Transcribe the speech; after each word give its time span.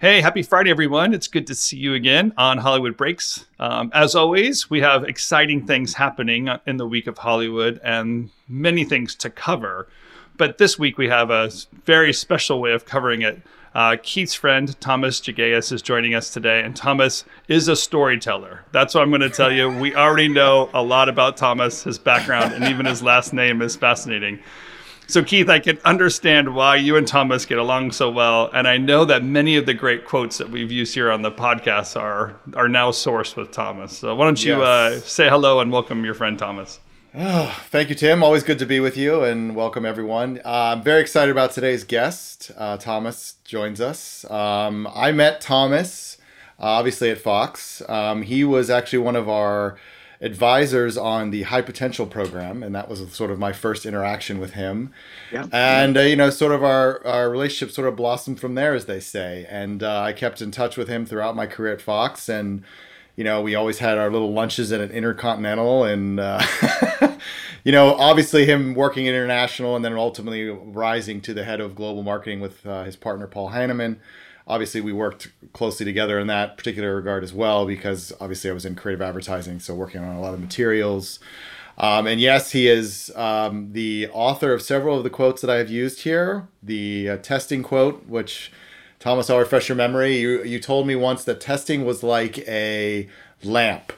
Hey, 0.00 0.22
happy 0.22 0.42
Friday, 0.42 0.70
everyone. 0.70 1.12
It's 1.12 1.28
good 1.28 1.46
to 1.48 1.54
see 1.54 1.76
you 1.76 1.92
again 1.92 2.32
on 2.38 2.56
Hollywood 2.56 2.96
Breaks. 2.96 3.44
Um, 3.58 3.90
as 3.92 4.14
always, 4.14 4.70
we 4.70 4.80
have 4.80 5.04
exciting 5.04 5.66
things 5.66 5.92
happening 5.92 6.48
in 6.66 6.78
the 6.78 6.86
week 6.86 7.06
of 7.06 7.18
Hollywood 7.18 7.78
and 7.84 8.30
many 8.48 8.84
things 8.84 9.14
to 9.16 9.28
cover. 9.28 9.88
But 10.38 10.56
this 10.56 10.78
week, 10.78 10.96
we 10.96 11.08
have 11.08 11.28
a 11.28 11.50
very 11.84 12.14
special 12.14 12.62
way 12.62 12.72
of 12.72 12.86
covering 12.86 13.20
it. 13.20 13.42
Uh, 13.74 13.96
Keith's 14.02 14.32
friend, 14.32 14.74
Tomas 14.80 15.20
Jegeus, 15.20 15.70
is 15.70 15.82
joining 15.82 16.14
us 16.14 16.30
today. 16.30 16.62
And 16.62 16.74
Tomas 16.74 17.26
is 17.48 17.68
a 17.68 17.76
storyteller. 17.76 18.64
That's 18.72 18.94
what 18.94 19.02
I'm 19.02 19.10
going 19.10 19.20
to 19.20 19.28
tell 19.28 19.52
you. 19.52 19.68
We 19.68 19.94
already 19.94 20.28
know 20.28 20.70
a 20.72 20.82
lot 20.82 21.10
about 21.10 21.36
Tomas, 21.36 21.82
his 21.82 21.98
background, 21.98 22.54
and 22.54 22.64
even 22.64 22.86
his 22.86 23.02
last 23.02 23.34
name 23.34 23.60
is 23.60 23.76
fascinating. 23.76 24.38
So, 25.10 25.24
Keith, 25.24 25.48
I 25.48 25.58
can 25.58 25.76
understand 25.84 26.54
why 26.54 26.76
you 26.76 26.96
and 26.96 27.04
Tomas 27.04 27.44
get 27.44 27.58
along 27.58 27.90
so 27.90 28.08
well, 28.08 28.48
and 28.54 28.68
I 28.68 28.76
know 28.76 29.04
that 29.04 29.24
many 29.24 29.56
of 29.56 29.66
the 29.66 29.74
great 29.74 30.04
quotes 30.04 30.38
that 30.38 30.50
we've 30.50 30.70
used 30.70 30.94
here 30.94 31.10
on 31.10 31.22
the 31.22 31.32
podcast 31.32 32.00
are 32.00 32.36
are 32.54 32.68
now 32.68 32.92
sourced 32.92 33.34
with 33.34 33.50
Tomas. 33.50 33.98
So, 33.98 34.14
why 34.14 34.26
don't 34.26 34.44
you 34.44 34.62
uh, 34.62 34.90
yes. 34.92 35.02
uh, 35.02 35.06
say 35.06 35.28
hello 35.28 35.58
and 35.58 35.72
welcome 35.72 36.04
your 36.04 36.14
friend 36.14 36.38
Tomas? 36.38 36.78
Oh, 37.12 37.60
thank 37.70 37.88
you, 37.88 37.96
Tim. 37.96 38.22
Always 38.22 38.44
good 38.44 38.60
to 38.60 38.66
be 38.66 38.78
with 38.78 38.96
you, 38.96 39.24
and 39.24 39.56
welcome 39.56 39.84
everyone. 39.84 40.38
Uh, 40.44 40.76
I'm 40.76 40.82
very 40.84 41.00
excited 41.00 41.32
about 41.32 41.50
today's 41.50 41.82
guest. 41.82 42.52
Uh, 42.56 42.76
Tomas 42.76 43.34
joins 43.44 43.80
us. 43.80 44.24
Um, 44.30 44.86
I 44.94 45.10
met 45.10 45.40
Tomas, 45.40 46.18
uh, 46.60 46.66
obviously 46.66 47.10
at 47.10 47.18
Fox. 47.18 47.82
Um, 47.88 48.22
he 48.22 48.44
was 48.44 48.70
actually 48.70 49.00
one 49.00 49.16
of 49.16 49.28
our 49.28 49.76
advisors 50.20 50.98
on 50.98 51.30
the 51.30 51.42
high 51.42 51.62
potential 51.62 52.06
program, 52.06 52.62
and 52.62 52.74
that 52.74 52.88
was 52.88 53.10
sort 53.12 53.30
of 53.30 53.38
my 53.38 53.52
first 53.52 53.86
interaction 53.86 54.38
with 54.38 54.52
him. 54.52 54.92
Yeah. 55.32 55.46
And 55.52 55.96
uh, 55.96 56.02
you 56.02 56.16
know, 56.16 56.30
sort 56.30 56.52
of 56.52 56.62
our 56.62 57.04
our 57.06 57.30
relationship 57.30 57.74
sort 57.74 57.88
of 57.88 57.96
blossomed 57.96 58.40
from 58.40 58.54
there, 58.54 58.74
as 58.74 58.86
they 58.86 59.00
say. 59.00 59.46
And 59.48 59.82
uh, 59.82 60.00
I 60.02 60.12
kept 60.12 60.42
in 60.42 60.50
touch 60.50 60.76
with 60.76 60.88
him 60.88 61.06
throughout 61.06 61.36
my 61.36 61.46
career 61.46 61.72
at 61.72 61.80
Fox, 61.80 62.28
and 62.28 62.62
you 63.16 63.24
know, 63.24 63.40
we 63.42 63.54
always 63.54 63.78
had 63.78 63.98
our 63.98 64.10
little 64.10 64.32
lunches 64.32 64.72
at 64.72 64.80
an 64.80 64.90
Intercontinental, 64.90 65.84
and 65.84 66.20
uh, 66.20 66.42
you 67.64 67.72
know, 67.72 67.94
obviously 67.94 68.44
him 68.44 68.74
working 68.74 69.06
international, 69.06 69.76
and 69.76 69.84
then 69.84 69.94
ultimately 69.94 70.48
rising 70.48 71.20
to 71.22 71.34
the 71.34 71.44
head 71.44 71.60
of 71.60 71.74
global 71.74 72.02
marketing 72.02 72.40
with 72.40 72.66
uh, 72.66 72.84
his 72.84 72.96
partner 72.96 73.26
Paul 73.26 73.50
Hanneman 73.50 73.98
obviously 74.50 74.80
we 74.80 74.92
worked 74.92 75.30
closely 75.52 75.86
together 75.86 76.18
in 76.18 76.26
that 76.26 76.56
particular 76.56 76.96
regard 76.96 77.22
as 77.22 77.32
well 77.32 77.64
because 77.66 78.12
obviously 78.20 78.50
I 78.50 78.52
was 78.52 78.66
in 78.66 78.74
creative 78.74 79.00
advertising, 79.00 79.60
so 79.60 79.74
working 79.74 80.02
on 80.02 80.16
a 80.16 80.20
lot 80.20 80.34
of 80.34 80.40
materials. 80.40 81.20
Um, 81.78 82.06
and 82.06 82.20
yes, 82.20 82.50
he 82.50 82.68
is 82.68 83.12
um, 83.14 83.72
the 83.72 84.08
author 84.12 84.52
of 84.52 84.60
several 84.60 84.98
of 84.98 85.04
the 85.04 85.08
quotes 85.08 85.40
that 85.40 85.48
I 85.48 85.56
have 85.56 85.70
used 85.70 86.02
here. 86.02 86.48
The 86.62 87.10
uh, 87.10 87.16
testing 87.18 87.62
quote, 87.62 88.06
which 88.06 88.52
Tomas, 88.98 89.30
I'll 89.30 89.38
refresh 89.38 89.68
your 89.68 89.76
memory. 89.76 90.18
You 90.18 90.42
you 90.42 90.58
told 90.58 90.86
me 90.86 90.96
once 90.96 91.24
that 91.24 91.40
testing 91.40 91.86
was 91.86 92.02
like 92.02 92.38
a 92.40 93.08
lamp 93.42 93.92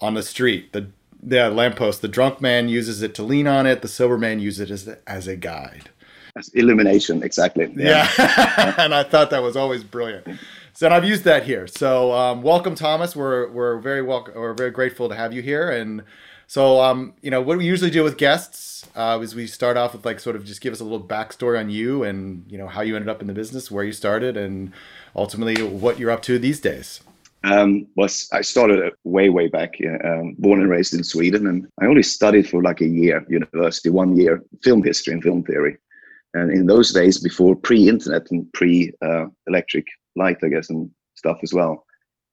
on 0.00 0.14
the 0.14 0.22
street. 0.22 0.72
The 0.72 0.88
the 1.24 1.50
lamppost. 1.50 2.02
The 2.02 2.08
drunk 2.08 2.40
man 2.40 2.68
uses 2.68 3.02
it 3.02 3.14
to 3.16 3.22
lean 3.22 3.46
on 3.46 3.66
it. 3.66 3.82
The 3.82 3.88
sober 3.88 4.18
man 4.18 4.40
uses 4.40 4.70
it 4.70 4.72
as, 4.72 4.88
as 5.06 5.26
a 5.26 5.36
guide. 5.36 5.90
Illumination 6.52 7.22
exactly. 7.22 7.72
Yeah, 7.76 8.10
yeah. 8.18 8.74
and 8.78 8.92
i 8.92 9.04
thought 9.04 9.30
that 9.30 9.40
was 9.40 9.56
always 9.56 9.84
brilliant. 9.84 10.26
So 10.72 10.88
i've 10.88 11.04
used 11.04 11.22
that 11.24 11.44
here. 11.44 11.68
So 11.68 12.12
um, 12.12 12.42
welcome 12.42 12.74
tomas. 12.74 13.14
We're 13.14 13.48
we're 13.50 13.78
very 13.78 14.02
welcome 14.02 14.34
we're 14.34 14.52
very 14.52 14.72
grateful 14.72 15.08
to 15.08 15.14
have 15.14 15.32
you 15.32 15.42
here. 15.42 15.70
And 15.70 16.02
so 16.48 16.80
um, 16.80 17.14
you 17.22 17.30
know 17.30 17.40
what 17.40 17.56
we 17.56 17.64
usually 17.64 17.90
do 17.90 18.02
with 18.02 18.16
guests 18.16 18.84
uh, 18.96 19.20
is 19.22 19.36
we 19.36 19.46
start 19.46 19.76
off 19.76 19.92
with 19.92 20.04
like 20.04 20.18
sort 20.18 20.34
of 20.34 20.44
just 20.44 20.60
give 20.60 20.72
us 20.72 20.80
a 20.80 20.84
little 20.84 21.00
backstory 21.00 21.56
on 21.56 21.70
you 21.70 22.02
and 22.02 22.44
you 22.48 22.58
know 22.58 22.66
how 22.66 22.80
you 22.80 22.96
ended 22.96 23.08
up 23.08 23.20
in 23.20 23.28
the 23.28 23.32
business 23.32 23.70
where 23.70 23.84
you 23.84 23.92
started 23.92 24.36
and 24.36 24.72
ultimately 25.14 25.62
what 25.62 26.00
you're 26.00 26.10
up 26.10 26.22
to 26.22 26.36
these 26.40 26.58
days 26.60 27.00
um, 27.44 27.86
was 27.94 28.28
I 28.32 28.40
started 28.40 28.92
way 29.04 29.28
way 29.28 29.48
back, 29.48 29.74
um, 30.04 30.34
born 30.38 30.60
and 30.60 30.70
raised 30.70 30.94
in 30.94 31.04
Sweden, 31.04 31.46
and 31.46 31.66
I 31.80 31.86
only 31.86 32.02
studied 32.02 32.48
for 32.48 32.62
like 32.62 32.80
a 32.80 32.86
year 32.86 33.24
university, 33.28 33.90
one 33.90 34.16
year 34.16 34.42
film 34.62 34.82
history 34.82 35.12
and 35.12 35.22
film 35.22 35.44
theory, 35.44 35.76
and 36.32 36.50
in 36.50 36.66
those 36.66 36.92
days, 36.92 37.18
before 37.18 37.54
pre-internet 37.54 38.30
and 38.30 38.50
pre-electric 38.54 39.86
light, 40.16 40.38
I 40.42 40.48
guess, 40.48 40.70
and 40.70 40.90
stuff 41.16 41.38
as 41.42 41.52
well, 41.52 41.84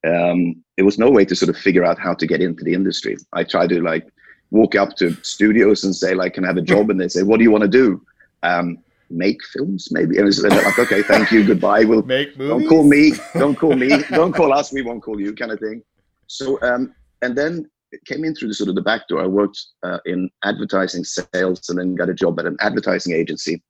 um, 0.08 0.64
there 0.78 0.86
was 0.86 0.98
no 0.98 1.10
way 1.12 1.26
to 1.26 1.36
sort 1.36 1.50
of 1.50 1.58
figure 1.58 1.84
out 1.84 2.00
how 2.00 2.14
to 2.14 2.26
get 2.26 2.42
into 2.42 2.64
the 2.64 2.74
industry. 2.74 3.18
I 3.34 3.44
tried 3.44 3.70
to 3.70 3.82
like 3.82 4.08
walk 4.50 4.76
up 4.76 4.96
to 4.98 5.16
studios 5.24 5.84
and 5.84 5.96
say 5.96 6.16
like, 6.16 6.36
"Can 6.36 6.46
I 6.46 6.48
have 6.48 6.58
a 6.58 6.62
job?" 6.62 6.90
And 6.92 7.00
they 7.00 7.10
say, 7.10 7.24
"What 7.24 7.38
do 7.38 7.44
you 7.44 7.52
want 7.52 7.64
to 7.64 7.68
do?" 7.68 8.02
Um, 8.44 8.78
make 9.12 9.44
films, 9.46 9.90
maybe. 9.92 10.18
And 10.18 10.28
it's 10.28 10.42
like, 10.42 10.80
"Okay, 10.80 11.02
thank 11.04 11.32
you, 11.32 11.46
goodbye. 11.46 11.84
We'll 11.84 12.04
make 12.04 12.38
movies. 12.38 12.50
Don't 12.50 12.68
call 12.68 12.84
me. 12.84 13.14
Don't 13.34 13.56
call 13.56 13.76
me. 13.76 13.90
don't 14.10 14.34
call 14.34 14.54
us. 14.54 14.72
We 14.72 14.82
won't 14.82 15.04
call 15.04 15.20
you," 15.20 15.34
kind 15.34 15.52
of 15.52 15.60
thing. 15.60 15.84
So, 16.28 16.60
um, 16.62 16.94
and 17.22 17.38
then 17.38 17.70
it 17.92 18.04
came 18.06 18.24
in 18.24 18.34
through 18.36 18.48
the 18.48 18.54
sort 18.54 18.70
of 18.70 18.76
the 18.76 18.82
back 18.82 19.08
door. 19.08 19.22
I 19.22 19.28
worked 19.28 19.62
uh, 19.84 20.00
in 20.06 20.30
advertising 20.44 21.04
sales 21.04 21.70
and 21.70 21.78
then 21.78 21.96
got 21.96 22.10
a 22.10 22.14
job 22.14 22.40
at 22.40 22.46
an 22.46 22.58
advertising 22.62 23.14
agency 23.14 23.62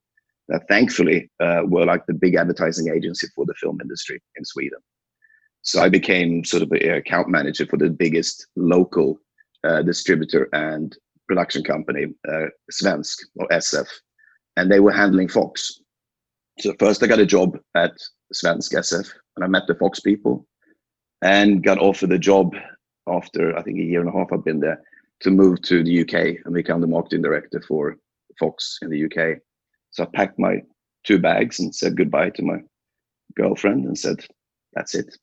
that 0.48 0.66
thankfully 0.68 1.30
uh, 1.40 1.62
were 1.64 1.84
like 1.84 2.06
the 2.06 2.14
big 2.14 2.34
advertising 2.34 2.88
agency 2.94 3.26
for 3.34 3.44
the 3.46 3.54
film 3.54 3.78
industry 3.80 4.20
in 4.36 4.44
Sweden. 4.44 4.78
So 5.62 5.80
I 5.80 5.88
became 5.88 6.44
sort 6.44 6.62
of 6.62 6.72
an 6.72 6.90
account 6.90 7.28
manager 7.28 7.66
for 7.66 7.76
the 7.76 7.90
biggest 7.90 8.46
local 8.56 9.18
uh, 9.64 9.82
distributor 9.82 10.48
and 10.52 10.96
production 11.28 11.62
company, 11.62 12.06
uh, 12.28 12.46
Svensk 12.72 13.18
or 13.36 13.46
SF, 13.48 13.86
and 14.56 14.70
they 14.70 14.80
were 14.80 14.92
handling 14.92 15.28
Fox. 15.28 15.80
So 16.58 16.74
first 16.78 17.02
I 17.02 17.06
got 17.06 17.18
a 17.18 17.26
job 17.26 17.58
at 17.74 17.92
Svensk 18.34 18.74
SF, 18.74 19.10
and 19.36 19.44
I 19.44 19.48
met 19.48 19.64
the 19.66 19.74
Fox 19.74 20.00
people, 20.00 20.46
and 21.22 21.62
got 21.62 21.78
offered 21.78 22.12
a 22.12 22.18
job 22.18 22.54
after 23.08 23.56
I 23.56 23.62
think 23.62 23.78
a 23.78 23.82
year 23.82 24.00
and 24.00 24.08
a 24.08 24.12
half 24.12 24.32
I've 24.32 24.44
been 24.44 24.60
there 24.60 24.80
to 25.20 25.30
move 25.30 25.62
to 25.62 25.82
the 25.82 26.02
UK 26.02 26.44
and 26.44 26.54
become 26.54 26.80
the 26.80 26.86
marketing 26.86 27.22
director 27.22 27.62
for 27.66 27.96
Fox 28.38 28.78
in 28.82 28.90
the 28.90 29.04
UK. 29.04 29.38
So 29.90 30.04
I 30.04 30.06
packed 30.14 30.38
my 30.38 30.62
two 31.04 31.18
bags 31.18 31.60
and 31.60 31.74
said 31.74 31.96
goodbye 31.96 32.30
to 32.30 32.42
my 32.42 32.58
girlfriend 33.36 33.84
and 33.84 33.98
said, 33.98 34.24
that's 34.74 34.94
it. 34.94 35.16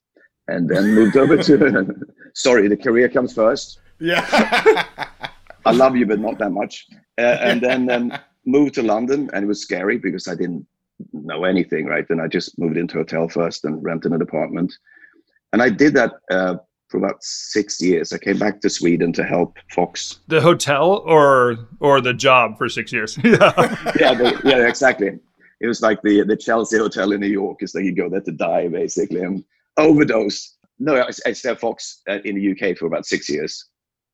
And 0.48 0.68
then 0.68 0.94
moved 0.94 1.16
over 1.16 1.36
to, 1.36 1.94
sorry, 2.34 2.68
the 2.68 2.76
career 2.76 3.08
comes 3.08 3.34
first. 3.34 3.80
Yeah. 3.98 4.26
I 5.66 5.72
love 5.72 5.96
you, 5.96 6.06
but 6.06 6.18
not 6.18 6.38
that 6.38 6.50
much. 6.50 6.86
Uh, 7.18 7.36
and 7.40 7.60
then 7.60 7.90
um, 7.90 8.12
moved 8.46 8.74
to 8.74 8.82
London 8.82 9.30
and 9.32 9.44
it 9.44 9.48
was 9.48 9.62
scary 9.62 9.98
because 9.98 10.28
I 10.28 10.34
didn't 10.34 10.66
know 11.12 11.44
anything, 11.44 11.86
right? 11.86 12.08
And 12.10 12.20
I 12.20 12.26
just 12.26 12.58
moved 12.58 12.76
into 12.76 12.96
a 12.96 13.00
hotel 13.00 13.28
first 13.28 13.64
and 13.64 13.82
rented 13.82 14.12
an 14.12 14.22
apartment. 14.22 14.72
And 15.52 15.62
I 15.62 15.70
did 15.70 15.94
that 15.94 16.12
uh, 16.30 16.56
for 16.88 16.98
about 16.98 17.22
six 17.22 17.80
years. 17.80 18.12
I 18.12 18.18
came 18.18 18.38
back 18.38 18.60
to 18.60 18.70
Sweden 18.70 19.12
to 19.14 19.24
help 19.24 19.58
Fox. 19.70 20.20
The 20.28 20.40
hotel 20.40 21.02
or 21.06 21.68
or 21.80 22.00
the 22.00 22.14
job 22.14 22.58
for 22.58 22.68
six 22.68 22.92
years? 22.92 23.18
yeah, 23.24 23.52
yeah, 23.98 24.14
the, 24.14 24.40
yeah, 24.44 24.68
exactly. 24.68 25.18
It 25.60 25.66
was 25.66 25.82
like 25.82 26.02
the 26.02 26.22
the 26.22 26.36
Chelsea 26.36 26.78
Hotel 26.78 27.12
in 27.12 27.20
New 27.20 27.28
York. 27.28 27.62
Is 27.62 27.74
like 27.74 27.84
you 27.84 27.94
go 27.94 28.08
there 28.08 28.20
to 28.20 28.32
die 28.32 28.68
basically 28.68 29.20
and 29.22 29.44
overdose. 29.76 30.56
No, 30.78 30.96
I, 30.96 31.08
I 31.26 31.32
stayed 31.32 31.50
at 31.50 31.60
Fox 31.60 32.02
uh, 32.08 32.18
in 32.24 32.36
the 32.36 32.52
UK 32.52 32.76
for 32.76 32.86
about 32.86 33.06
six 33.06 33.28
years, 33.28 33.66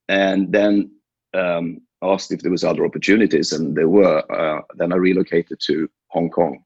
and 0.08 0.52
then 0.52 0.90
um, 1.34 1.80
asked 2.12 2.32
if 2.32 2.40
there 2.40 2.50
was 2.50 2.64
other 2.64 2.84
opportunities, 2.84 3.52
and 3.52 3.76
there 3.76 3.88
were. 3.88 4.22
Uh, 4.32 4.62
then 4.76 4.92
I 4.92 4.96
relocated 4.96 5.58
to 5.66 5.88
Hong 6.08 6.30
Kong 6.30 6.62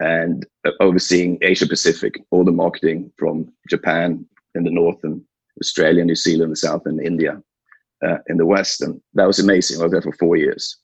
and 0.00 0.46
uh, 0.66 0.72
overseeing 0.80 1.38
Asia 1.42 1.66
Pacific, 1.66 2.22
all 2.30 2.44
the 2.44 2.52
marketing 2.52 3.10
from 3.16 3.50
Japan, 3.68 4.26
in 4.54 4.64
the 4.64 4.70
north 4.70 5.02
and 5.04 5.22
Australia, 5.60 6.04
New 6.04 6.14
Zealand, 6.14 6.52
the 6.52 6.56
south, 6.56 6.82
and 6.86 7.00
India 7.00 7.40
uh, 8.04 8.18
in 8.28 8.36
the 8.36 8.46
west. 8.46 8.82
And 8.82 9.00
that 9.14 9.26
was 9.26 9.38
amazing. 9.38 9.80
I 9.80 9.84
was 9.84 9.92
there 9.92 10.02
for 10.02 10.12
four 10.12 10.36
years, 10.36 10.78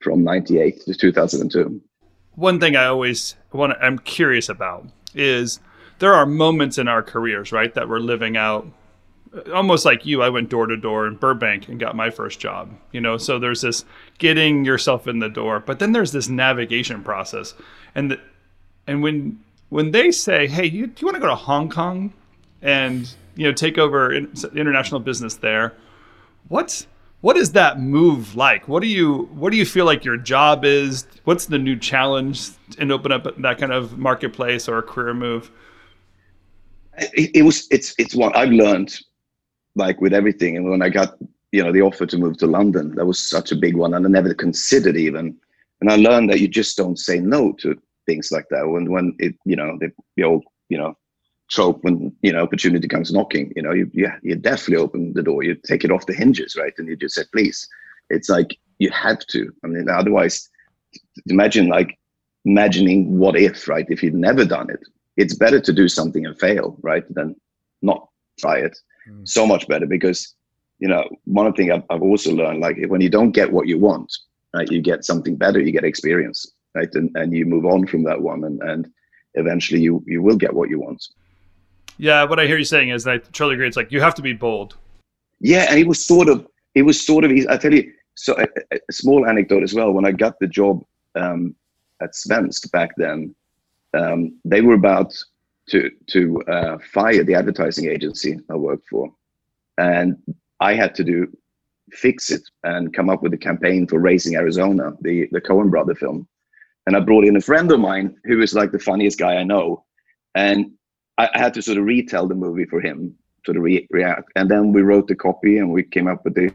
from 0.00 0.22
'98 0.22 0.82
to 0.82 0.94
2002. 0.94 1.80
One 2.36 2.60
thing 2.60 2.76
I 2.76 2.86
always 2.86 3.36
want 3.52 3.74
I'm 3.80 3.98
curious 3.98 4.48
about 4.48 4.86
is 5.14 5.60
there 5.98 6.14
are 6.14 6.26
moments 6.26 6.78
in 6.78 6.88
our 6.88 7.02
careers, 7.02 7.52
right, 7.52 7.72
that 7.74 7.88
we're 7.88 8.00
living 8.00 8.36
out. 8.36 8.66
Almost 9.52 9.84
like 9.84 10.06
you, 10.06 10.22
I 10.22 10.28
went 10.28 10.48
door 10.48 10.66
to 10.66 10.76
door 10.76 11.06
in 11.06 11.16
Burbank 11.16 11.68
and 11.68 11.80
got 11.80 11.96
my 11.96 12.10
first 12.10 12.38
job. 12.38 12.70
You 12.92 13.00
know, 13.00 13.16
so 13.16 13.38
there's 13.38 13.62
this 13.62 13.84
getting 14.18 14.64
yourself 14.64 15.08
in 15.08 15.18
the 15.18 15.28
door, 15.28 15.60
but 15.60 15.78
then 15.78 15.92
there's 15.92 16.12
this 16.12 16.28
navigation 16.28 17.02
process, 17.02 17.54
and 17.94 18.12
the, 18.12 18.20
and 18.86 19.02
when 19.02 19.40
when 19.70 19.90
they 19.90 20.10
say, 20.12 20.46
"Hey, 20.46 20.66
you, 20.66 20.86
do 20.86 21.00
you 21.00 21.06
want 21.06 21.16
to 21.16 21.20
go 21.20 21.26
to 21.26 21.34
Hong 21.34 21.68
Kong?" 21.68 22.12
and 22.62 23.14
you 23.36 23.46
know 23.46 23.52
take 23.52 23.78
over 23.78 24.12
international 24.12 25.00
business 25.00 25.34
there. 25.34 25.74
What's 26.48 26.86
what 27.20 27.36
is 27.36 27.52
that 27.52 27.80
move 27.80 28.36
like? 28.36 28.66
What 28.68 28.82
do 28.82 28.88
you 28.88 29.30
what 29.32 29.50
do 29.50 29.56
you 29.56 29.64
feel 29.64 29.84
like 29.84 30.04
your 30.04 30.16
job 30.16 30.64
is? 30.64 31.06
What's 31.24 31.46
the 31.46 31.58
new 31.58 31.74
challenge 31.76 32.50
and 32.78 32.90
open 32.90 33.12
up 33.12 33.26
that 33.38 33.58
kind 33.58 33.72
of 33.72 33.96
marketplace 33.96 34.68
or 34.68 34.78
a 34.78 34.82
career 34.82 35.14
move? 35.14 35.50
It, 36.98 37.30
it 37.36 37.42
was 37.42 37.66
it's 37.70 37.94
it's 37.98 38.14
what 38.14 38.36
I've 38.36 38.50
learned, 38.50 38.98
like 39.74 40.00
with 40.00 40.14
everything. 40.14 40.56
And 40.56 40.70
when 40.70 40.82
I 40.82 40.88
got 40.88 41.16
you 41.52 41.62
know 41.62 41.72
the 41.72 41.82
offer 41.82 42.06
to 42.06 42.18
move 42.18 42.38
to 42.38 42.46
London, 42.46 42.94
that 42.96 43.06
was 43.06 43.18
such 43.18 43.52
a 43.52 43.56
big 43.56 43.76
one, 43.76 43.94
and 43.94 44.06
I 44.06 44.08
never 44.08 44.34
considered 44.34 44.96
even. 44.96 45.36
And 45.80 45.90
I 45.90 45.96
learned 45.96 46.30
that 46.30 46.40
you 46.40 46.48
just 46.48 46.76
don't 46.76 46.98
say 46.98 47.18
no 47.18 47.52
to 47.60 47.80
things 48.06 48.30
like 48.32 48.46
that. 48.50 48.68
When 48.68 48.90
when 48.90 49.14
it 49.18 49.34
you 49.44 49.56
know 49.56 49.76
the, 49.80 49.92
the 50.16 50.24
old 50.24 50.44
you 50.68 50.78
know 50.78 50.96
trope 51.50 51.82
when 51.84 52.14
you 52.22 52.32
know 52.32 52.42
opportunity 52.42 52.88
comes 52.88 53.12
knocking. 53.12 53.52
You 53.56 53.62
know, 53.62 53.72
you 53.72 53.90
yeah, 53.92 54.16
you 54.22 54.36
definitely 54.36 54.82
open 54.82 55.12
the 55.12 55.22
door. 55.22 55.42
You 55.42 55.54
take 55.54 55.84
it 55.84 55.90
off 55.90 56.06
the 56.06 56.14
hinges, 56.14 56.56
right? 56.56 56.72
And 56.78 56.88
you 56.88 56.96
just 56.96 57.14
say, 57.14 57.24
please. 57.32 57.68
It's 58.10 58.28
like 58.28 58.58
you 58.78 58.90
have 58.90 59.20
to. 59.28 59.52
I 59.64 59.68
mean, 59.68 59.88
otherwise, 59.88 60.50
imagine 61.26 61.68
like 61.68 61.98
imagining 62.44 63.18
what 63.18 63.36
if, 63.36 63.68
right? 63.68 63.86
If 63.88 64.02
you've 64.02 64.14
never 64.14 64.44
done 64.44 64.68
it, 64.70 64.80
it's 65.16 65.34
better 65.34 65.60
to 65.60 65.72
do 65.72 65.88
something 65.88 66.26
and 66.26 66.38
fail, 66.38 66.76
right, 66.82 67.04
than 67.14 67.36
not 67.82 68.08
try 68.38 68.58
it. 68.58 68.76
Mm. 69.08 69.28
So 69.28 69.46
much 69.46 69.68
better 69.68 69.86
because 69.86 70.34
you 70.78 70.88
know 70.88 71.08
one 71.24 71.52
thing 71.52 71.70
I've, 71.70 71.84
I've 71.90 72.02
also 72.02 72.32
learned, 72.32 72.60
like 72.60 72.78
when 72.88 73.00
you 73.00 73.10
don't 73.10 73.32
get 73.32 73.52
what 73.52 73.66
you 73.66 73.78
want, 73.78 74.12
right, 74.54 74.70
you 74.70 74.80
get 74.80 75.04
something 75.04 75.36
better, 75.36 75.60
you 75.60 75.72
get 75.72 75.84
experience, 75.84 76.52
right, 76.74 76.92
and 76.94 77.10
and 77.14 77.32
you 77.32 77.44
move 77.46 77.66
on 77.66 77.86
from 77.86 78.02
that 78.04 78.20
one, 78.20 78.44
and 78.44 78.62
and 78.62 78.88
eventually 79.34 79.80
you 79.80 80.02
you 80.06 80.22
will 80.22 80.36
get 80.36 80.54
what 80.54 80.70
you 80.70 80.80
want. 80.80 81.06
Yeah, 81.96 82.24
what 82.24 82.40
I 82.40 82.46
hear 82.46 82.58
you 82.58 82.64
saying 82.64 82.88
is 82.88 83.04
that 83.04 83.30
Charlie 83.32 83.54
agree. 83.54 83.68
It's 83.68 83.76
like 83.76 83.92
you 83.92 84.00
have 84.00 84.14
to 84.16 84.22
be 84.22 84.32
bold. 84.32 84.76
Yeah, 85.40 85.66
and 85.68 85.78
it 85.78 85.86
was 85.86 86.04
sort 86.04 86.28
of 86.28 86.46
it 86.74 86.82
was 86.82 87.04
sort 87.04 87.24
of 87.24 87.30
I 87.48 87.56
tell 87.56 87.72
you 87.72 87.92
so 88.14 88.36
a, 88.38 88.76
a 88.88 88.92
small 88.92 89.26
anecdote 89.26 89.62
as 89.62 89.74
well. 89.74 89.92
When 89.92 90.06
I 90.06 90.12
got 90.12 90.38
the 90.40 90.46
job 90.46 90.82
um, 91.14 91.54
at 92.00 92.12
Svensk 92.12 92.70
back 92.70 92.90
then, 92.96 93.34
um, 93.94 94.38
they 94.44 94.60
were 94.60 94.74
about 94.74 95.14
to 95.70 95.90
to 96.08 96.42
uh, 96.42 96.78
fire 96.92 97.24
the 97.24 97.34
advertising 97.34 97.90
agency 97.90 98.38
I 98.50 98.54
worked 98.54 98.88
for, 98.88 99.12
and 99.78 100.16
I 100.60 100.74
had 100.74 100.94
to 100.96 101.04
do 101.04 101.26
fix 101.92 102.30
it 102.30 102.42
and 102.64 102.94
come 102.94 103.10
up 103.10 103.22
with 103.22 103.34
a 103.34 103.38
campaign 103.38 103.86
for 103.86 103.98
Raising 103.98 104.36
Arizona, 104.36 104.92
the 105.00 105.28
the 105.32 105.40
Coen 105.40 105.70
brother 105.70 105.94
film. 105.94 106.28
And 106.86 106.96
I 106.96 107.00
brought 107.00 107.24
in 107.24 107.36
a 107.36 107.40
friend 107.40 107.70
of 107.72 107.80
mine 107.80 108.16
who 108.24 108.42
is 108.42 108.54
like 108.54 108.70
the 108.70 108.78
funniest 108.78 109.18
guy 109.18 109.36
I 109.36 109.44
know, 109.44 109.84
and 110.34 110.72
I, 111.16 111.28
had 111.34 111.54
to 111.54 111.62
sort 111.62 111.78
of 111.78 111.84
retell 111.84 112.26
the 112.26 112.34
movie 112.34 112.66
for 112.66 112.80
him, 112.80 113.14
sort 113.46 113.56
of 113.56 113.62
re- 113.62 113.86
react. 113.90 114.30
And 114.36 114.50
then 114.50 114.72
we 114.72 114.82
wrote 114.82 115.08
the 115.08 115.14
copy 115.14 115.58
and 115.58 115.72
we 115.72 115.82
came 115.82 116.08
up 116.08 116.24
with 116.24 116.34
the, 116.34 116.52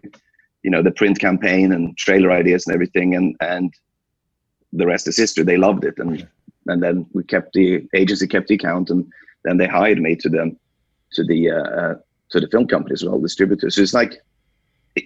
you 0.64 0.70
know, 0.70 0.84
the 0.84 0.92
print 0.92 1.20
campaign 1.20 1.72
and 1.72 1.98
trailer 1.98 2.32
ideas 2.32 2.68
and 2.68 2.74
everything. 2.74 3.16
And 3.16 3.36
and 3.40 3.74
the 4.72 4.86
rest 4.86 5.08
is 5.08 5.18
history. 5.18 5.44
They 5.44 5.58
loved 5.58 5.84
it, 5.84 5.98
and 5.98 6.28
and 6.70 6.82
then 6.82 7.06
we 7.14 7.24
kept 7.24 7.54
the 7.54 7.88
agency 7.94 8.28
kept 8.28 8.48
the 8.48 8.56
account, 8.56 8.90
and 8.90 9.12
then 9.44 9.58
they 9.58 9.68
hired 9.68 10.02
me 10.02 10.16
to 10.16 10.30
the 10.30 10.56
to 11.14 11.24
the 11.24 11.52
uh, 11.52 11.64
uh 11.82 11.96
to 12.30 12.40
the 12.40 12.48
film 12.48 12.68
company 12.68 12.94
as 12.94 13.04
well, 13.04 13.20
distributors. 13.20 13.76
So 13.76 13.82
it's 13.82 13.94
like 13.94 14.22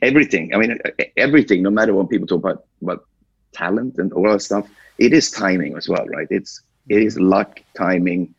everything. 0.02 0.54
I 0.54 0.58
mean, 0.58 0.78
everything. 1.18 1.64
No 1.64 1.70
matter 1.70 1.94
what 1.94 2.10
people 2.10 2.28
talk 2.28 2.40
about 2.40 2.66
about 2.82 3.06
talent 3.54 3.98
and 3.98 4.12
all 4.14 4.30
that 4.32 4.42
stuff, 4.42 4.68
it 4.98 5.14
is 5.14 5.32
timing 5.32 5.78
as 5.78 5.88
well, 5.88 6.06
right? 6.08 6.28
It's 6.30 6.62
it 6.90 7.02
is 7.02 7.18
luck, 7.20 7.62
timing, 7.78 8.34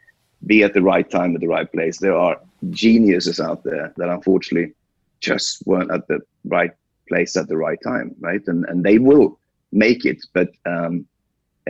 be 0.46 0.62
at 0.62 0.74
the 0.74 0.82
right 0.82 1.08
time 1.10 1.34
at 1.34 1.40
the 1.40 1.48
right 1.48 1.70
place. 1.70 1.98
There 1.98 2.16
are 2.16 2.40
geniuses 2.70 3.40
out 3.40 3.64
there 3.64 3.92
that 3.96 4.08
unfortunately 4.08 4.74
just 5.20 5.66
weren't 5.66 5.90
at 5.90 6.06
the 6.08 6.20
right 6.44 6.72
place 7.08 7.36
at 7.36 7.48
the 7.48 7.56
right 7.56 7.78
time, 7.82 8.14
right? 8.20 8.42
And 8.46 8.64
and 8.66 8.84
they 8.84 8.98
will 8.98 9.38
make 9.72 10.04
it, 10.04 10.24
but 10.32 10.50
um, 10.66 11.06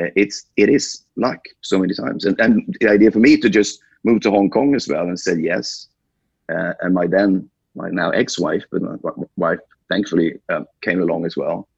uh, 0.00 0.10
it's 0.16 0.46
it 0.56 0.68
is 0.68 1.04
luck 1.16 1.40
so 1.60 1.78
many 1.78 1.94
times. 1.94 2.24
And 2.24 2.38
and 2.40 2.76
the 2.80 2.88
idea 2.88 3.10
for 3.10 3.20
me 3.20 3.36
to 3.38 3.48
just 3.48 3.80
move 4.04 4.20
to 4.22 4.30
Hong 4.30 4.50
Kong 4.50 4.74
as 4.74 4.88
well 4.88 5.02
and 5.02 5.18
said 5.18 5.40
yes, 5.40 5.88
uh, 6.48 6.72
and 6.80 6.94
my 6.94 7.06
then 7.06 7.48
my 7.74 7.88
now 7.90 8.10
ex-wife, 8.10 8.64
but 8.70 8.82
my 8.82 8.96
wife 9.36 9.58
thankfully 9.88 10.38
um, 10.48 10.66
came 10.82 11.02
along 11.02 11.26
as 11.26 11.36
well, 11.36 11.68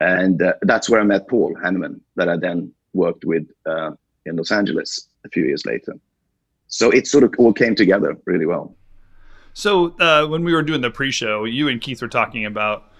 and 0.00 0.42
uh, 0.42 0.54
that's 0.62 0.88
where 0.90 1.00
I 1.00 1.04
met 1.04 1.28
Paul 1.28 1.54
Hanneman 1.62 2.00
that 2.16 2.28
I 2.28 2.36
then 2.36 2.72
worked 2.94 3.24
with 3.24 3.46
uh, 3.66 3.92
in 4.24 4.36
Los 4.36 4.50
Angeles 4.50 5.08
a 5.24 5.28
few 5.28 5.44
years 5.44 5.66
later 5.66 5.94
so 6.68 6.90
it 6.90 7.06
sort 7.06 7.24
of 7.24 7.34
all 7.38 7.52
came 7.52 7.74
together 7.74 8.16
really 8.24 8.46
well. 8.46 8.74
So 9.54 9.96
uh, 9.98 10.26
when 10.26 10.44
we 10.44 10.52
were 10.52 10.62
doing 10.62 10.82
the 10.82 10.90
pre-show, 10.90 11.44
you 11.44 11.68
and 11.68 11.80
Keith 11.80 12.02
were 12.02 12.08
talking 12.08 12.44
about 12.44 12.92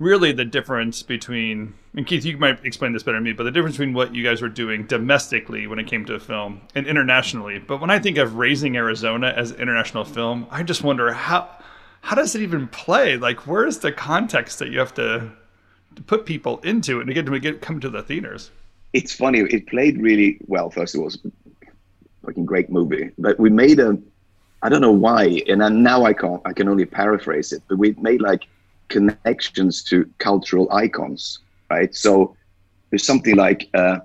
really 0.00 0.32
the 0.32 0.44
difference 0.44 1.04
between 1.04 1.74
and 1.94 2.06
Keith, 2.06 2.24
you 2.24 2.36
might 2.38 2.64
explain 2.64 2.92
this 2.92 3.02
better 3.02 3.16
than 3.16 3.24
me, 3.24 3.32
but 3.32 3.44
the 3.44 3.50
difference 3.50 3.76
between 3.76 3.94
what 3.94 4.14
you 4.14 4.22
guys 4.24 4.40
were 4.40 4.48
doing 4.48 4.86
domestically 4.86 5.66
when 5.66 5.78
it 5.78 5.86
came 5.86 6.04
to 6.06 6.18
film 6.20 6.60
and 6.74 6.86
internationally. 6.86 7.58
But 7.58 7.80
when 7.80 7.90
I 7.90 7.98
think 7.98 8.16
of 8.16 8.36
Raising 8.36 8.76
Arizona 8.76 9.34
as 9.36 9.52
international 9.52 10.04
film, 10.04 10.46
I 10.50 10.62
just 10.62 10.82
wonder 10.82 11.12
how 11.12 11.48
how 12.02 12.16
does 12.16 12.34
it 12.34 12.42
even 12.42 12.66
play? 12.68 13.16
Like, 13.16 13.46
where 13.46 13.66
is 13.66 13.78
the 13.78 13.92
context 13.92 14.58
that 14.60 14.70
you 14.70 14.78
have 14.78 14.94
to, 14.94 15.30
to 15.96 16.02
put 16.02 16.24
people 16.24 16.58
into 16.60 16.98
and 16.98 17.06
to 17.08 17.12
get 17.14 17.26
to 17.26 17.38
get 17.38 17.60
come 17.60 17.78
to 17.80 17.90
the 17.90 18.02
theaters? 18.02 18.50
It's 18.92 19.14
funny. 19.14 19.40
It 19.40 19.66
played 19.66 20.00
really 20.00 20.38
well. 20.46 20.70
First 20.70 20.94
of 20.94 21.02
all, 21.02 21.10
fucking 22.24 22.46
great 22.46 22.70
movie. 22.70 23.10
But 23.18 23.38
we 23.38 23.50
made 23.50 23.80
a, 23.80 23.98
I 24.62 24.68
don't 24.68 24.80
know 24.80 24.92
why, 24.92 25.42
and 25.46 25.60
now 25.82 26.04
I 26.04 26.12
can't, 26.12 26.40
I 26.44 26.52
can 26.52 26.68
only 26.68 26.86
paraphrase 26.86 27.52
it. 27.52 27.62
But 27.68 27.78
we 27.78 27.94
made 27.98 28.20
like 28.22 28.46
connections 28.90 29.82
to 29.84 30.08
cultural 30.18 30.70
icons, 30.72 31.38
right? 31.70 31.94
So 31.94 32.36
there's 32.90 33.06
something 33.06 33.36
like, 33.36 33.68
uh, 33.72 34.00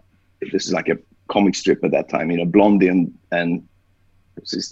this 0.52 0.66
is 0.68 0.74
like 0.74 0.88
a 0.88 0.98
comic 1.28 1.56
strip 1.56 1.84
at 1.84 1.92
that 1.92 2.08
time, 2.08 2.32
you 2.32 2.38
know, 2.38 2.46
Blondie 2.46 2.88
and 2.88 3.14
and 3.32 3.68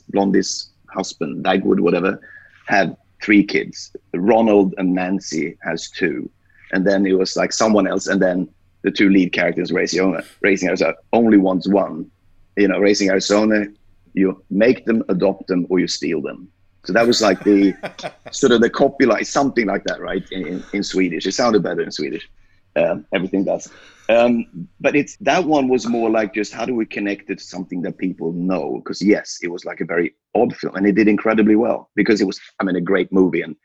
Blondie's 0.10 0.70
husband, 0.90 1.44
Dagwood, 1.44 1.80
whatever, 1.80 2.20
had 2.68 2.96
three 3.22 3.44
kids. 3.44 3.96
Ronald 4.14 4.76
and 4.78 4.94
Nancy 4.94 5.58
has 5.64 5.90
two, 5.90 6.30
and 6.72 6.86
then 6.86 7.06
it 7.06 7.18
was 7.18 7.36
like 7.36 7.52
someone 7.52 7.88
else, 7.88 8.08
and 8.08 8.22
then 8.22 8.48
the 8.84 8.92
two 8.92 9.10
lead 9.10 9.34
characters, 9.34 9.72
Raising 9.72 10.18
Raising 10.42 10.68
Arizona, 10.68 10.94
only 11.12 11.38
wants 11.38 11.68
one, 11.68 12.10
you 12.58 12.68
know, 12.68 12.80
Raising 12.80 13.10
Arizona, 13.10 13.66
you 14.14 14.44
make 14.50 14.86
them, 14.86 15.04
adopt 15.10 15.48
them, 15.48 15.66
or 15.70 15.80
you 15.80 15.88
steal 15.88 16.22
them. 16.22 16.48
So 16.86 16.94
that 16.94 17.08
was 17.08 17.22
like 17.22 17.44
the 17.44 17.74
sort 18.32 18.52
of 18.52 18.62
the 18.62 18.70
copyright, 18.70 19.28
something 19.28 19.68
like 19.68 19.84
that, 19.86 20.02
right? 20.02 20.24
In, 20.32 20.64
in 20.74 20.84
Swedish, 20.84 21.26
it 21.26 21.32
sounded 21.32 21.64
better 21.64 21.82
in 21.82 21.92
Swedish. 21.92 22.30
Um, 22.76 23.06
everything 23.14 23.46
does. 23.46 23.72
Um, 24.10 24.68
but 24.82 24.96
it's 24.96 25.16
that 25.18 25.46
one 25.46 25.70
was 25.70 25.88
more 25.88 26.10
like 26.10 26.34
just 26.34 26.54
how 26.54 26.66
do 26.66 26.76
we 26.76 26.86
connect 26.86 27.30
it 27.30 27.38
to 27.38 27.44
something 27.44 27.82
that 27.84 27.98
people 27.98 28.34
know? 28.34 28.82
Because 28.84 29.02
yes, 29.02 29.40
it 29.42 29.50
was 29.50 29.64
like 29.64 29.80
a 29.80 29.86
very 29.86 30.14
odd 30.36 30.56
film, 30.56 30.76
and 30.76 30.86
it 30.86 30.96
did 30.96 31.08
incredibly 31.08 31.56
well 31.56 31.90
because 31.96 32.20
it 32.20 32.26
was, 32.26 32.40
I 32.60 32.64
mean, 32.64 32.76
a 32.76 32.82
great 32.82 33.12
movie. 33.14 33.44
And 33.44 33.56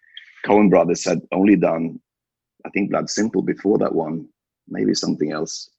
Coen 0.47 0.71
Brothers 0.71 1.05
had 1.05 1.21
only 1.33 1.57
done, 1.57 1.99
I 2.65 2.71
think, 2.71 2.91
Blood 2.91 3.11
Simple 3.11 3.43
before 3.43 3.79
that 3.79 3.95
one, 3.95 4.29
maybe 4.69 4.95
something 4.95 5.33
else 5.33 5.71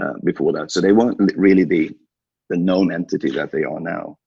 uh, 0.00 0.14
before 0.24 0.52
that. 0.54 0.72
So 0.72 0.80
they 0.80 0.92
weren't 0.92 1.20
really 1.36 1.64
the 1.64 1.90
the 2.48 2.56
known 2.56 2.90
entity 2.92 3.30
that 3.32 3.52
they 3.52 3.62
are 3.64 3.78
now. 3.78 4.18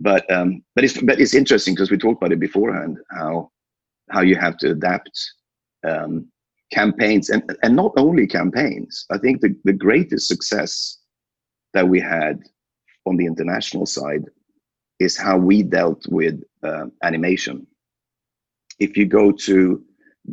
But 0.00 0.30
um, 0.30 0.62
but 0.74 0.84
it's 0.84 1.00
but 1.00 1.20
it's 1.20 1.34
interesting 1.34 1.74
because 1.74 1.90
we 1.90 1.98
talked 1.98 2.20
about 2.20 2.32
it 2.32 2.40
beforehand 2.40 2.98
how 3.10 3.50
how 4.10 4.20
you 4.22 4.36
have 4.36 4.56
to 4.58 4.70
adapt 4.70 5.18
um, 5.86 6.28
campaigns 6.72 7.30
and 7.30 7.42
and 7.62 7.76
not 7.76 7.92
only 7.96 8.26
campaigns. 8.26 9.06
I 9.10 9.18
think 9.18 9.40
the 9.40 9.54
the 9.64 9.72
greatest 9.72 10.28
success 10.28 10.98
that 11.74 11.88
we 11.88 12.00
had 12.00 12.40
on 13.06 13.16
the 13.16 13.26
international 13.26 13.86
side 13.86 14.24
is 15.00 15.16
how 15.16 15.36
we 15.36 15.62
dealt 15.62 16.06
with 16.08 16.42
uh, 16.62 16.86
animation. 17.02 17.66
If 18.78 18.96
you 18.96 19.06
go 19.06 19.30
to 19.32 19.84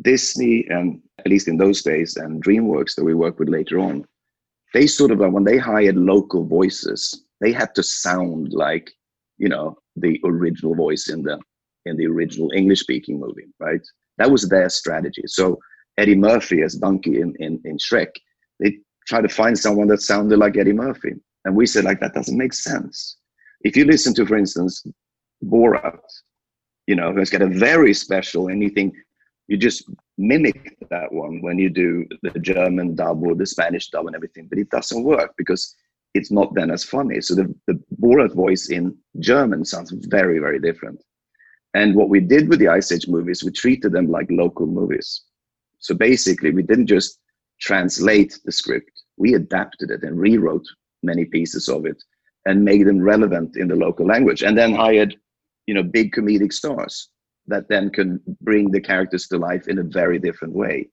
Disney 0.02 0.66
and 0.70 1.02
at 1.20 1.28
least 1.28 1.48
in 1.48 1.58
those 1.58 1.82
days 1.82 2.18
and 2.18 2.44
DreamWorks 2.44 2.96
that 2.96 3.04
we 3.04 3.14
work 3.14 3.40
with 3.40 3.50
later 3.50 3.80
on, 3.80 4.06
they 4.74 4.88
sort 4.88 5.12
of 5.12 5.20
when 5.20 5.44
they 5.44 5.58
hired 5.58 5.98
local 5.98 6.46
voices, 6.46 7.26
they 7.42 7.52
had 7.52 7.76
to 7.76 7.84
sound 7.84 8.54
like 8.54 8.92
you 9.42 9.50
know 9.50 9.78
the 9.96 10.20
original 10.24 10.76
voice 10.76 11.10
in 11.10 11.24
the 11.24 11.38
in 11.88 11.98
the 11.98 12.06
original 12.06 12.52
English 12.56 12.82
speaking 12.82 13.20
movie, 13.20 13.48
right? 13.60 13.82
That 14.20 14.32
was 14.32 14.48
their 14.48 14.70
strategy. 14.70 15.24
So 15.26 15.60
Eddie 15.98 16.16
Murphy 16.16 16.62
as 16.62 16.76
Donkey 16.76 17.22
in, 17.22 17.36
in, 17.40 17.60
in 17.66 17.78
Shrek, 17.78 18.12
they 18.60 18.78
tried 19.08 19.24
to 19.24 19.30
find 19.30 19.58
someone 19.58 19.88
that 19.88 20.04
sounded 20.04 20.38
like 20.38 20.58
Eddie 20.58 20.74
Murphy. 20.74 21.14
And 21.46 21.56
we 21.56 21.66
said, 21.66 21.86
like, 21.86 22.00
that 22.02 22.14
doesn't 22.14 22.38
make 22.38 22.54
sense. 22.54 23.18
If 23.62 23.76
you 23.76 23.86
listen 23.86 24.14
to, 24.14 24.28
for 24.28 24.38
instance, 24.38 24.86
Borat, 25.44 26.00
you 26.86 26.96
know, 26.96 27.12
who's 27.12 27.32
got 27.32 27.42
a 27.42 27.48
very 27.48 27.96
special 27.96 28.48
anything 28.48 28.94
you 29.52 29.58
just 29.58 29.90
mimic 30.18 30.78
that 30.90 31.12
one 31.12 31.42
when 31.42 31.58
you 31.60 31.70
do 31.70 32.06
the 32.22 32.40
German 32.40 32.96
dub 32.96 33.22
or 33.22 33.36
the 33.36 33.46
Spanish 33.46 33.90
dub 33.90 34.08
and 34.08 34.16
everything, 34.16 34.48
but 34.48 34.58
it 34.58 34.70
doesn't 34.70 35.04
work 35.04 35.34
because 35.38 35.76
it's 36.14 36.32
not 36.32 36.54
then 36.54 36.72
as 36.72 36.84
funny. 36.84 37.22
So 37.22 37.36
the, 37.36 37.54
the 37.68 37.82
Borat 38.02 38.34
voice 38.34 38.70
in 38.70 38.98
German 39.20 39.66
sounds 39.66 39.92
very, 39.92 40.40
very 40.40 40.60
different. 40.60 41.02
And 41.74 41.96
what 41.96 42.10
we 42.10 42.20
did 42.20 42.50
with 42.50 42.60
the 42.60 42.68
Ice 42.68 42.92
Age 42.92 43.08
movies, 43.08 43.44
we 43.44 43.52
treated 43.52 43.94
them 43.94 44.10
like 44.10 44.28
local 44.30 44.68
movies. 44.68 45.22
So 45.80 45.96
basically, 45.96 46.52
we 46.52 46.64
didn't 46.64 46.88
just 46.88 47.20
translate 47.62 48.40
the 48.44 48.52
script, 48.52 48.92
we 49.18 49.36
adapted 49.36 49.92
it 49.92 50.04
and 50.04 50.20
rewrote 50.20 50.66
many 51.04 51.26
pieces 51.26 51.70
of 51.70 51.86
it 51.86 52.02
and 52.46 52.66
made 52.66 52.88
them 52.88 53.00
relevant 53.00 53.56
in 53.56 53.68
the 53.68 53.76
local 53.76 54.06
language 54.06 54.42
and 54.42 54.58
then 54.58 54.74
hired 54.74 55.16
you 55.68 55.74
know 55.76 55.84
big 55.84 56.12
comedic 56.12 56.52
stars 56.52 57.10
that 57.48 57.68
then 57.70 57.90
can 57.90 58.20
bring 58.42 58.72
the 58.72 58.82
characters 58.82 59.28
to 59.28 59.38
life 59.38 59.68
in 59.68 59.80
a 59.80 59.84
very 59.84 60.20
different 60.20 60.54
way. 60.54 60.88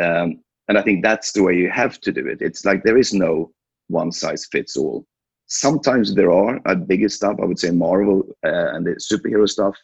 Um, 0.00 0.40
and 0.68 0.76
I 0.78 0.82
think 0.82 1.02
that's 1.02 1.32
the 1.32 1.42
way 1.42 1.54
you 1.56 1.70
have 1.70 2.00
to 2.00 2.12
do 2.12 2.26
it. 2.26 2.38
It's 2.40 2.64
like 2.64 2.82
there 2.82 2.98
is 2.98 3.12
no 3.12 3.52
one 3.88 4.12
size 4.12 4.46
fits 4.46 4.76
all. 4.76 5.06
sometimes 5.46 6.14
there 6.14 6.32
are 6.32 6.60
at 6.66 6.88
bigger 6.88 7.08
stuff. 7.08 7.36
I 7.40 7.44
would 7.44 7.58
say 7.58 7.70
Marvel 7.70 8.22
uh, 8.44 8.74
and 8.74 8.86
the 8.86 8.92
superhero 8.92 9.48
stuff. 9.48 9.76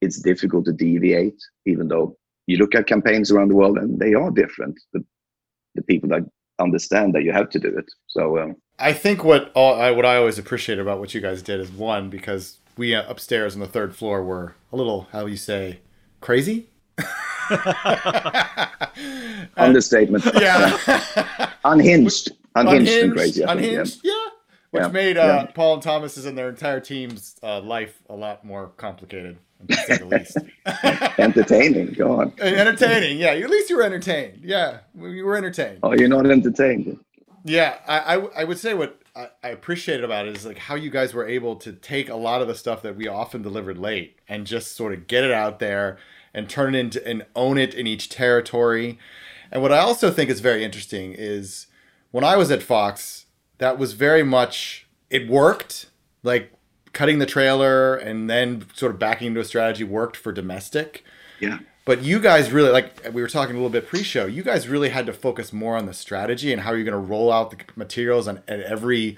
It's 0.00 0.20
difficult 0.20 0.64
to 0.66 0.72
deviate, 0.72 1.40
even 1.66 1.88
though 1.88 2.16
you 2.46 2.56
look 2.56 2.74
at 2.74 2.86
campaigns 2.86 3.30
around 3.30 3.48
the 3.48 3.54
world 3.54 3.78
and 3.78 3.98
they 3.98 4.14
are 4.14 4.30
different. 4.30 4.78
The, 4.92 5.04
the 5.74 5.82
people 5.82 6.08
that 6.10 6.22
understand 6.58 7.14
that 7.14 7.22
you 7.22 7.32
have 7.32 7.50
to 7.50 7.58
do 7.58 7.76
it. 7.76 7.86
So 8.06 8.38
um, 8.38 8.56
I 8.78 8.92
think 8.92 9.24
what 9.24 9.52
all, 9.54 9.80
I, 9.80 9.90
what 9.90 10.04
I 10.04 10.16
always 10.16 10.38
appreciate 10.38 10.78
about 10.78 10.98
what 10.98 11.14
you 11.14 11.20
guys 11.20 11.42
did 11.42 11.60
is 11.60 11.70
one 11.70 12.10
because 12.10 12.58
we 12.76 12.94
uh, 12.94 13.08
upstairs 13.08 13.54
on 13.54 13.60
the 13.60 13.66
third 13.66 13.94
floor 13.94 14.22
were 14.22 14.54
a 14.72 14.76
little 14.76 15.08
how 15.12 15.26
you 15.26 15.36
say 15.36 15.80
crazy. 16.20 16.68
Understatement. 19.56 20.24
Yeah. 20.34 21.50
unhinged. 21.64 22.32
Unhinged, 22.60 22.88
unhinged 22.88 23.04
and 23.04 23.12
crazy. 23.12 23.42
Unhinged. 23.42 24.00
yeah. 24.02 24.12
yeah. 24.12 24.28
Which 24.70 24.82
yeah. 24.82 24.88
made 24.88 25.16
uh, 25.16 25.44
yeah. 25.46 25.52
Paul 25.52 25.74
and 25.74 25.82
Tomas's 25.82 26.26
and 26.26 26.36
their 26.36 26.50
entire 26.50 26.80
team's 26.80 27.36
uh, 27.42 27.60
life 27.60 28.02
a 28.10 28.14
lot 28.14 28.44
more 28.44 28.68
complicated, 28.76 29.38
to 29.66 29.74
say 29.74 29.96
the 29.96 30.04
least. 30.04 30.36
entertaining, 31.18 31.94
go 31.94 32.20
on. 32.20 32.34
Entertaining, 32.38 33.18
yeah. 33.18 33.30
At 33.30 33.48
least 33.48 33.70
you 33.70 33.78
were 33.78 33.82
entertained. 33.82 34.40
Yeah, 34.42 34.80
you 35.00 35.24
were 35.24 35.36
entertained. 35.36 35.78
Oh, 35.82 35.94
you're 35.94 36.08
not 36.08 36.26
entertained. 36.26 36.98
Yeah, 37.44 37.78
I, 37.86 38.16
I, 38.16 38.26
I 38.40 38.44
would 38.44 38.58
say 38.58 38.74
what 38.74 39.00
I, 39.16 39.30
I 39.42 39.48
appreciated 39.48 40.04
about 40.04 40.28
it 40.28 40.36
is 40.36 40.44
like 40.44 40.58
how 40.58 40.74
you 40.74 40.90
guys 40.90 41.14
were 41.14 41.26
able 41.26 41.56
to 41.56 41.72
take 41.72 42.10
a 42.10 42.14
lot 42.14 42.42
of 42.42 42.48
the 42.48 42.54
stuff 42.54 42.82
that 42.82 42.94
we 42.94 43.08
often 43.08 43.40
delivered 43.40 43.78
late 43.78 44.18
and 44.28 44.46
just 44.46 44.76
sort 44.76 44.92
of 44.92 45.06
get 45.06 45.24
it 45.24 45.30
out 45.30 45.60
there 45.60 45.98
and 46.34 46.48
turn 46.48 46.74
it 46.74 46.78
into 46.78 47.06
and 47.06 47.24
own 47.34 47.56
it 47.56 47.72
in 47.72 47.86
each 47.86 48.10
territory. 48.10 48.98
And 49.50 49.62
what 49.62 49.72
I 49.72 49.78
also 49.78 50.10
think 50.10 50.28
is 50.28 50.40
very 50.40 50.62
interesting 50.62 51.14
is 51.16 51.67
when 52.10 52.24
I 52.24 52.36
was 52.36 52.50
at 52.50 52.62
Fox, 52.62 53.26
that 53.58 53.78
was 53.78 53.92
very 53.92 54.22
much 54.22 54.86
it 55.10 55.28
worked. 55.28 55.86
Like 56.22 56.52
cutting 56.92 57.18
the 57.18 57.26
trailer 57.26 57.94
and 57.94 58.28
then 58.28 58.66
sort 58.74 58.92
of 58.92 58.98
backing 58.98 59.28
into 59.28 59.40
a 59.40 59.44
strategy 59.44 59.84
worked 59.84 60.16
for 60.16 60.32
domestic. 60.32 61.04
Yeah. 61.40 61.60
But 61.84 62.02
you 62.02 62.18
guys 62.18 62.50
really 62.50 62.70
like 62.70 63.02
we 63.14 63.22
were 63.22 63.28
talking 63.28 63.54
a 63.54 63.58
little 63.58 63.70
bit 63.70 63.88
pre-show. 63.88 64.26
You 64.26 64.42
guys 64.42 64.68
really 64.68 64.90
had 64.90 65.06
to 65.06 65.12
focus 65.12 65.52
more 65.52 65.76
on 65.76 65.86
the 65.86 65.94
strategy 65.94 66.52
and 66.52 66.62
how 66.62 66.72
you're 66.72 66.84
going 66.84 66.92
to 66.92 66.98
roll 66.98 67.32
out 67.32 67.50
the 67.50 67.58
materials 67.76 68.28
on 68.28 68.42
at 68.46 68.60
every 68.60 69.16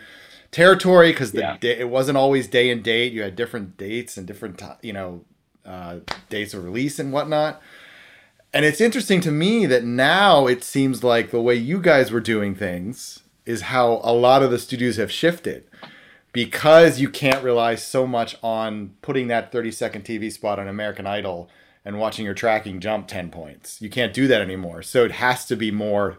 territory 0.53 1.11
because 1.11 1.35
yeah. 1.35 1.57
it 1.63 1.89
wasn't 1.89 2.17
always 2.17 2.47
day 2.47 2.71
and 2.71 2.83
date. 2.83 3.13
You 3.13 3.23
had 3.23 3.35
different 3.35 3.77
dates 3.77 4.17
and 4.17 4.27
different 4.27 4.63
you 4.83 4.93
know 4.93 5.25
uh, 5.65 6.01
dates 6.29 6.55
of 6.55 6.65
release 6.65 6.99
and 6.99 7.13
whatnot. 7.13 7.61
And 8.53 8.65
it's 8.65 8.81
interesting 8.81 9.21
to 9.23 9.31
me 9.31 9.67
that 9.67 9.85
now 9.85 10.47
it 10.47 10.65
seems 10.65 11.05
like 11.05 11.31
the 11.31 11.41
way 11.41 11.55
you 11.55 11.81
guys 11.81 12.11
were 12.11 12.21
doing 12.21 12.55
things 12.55 13.21
is 13.47 13.63
how 13.63 14.01
a 14.03 14.13
lot 14.13 14.43
of 14.43 14.51
the 14.51 14.59
studios 14.59 14.97
have 14.97 15.11
shifted 15.11 15.67
because 16.33 17.01
you 17.01 17.09
can't 17.09 17.45
rely 17.45 17.75
so 17.77 18.07
much 18.07 18.37
on 18.43 18.95
putting 19.03 19.29
that 19.29 19.53
30 19.53 19.71
second 19.71 20.05
TV 20.05 20.33
spot 20.33 20.59
on 20.59 20.69
American 20.69 21.07
Idol 21.07 21.49
and 21.85 21.99
watching 21.99 22.25
your 22.25 22.35
tracking 22.35 22.81
jump 22.81 23.07
10 23.09 23.31
points. 23.31 23.81
You 23.81 23.89
can't 23.89 24.13
do 24.13 24.27
that 24.27 24.41
anymore. 24.41 24.83
So 24.83 25.05
it 25.05 25.13
has 25.13 25.47
to 25.47 25.57
be 25.57 25.71
more 25.71 26.19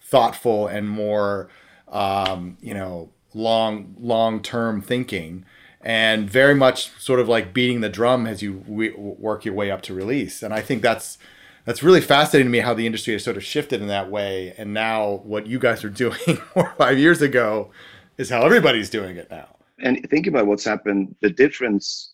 thoughtful 0.00 0.66
and 0.66 0.88
more, 0.88 1.48
um, 1.88 2.58
you 2.60 2.74
know, 2.74 3.10
long, 3.34 3.94
long 3.98 4.42
term 4.42 4.82
thinking 4.82 5.44
and 5.80 6.30
very 6.30 6.54
much 6.54 6.90
sort 7.00 7.18
of 7.18 7.28
like 7.28 7.52
beating 7.52 7.80
the 7.80 7.88
drum 7.88 8.26
as 8.26 8.42
you 8.42 8.62
work 8.66 9.44
your 9.44 9.54
way 9.54 9.70
up 9.70 9.82
to 9.82 9.94
release. 9.94 10.42
And 10.42 10.54
I 10.54 10.60
think 10.60 10.82
that's, 10.82 11.18
that's 11.64 11.82
really 11.82 12.00
fascinating 12.00 12.46
to 12.46 12.50
me 12.50 12.58
how 12.58 12.74
the 12.74 12.86
industry 12.86 13.12
has 13.12 13.24
sort 13.24 13.36
of 13.36 13.44
shifted 13.44 13.80
in 13.80 13.88
that 13.88 14.10
way. 14.10 14.54
And 14.58 14.74
now 14.74 15.20
what 15.24 15.46
you 15.46 15.58
guys 15.58 15.84
are 15.84 15.90
doing 16.04 16.36
four 16.52 16.68
or 16.68 16.74
five 16.76 16.98
years 16.98 17.22
ago 17.22 17.70
is 18.18 18.30
how 18.30 18.42
everybody's 18.42 18.90
doing 18.90 19.16
it 19.16 19.30
now. 19.30 19.48
And 19.78 20.08
think 20.10 20.26
about 20.26 20.46
what's 20.46 20.64
happened. 20.64 21.14
The 21.20 21.30
difference 21.30 22.12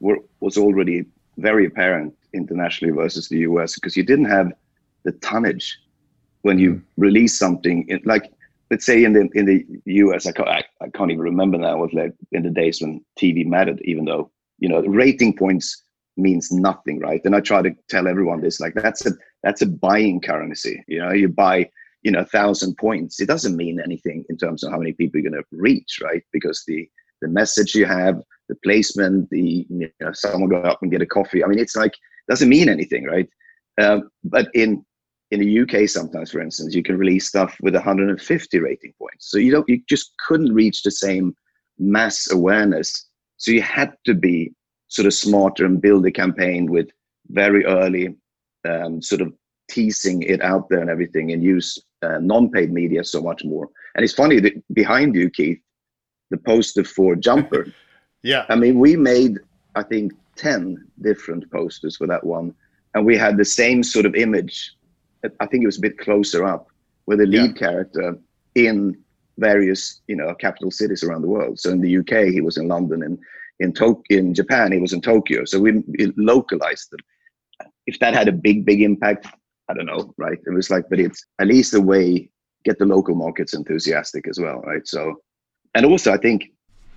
were, 0.00 0.18
was 0.40 0.56
already 0.56 1.06
very 1.38 1.66
apparent 1.66 2.14
internationally 2.32 2.92
versus 2.92 3.28
the 3.28 3.38
US 3.38 3.74
because 3.74 3.96
you 3.96 4.02
didn't 4.02 4.26
have 4.26 4.52
the 5.04 5.12
tonnage 5.12 5.78
when 6.42 6.58
you 6.58 6.74
mm. 6.74 6.82
release 6.96 7.36
something 7.36 7.86
in, 7.88 8.00
like 8.04 8.30
let's 8.70 8.84
say 8.84 9.04
in 9.04 9.12
the 9.12 9.28
in 9.34 9.46
the 9.46 9.64
US 9.86 10.26
I 10.26 10.32
can't, 10.32 10.48
I, 10.48 10.64
I 10.80 10.88
can't 10.88 11.10
even 11.10 11.22
remember 11.22 11.58
now 11.58 11.78
what 11.78 11.94
like 11.94 12.12
in 12.32 12.42
the 12.42 12.50
days 12.50 12.80
when 12.80 13.04
TV 13.18 13.46
mattered 13.46 13.80
even 13.84 14.04
though 14.04 14.30
you 14.58 14.68
know 14.68 14.80
rating 14.82 15.36
points 15.36 15.82
means 16.16 16.52
nothing, 16.52 17.00
right? 17.00 17.20
And 17.24 17.34
I 17.34 17.40
try 17.40 17.62
to 17.62 17.74
tell 17.88 18.06
everyone 18.06 18.40
this, 18.40 18.60
like 18.60 18.74
that's 18.74 19.04
a 19.06 19.12
that's 19.42 19.62
a 19.62 19.66
buying 19.66 20.20
currency. 20.20 20.82
You 20.86 21.00
know, 21.00 21.12
you 21.12 21.28
buy, 21.28 21.68
you 22.02 22.10
know, 22.10 22.20
a 22.20 22.26
thousand 22.26 22.76
points. 22.76 23.20
It 23.20 23.26
doesn't 23.26 23.56
mean 23.56 23.80
anything 23.80 24.24
in 24.28 24.36
terms 24.36 24.62
of 24.62 24.70
how 24.70 24.78
many 24.78 24.92
people 24.92 25.20
you're 25.20 25.30
gonna 25.30 25.42
reach, 25.52 26.00
right? 26.02 26.22
Because 26.32 26.62
the 26.66 26.88
the 27.20 27.28
message 27.28 27.74
you 27.74 27.86
have, 27.86 28.20
the 28.48 28.56
placement, 28.56 29.30
the 29.30 29.66
you 29.68 29.90
know, 30.00 30.12
someone 30.12 30.50
go 30.50 30.62
up 30.62 30.82
and 30.82 30.90
get 30.90 31.02
a 31.02 31.06
coffee. 31.06 31.42
I 31.42 31.46
mean, 31.46 31.58
it's 31.58 31.76
like 31.76 31.94
doesn't 32.28 32.48
mean 32.48 32.68
anything, 32.68 33.04
right? 33.04 33.28
Um, 33.80 34.10
but 34.24 34.48
in 34.54 34.84
in 35.30 35.40
the 35.40 35.60
UK, 35.60 35.88
sometimes, 35.88 36.30
for 36.30 36.40
instance, 36.40 36.74
you 36.74 36.82
can 36.82 36.96
release 36.96 37.26
stuff 37.26 37.56
with 37.60 37.74
150 37.74 38.58
rating 38.60 38.92
points. 38.98 39.30
So 39.30 39.38
you 39.38 39.50
don't, 39.50 39.68
you 39.68 39.82
just 39.88 40.12
couldn't 40.26 40.54
reach 40.54 40.82
the 40.82 40.90
same 40.90 41.34
mass 41.78 42.30
awareness. 42.30 43.08
So 43.38 43.50
you 43.50 43.62
had 43.62 43.94
to 44.04 44.14
be 44.14 44.52
sort 44.94 45.06
of 45.06 45.14
smarter 45.14 45.64
and 45.66 45.82
build 45.82 46.06
a 46.06 46.12
campaign 46.12 46.70
with 46.70 46.88
very 47.28 47.64
early 47.64 48.16
um, 48.64 49.02
sort 49.02 49.20
of 49.20 49.32
teasing 49.68 50.22
it 50.22 50.40
out 50.40 50.68
there 50.68 50.78
and 50.80 50.88
everything 50.88 51.32
and 51.32 51.42
use 51.42 51.78
uh, 52.02 52.18
non-paid 52.20 52.72
media 52.72 53.02
so 53.02 53.20
much 53.20 53.44
more. 53.44 53.68
And 53.96 54.04
it's 54.04 54.14
funny 54.14 54.38
that 54.40 54.52
behind 54.72 55.16
you, 55.16 55.30
Keith, 55.30 55.58
the 56.30 56.36
poster 56.36 56.84
for 56.84 57.16
Jumper. 57.16 57.66
yeah. 58.22 58.46
I 58.48 58.54
mean, 58.54 58.78
we 58.78 58.94
made, 58.94 59.38
I 59.74 59.82
think, 59.82 60.12
10 60.36 60.86
different 61.02 61.50
posters 61.50 61.96
for 61.96 62.06
that 62.06 62.24
one. 62.24 62.54
And 62.94 63.04
we 63.04 63.16
had 63.16 63.36
the 63.36 63.44
same 63.44 63.82
sort 63.82 64.06
of 64.06 64.14
image. 64.14 64.76
I 65.40 65.46
think 65.46 65.64
it 65.64 65.66
was 65.66 65.78
a 65.78 65.88
bit 65.88 65.98
closer 65.98 66.44
up 66.44 66.68
with 67.06 67.18
the 67.18 67.26
lead 67.26 67.56
yeah. 67.56 67.66
character 67.66 68.16
in 68.54 68.96
various, 69.38 70.02
you 70.06 70.14
know, 70.14 70.32
capital 70.36 70.70
cities 70.70 71.02
around 71.02 71.22
the 71.22 71.28
world. 71.28 71.58
So 71.58 71.70
in 71.70 71.80
the 71.80 71.98
UK, 71.98 72.32
he 72.32 72.40
was 72.40 72.58
in 72.58 72.68
London 72.68 73.02
and 73.02 73.18
in 73.60 73.72
Tokyo, 73.72 74.18
in 74.18 74.34
Japan, 74.34 74.72
he 74.72 74.78
was 74.78 74.92
in 74.92 75.00
Tokyo. 75.00 75.44
So 75.44 75.60
we 75.60 75.82
localized 76.16 76.90
them. 76.90 77.00
If 77.86 77.98
that 78.00 78.14
had 78.14 78.28
a 78.28 78.32
big, 78.32 78.64
big 78.64 78.82
impact, 78.82 79.26
I 79.68 79.74
don't 79.74 79.86
know, 79.86 80.12
right? 80.16 80.38
It 80.44 80.52
was 80.52 80.70
like, 80.70 80.88
but 80.90 81.00
it's 81.00 81.24
at 81.38 81.46
least 81.46 81.74
a 81.74 81.80
way 81.80 82.30
get 82.64 82.78
the 82.78 82.86
local 82.86 83.14
markets 83.14 83.54
enthusiastic 83.54 84.26
as 84.26 84.40
well, 84.40 84.60
right? 84.62 84.86
So, 84.86 85.20
and 85.74 85.84
also 85.84 86.12
I 86.12 86.16
think 86.16 86.50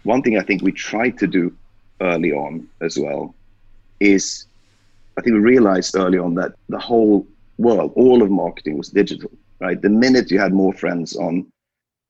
one 0.04 0.22
thing 0.22 0.38
I 0.38 0.44
think 0.44 0.62
we 0.62 0.72
tried 0.72 1.18
to 1.20 1.28
do 1.28 1.54
early 2.02 2.32
on 2.32 2.68
as 2.82 2.98
well 2.98 3.36
is 4.00 4.46
I 5.18 5.22
think 5.22 5.34
we 5.34 5.40
realized 5.40 5.96
early 5.96 6.18
on 6.18 6.36
that 6.36 6.54
the 6.70 6.80
whole 6.80 7.28
world, 7.58 7.92
all 7.96 8.22
of 8.22 8.30
marketing 8.30 8.78
was 8.78 8.90
digital, 8.90 9.32
right? 9.60 9.82
The 9.82 9.90
minute 9.90 10.32
you 10.32 10.40
had 10.40 10.54
more 10.54 10.74
friends 10.74 11.16
on 11.16 11.52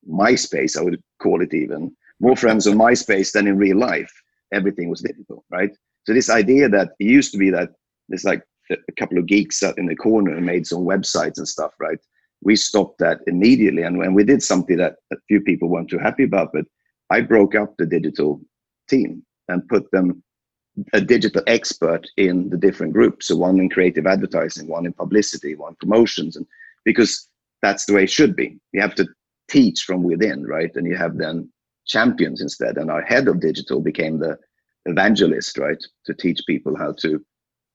MySpace, 0.09 0.77
I 0.77 0.83
would 0.83 1.01
call 1.19 1.41
it 1.41 1.53
even, 1.53 1.95
more 2.19 2.35
friends 2.35 2.67
on 2.67 2.75
MySpace 2.75 3.31
than 3.31 3.47
in 3.47 3.57
real 3.57 3.77
life, 3.77 4.11
everything 4.53 4.89
was 4.89 5.01
digital, 5.01 5.43
right? 5.49 5.71
So 6.05 6.13
this 6.13 6.29
idea 6.29 6.69
that 6.69 6.89
it 6.99 7.05
used 7.05 7.31
to 7.33 7.37
be 7.37 7.49
that 7.51 7.69
there's 8.09 8.23
like 8.23 8.43
a 8.71 8.91
couple 8.97 9.17
of 9.17 9.25
geeks 9.25 9.59
sat 9.59 9.77
in 9.77 9.85
the 9.85 9.95
corner 9.95 10.35
and 10.35 10.45
made 10.45 10.67
some 10.67 10.85
websites 10.85 11.37
and 11.37 11.47
stuff, 11.47 11.73
right? 11.79 11.99
We 12.41 12.55
stopped 12.55 12.99
that 12.99 13.19
immediately, 13.27 13.83
and 13.83 13.97
when 13.97 14.13
we 14.13 14.23
did 14.23 14.43
something 14.43 14.77
that 14.77 14.97
a 15.11 15.17
few 15.27 15.41
people 15.41 15.69
weren't 15.69 15.89
too 15.89 15.97
happy 15.97 16.23
about, 16.23 16.51
but 16.53 16.65
I 17.09 17.21
broke 17.21 17.55
up 17.55 17.75
the 17.77 17.85
digital 17.85 18.41
team 18.89 19.23
and 19.47 19.67
put 19.67 19.89
them 19.91 20.23
a 20.93 21.01
digital 21.01 21.41
expert 21.47 22.07
in 22.17 22.49
the 22.49 22.57
different 22.57 22.93
groups. 22.93 23.27
So 23.27 23.35
one 23.35 23.59
in 23.59 23.69
creative 23.69 24.05
advertising, 24.05 24.67
one 24.67 24.85
in 24.85 24.93
publicity, 24.93 25.55
one 25.55 25.75
promotions, 25.79 26.35
and 26.35 26.45
because 26.85 27.27
that's 27.61 27.85
the 27.85 27.93
way 27.93 28.03
it 28.03 28.11
should 28.11 28.35
be. 28.35 28.59
You 28.73 28.81
have 28.81 28.95
to 28.95 29.07
teach 29.49 29.83
from 29.83 30.03
within, 30.03 30.45
right? 30.45 30.71
And 30.75 30.85
you 30.85 30.95
have 30.95 31.17
then 31.17 31.49
champions 31.87 32.41
instead. 32.41 32.77
And 32.77 32.91
our 32.91 33.01
head 33.01 33.27
of 33.27 33.39
digital 33.39 33.81
became 33.81 34.19
the 34.19 34.37
evangelist, 34.85 35.57
right, 35.57 35.81
to 36.05 36.13
teach 36.13 36.41
people 36.47 36.75
how 36.77 36.93
to 36.99 37.23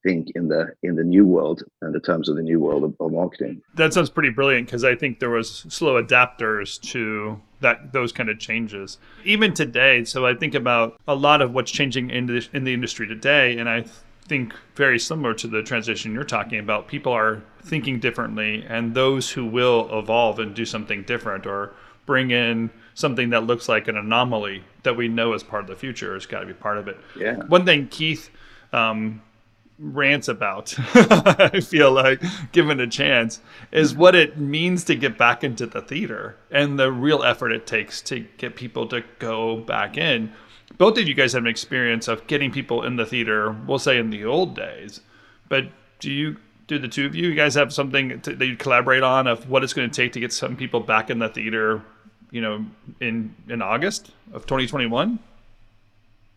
think 0.03 0.27
in 0.35 0.49
the 0.49 0.67
in 0.83 0.95
the 0.95 1.03
new 1.03 1.25
world 1.25 1.63
and 1.81 1.95
the 1.95 1.99
terms 1.99 2.27
of 2.27 2.35
the 2.35 2.41
new 2.41 2.59
world 2.59 2.83
of, 2.83 2.93
of 2.99 3.11
marketing. 3.11 3.61
That 3.75 3.93
sounds 3.93 4.09
pretty 4.09 4.29
brilliant 4.29 4.67
because 4.67 4.83
I 4.83 4.95
think 4.95 5.19
there 5.19 5.29
was 5.29 5.65
slow 5.69 6.01
adapters 6.01 6.79
to 6.91 7.41
that 7.61 7.93
those 7.93 8.11
kind 8.11 8.29
of 8.29 8.37
changes. 8.37 8.97
Even 9.23 9.53
today, 9.53 10.03
so 10.03 10.25
I 10.25 10.33
think 10.35 10.53
about 10.53 10.99
a 11.07 11.15
lot 11.15 11.41
of 11.41 11.53
what's 11.53 11.71
changing 11.71 12.09
in 12.09 12.25
the 12.27 12.47
in 12.53 12.65
the 12.65 12.73
industry 12.73 13.07
today, 13.07 13.57
and 13.57 13.69
I 13.69 13.85
think 14.25 14.53
very 14.75 14.99
similar 14.99 15.33
to 15.35 15.47
the 15.47 15.63
transition 15.63 16.13
you're 16.13 16.23
talking 16.23 16.59
about. 16.59 16.87
People 16.87 17.13
are 17.13 17.41
thinking 17.63 17.99
differently, 17.99 18.65
and 18.67 18.93
those 18.93 19.31
who 19.31 19.45
will 19.45 19.89
evolve 19.97 20.39
and 20.39 20.53
do 20.53 20.65
something 20.65 21.03
different 21.03 21.45
or 21.45 21.73
bring 22.05 22.31
in 22.31 22.69
something 22.93 23.29
that 23.31 23.45
looks 23.45 23.67
like 23.67 23.87
an 23.87 23.97
anomaly 23.97 24.63
that 24.83 24.95
we 24.95 25.07
know 25.07 25.33
is 25.33 25.43
part 25.43 25.63
of 25.63 25.67
the 25.67 25.75
future 25.75 26.13
has 26.13 26.25
got 26.25 26.41
to 26.41 26.45
be 26.45 26.53
part 26.53 26.77
of 26.77 26.87
it. 26.87 26.97
Yeah. 27.17 27.35
One 27.35 27.65
thing, 27.65 27.87
Keith, 27.87 28.29
um, 28.71 29.21
rants 29.79 30.27
about, 30.27 30.73
I 30.95 31.59
feel 31.59 31.91
like, 31.91 32.21
given 32.51 32.79
a 32.79 32.87
chance, 32.87 33.39
is 33.71 33.95
what 33.95 34.15
it 34.15 34.37
means 34.37 34.83
to 34.85 34.95
get 34.95 35.17
back 35.17 35.43
into 35.43 35.65
the 35.65 35.81
theater 35.81 36.37
and 36.51 36.79
the 36.79 36.91
real 36.91 37.23
effort 37.23 37.51
it 37.51 37.65
takes 37.67 38.01
to 38.03 38.21
get 38.37 38.55
people 38.55 38.87
to 38.87 39.03
go 39.19 39.57
back 39.57 39.97
in. 39.97 40.31
Both 40.77 40.97
of 40.97 41.07
you 41.07 41.13
guys 41.13 41.33
have 41.33 41.43
an 41.43 41.49
experience 41.49 42.07
of 42.07 42.25
getting 42.27 42.51
people 42.51 42.83
in 42.83 42.95
the 42.95 43.05
theater, 43.05 43.55
we'll 43.67 43.79
say 43.79 43.97
in 43.97 44.09
the 44.09 44.25
old 44.25 44.55
days. 44.55 45.01
But 45.49 45.65
do 45.99 46.11
you, 46.11 46.37
do 46.67 46.79
the 46.79 46.87
two 46.87 47.05
of 47.05 47.15
you, 47.15 47.29
you 47.29 47.35
guys 47.35 47.55
have 47.55 47.73
something 47.73 48.21
to, 48.21 48.35
that 48.35 48.45
you 48.45 48.55
collaborate 48.55 49.03
on 49.03 49.27
of 49.27 49.49
what 49.49 49.63
it's 49.63 49.73
going 49.73 49.89
to 49.89 49.95
take 49.95 50.13
to 50.13 50.19
get 50.19 50.33
some 50.33 50.55
people 50.55 50.79
back 50.79 51.09
in 51.09 51.19
the 51.19 51.29
theater, 51.29 51.83
you 52.33 52.41
know, 52.41 52.65
in, 52.99 53.33
in 53.47 53.61
August 53.61 54.11
of 54.33 54.45
2021? 54.45 55.19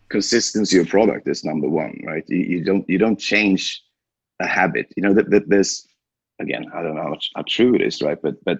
consistency 0.09 0.79
of 0.79 0.87
product 0.87 1.27
is 1.27 1.43
number 1.43 1.69
one, 1.69 1.99
right? 2.05 2.23
You, 2.27 2.37
you 2.37 2.63
don't 2.63 2.89
you 2.89 2.97
don't 2.97 3.19
change 3.19 3.83
a 4.39 4.47
habit. 4.47 4.93
You 4.95 5.03
know 5.03 5.13
that, 5.13 5.29
that 5.31 5.49
there's 5.49 5.87
again, 6.39 6.65
I 6.73 6.81
don't 6.83 6.95
know 6.95 7.03
how, 7.03 7.17
how 7.35 7.43
true 7.47 7.75
it 7.75 7.81
is, 7.81 8.01
right? 8.01 8.21
But 8.21 8.35
but 8.45 8.59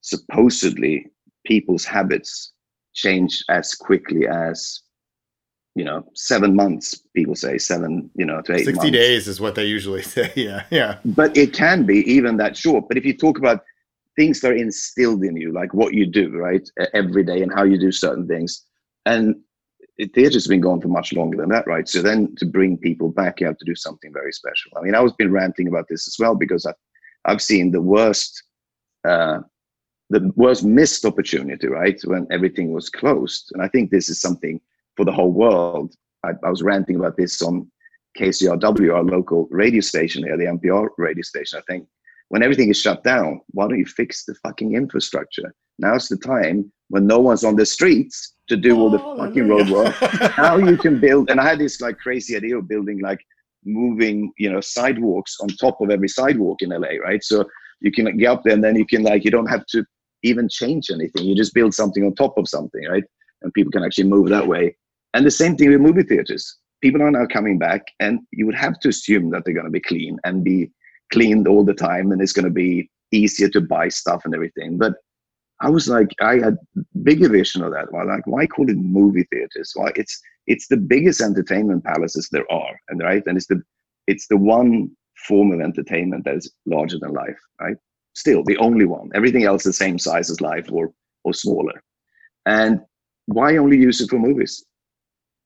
supposedly 0.00 1.06
people's 1.46 1.84
habits 1.84 2.52
change 2.94 3.42
as 3.48 3.74
quickly 3.74 4.26
as 4.26 4.82
you 5.74 5.84
know 5.84 6.04
seven 6.14 6.54
months 6.54 7.00
people 7.16 7.34
say 7.34 7.56
seven 7.56 8.10
you 8.14 8.26
know 8.26 8.42
to 8.42 8.52
eight 8.52 8.66
60 8.66 8.72
months. 8.74 8.90
days 8.92 9.26
is 9.26 9.40
what 9.40 9.54
they 9.54 9.64
usually 9.64 10.02
say 10.16 10.30
yeah 10.36 10.64
yeah 10.70 10.98
but 11.06 11.34
it 11.34 11.54
can 11.54 11.86
be 11.86 12.00
even 12.12 12.36
that 12.36 12.54
short 12.54 12.84
but 12.88 12.98
if 12.98 13.06
you 13.06 13.16
talk 13.16 13.38
about 13.38 13.64
things 14.16 14.40
that 14.40 14.52
are 14.52 14.56
instilled 14.56 15.24
in 15.24 15.36
you 15.36 15.52
like 15.52 15.72
what 15.72 15.94
you 15.94 16.06
do 16.06 16.30
right 16.36 16.68
every 16.94 17.24
day 17.24 17.42
and 17.42 17.52
how 17.52 17.62
you 17.62 17.78
do 17.78 17.90
certain 17.90 18.26
things 18.26 18.66
and 19.06 19.36
theatre's 20.14 20.46
been 20.46 20.60
going 20.60 20.80
for 20.80 20.88
much 20.88 21.12
longer 21.12 21.36
than 21.36 21.48
that, 21.50 21.66
right? 21.66 21.88
So 21.88 22.02
then 22.02 22.34
to 22.36 22.46
bring 22.46 22.76
people 22.76 23.10
back, 23.10 23.40
you 23.40 23.46
have 23.46 23.58
to 23.58 23.64
do 23.64 23.74
something 23.74 24.12
very 24.12 24.32
special. 24.32 24.72
I 24.76 24.82
mean, 24.82 24.94
I 24.94 25.00
was 25.00 25.12
been 25.12 25.32
ranting 25.32 25.68
about 25.68 25.86
this 25.88 26.08
as 26.08 26.16
well 26.18 26.34
because 26.34 26.66
I've, 26.66 26.74
I've 27.24 27.42
seen 27.42 27.70
the 27.70 27.80
worst, 27.80 28.42
uh, 29.06 29.40
the 30.10 30.32
worst 30.34 30.64
missed 30.64 31.04
opportunity, 31.04 31.68
right? 31.68 32.00
When 32.04 32.26
everything 32.30 32.72
was 32.72 32.88
closed. 32.88 33.50
And 33.52 33.62
I 33.62 33.68
think 33.68 33.90
this 33.90 34.08
is 34.08 34.20
something 34.20 34.60
for 34.96 35.04
the 35.04 35.12
whole 35.12 35.32
world. 35.32 35.94
I, 36.24 36.30
I 36.42 36.50
was 36.50 36.62
ranting 36.62 36.96
about 36.96 37.16
this 37.16 37.42
on 37.42 37.70
KCRW, 38.18 38.94
our 38.94 39.04
local 39.04 39.46
radio 39.50 39.80
station 39.80 40.24
here, 40.24 40.36
the 40.36 40.44
NPR 40.44 40.88
radio 40.98 41.22
station. 41.22 41.58
I 41.58 41.72
think 41.72 41.86
when 42.32 42.42
everything 42.42 42.70
is 42.70 42.80
shut 42.80 43.04
down, 43.04 43.42
why 43.50 43.68
don't 43.68 43.78
you 43.78 43.84
fix 43.84 44.24
the 44.24 44.34
fucking 44.36 44.74
infrastructure? 44.74 45.54
Now's 45.78 46.08
the 46.08 46.16
time 46.16 46.72
when 46.88 47.06
no 47.06 47.20
one's 47.20 47.44
on 47.44 47.56
the 47.56 47.66
streets 47.66 48.36
to 48.48 48.56
do 48.56 48.74
all 48.80 48.88
the 48.88 49.02
oh, 49.02 49.18
fucking 49.18 49.46
road 49.46 49.68
work. 49.68 49.94
now 50.38 50.56
you 50.56 50.78
can 50.78 50.98
build, 50.98 51.28
and 51.28 51.38
I 51.38 51.46
had 51.46 51.58
this 51.58 51.82
like 51.82 51.98
crazy 51.98 52.34
idea 52.34 52.56
of 52.56 52.66
building 52.66 53.02
like 53.02 53.20
moving, 53.66 54.32
you 54.38 54.50
know, 54.50 54.62
sidewalks 54.62 55.36
on 55.42 55.48
top 55.48 55.78
of 55.82 55.90
every 55.90 56.08
sidewalk 56.08 56.62
in 56.62 56.70
LA, 56.70 56.96
right? 57.04 57.22
So 57.22 57.44
you 57.82 57.92
can 57.92 58.16
get 58.16 58.28
up 58.28 58.44
there 58.44 58.54
and 58.54 58.64
then 58.64 58.76
you 58.76 58.86
can 58.86 59.02
like, 59.02 59.26
you 59.26 59.30
don't 59.30 59.50
have 59.50 59.66
to 59.66 59.84
even 60.22 60.48
change 60.48 60.88
anything. 60.90 61.26
You 61.26 61.36
just 61.36 61.52
build 61.52 61.74
something 61.74 62.02
on 62.02 62.14
top 62.14 62.38
of 62.38 62.48
something, 62.48 62.82
right? 62.88 63.04
And 63.42 63.52
people 63.52 63.72
can 63.72 63.84
actually 63.84 64.08
move 64.08 64.30
that 64.30 64.48
way. 64.48 64.74
And 65.12 65.26
the 65.26 65.30
same 65.30 65.54
thing 65.54 65.68
with 65.68 65.82
movie 65.82 66.04
theaters. 66.04 66.56
People 66.80 67.02
are 67.02 67.10
now 67.10 67.26
coming 67.26 67.58
back, 67.58 67.82
and 68.00 68.20
you 68.32 68.46
would 68.46 68.54
have 68.54 68.80
to 68.80 68.88
assume 68.88 69.28
that 69.32 69.44
they're 69.44 69.52
going 69.52 69.66
to 69.66 69.70
be 69.70 69.80
clean 69.80 70.16
and 70.24 70.42
be 70.42 70.70
cleaned 71.12 71.46
all 71.46 71.64
the 71.64 71.74
time, 71.74 72.10
and 72.12 72.20
it's 72.20 72.32
going 72.32 72.44
to 72.44 72.50
be 72.50 72.90
easier 73.12 73.48
to 73.50 73.60
buy 73.60 73.88
stuff 73.88 74.22
and 74.24 74.34
everything. 74.34 74.78
But 74.78 74.94
I 75.60 75.70
was 75.70 75.88
like, 75.88 76.08
I 76.20 76.38
had 76.38 76.56
bigger 77.04 77.28
vision 77.28 77.62
of 77.62 77.72
that. 77.72 77.92
Why, 77.92 78.02
like, 78.02 78.26
why 78.26 78.46
call 78.46 78.68
it 78.68 78.76
movie 78.76 79.26
theaters? 79.30 79.72
Why 79.74 79.92
it's 79.94 80.20
it's 80.48 80.66
the 80.66 80.76
biggest 80.76 81.20
entertainment 81.20 81.84
palaces 81.84 82.28
there 82.32 82.50
are, 82.50 82.74
and 82.88 83.00
right, 83.00 83.22
and 83.26 83.36
it's 83.36 83.46
the 83.46 83.62
it's 84.08 84.26
the 84.26 84.36
one 84.36 84.90
form 85.28 85.52
of 85.52 85.60
entertainment 85.60 86.24
that 86.24 86.34
is 86.36 86.52
larger 86.66 86.98
than 86.98 87.12
life, 87.12 87.38
right? 87.60 87.76
Still 88.14 88.42
the 88.44 88.56
only 88.56 88.86
one. 88.86 89.10
Everything 89.14 89.44
else 89.44 89.62
the 89.62 89.72
same 89.72 89.98
size 89.98 90.30
as 90.30 90.40
life 90.40 90.66
or 90.72 90.92
or 91.24 91.32
smaller. 91.32 91.80
And 92.46 92.80
why 93.26 93.56
only 93.56 93.78
use 93.78 94.00
it 94.00 94.10
for 94.10 94.18
movies? 94.18 94.64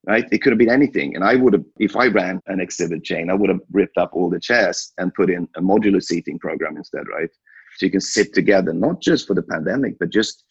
Right? 0.07 0.27
It 0.31 0.39
could 0.39 0.53
have 0.53 0.59
been 0.59 0.71
anything. 0.71 1.17
And 1.17 1.25
I 1.25 1.35
would 1.35 1.53
have, 1.53 1.65
if 1.81 1.97
I 1.97 2.07
ran 2.07 2.41
an 2.47 2.61
exhibit 2.61 3.03
chain, 3.03 3.29
I 3.29 3.35
would 3.35 3.51
have 3.51 3.61
ripped 3.73 3.99
up 3.99 4.11
all 4.13 4.31
the 4.31 4.39
chairs 4.39 4.93
and 4.99 5.13
put 5.13 5.31
in 5.31 5.49
a 5.57 5.61
modular 5.61 6.01
seating 6.03 6.39
program 6.39 6.77
instead, 6.77 7.09
right? 7.09 7.31
so 7.77 7.85
you 7.85 7.93
can 7.93 8.01
sit 8.01 8.35
together 8.35 8.73
not 8.73 9.01
just 9.01 9.27
for 9.27 9.35
the 9.35 9.43
pandemic 9.43 9.99
but 9.99 10.11
just 10.11 10.45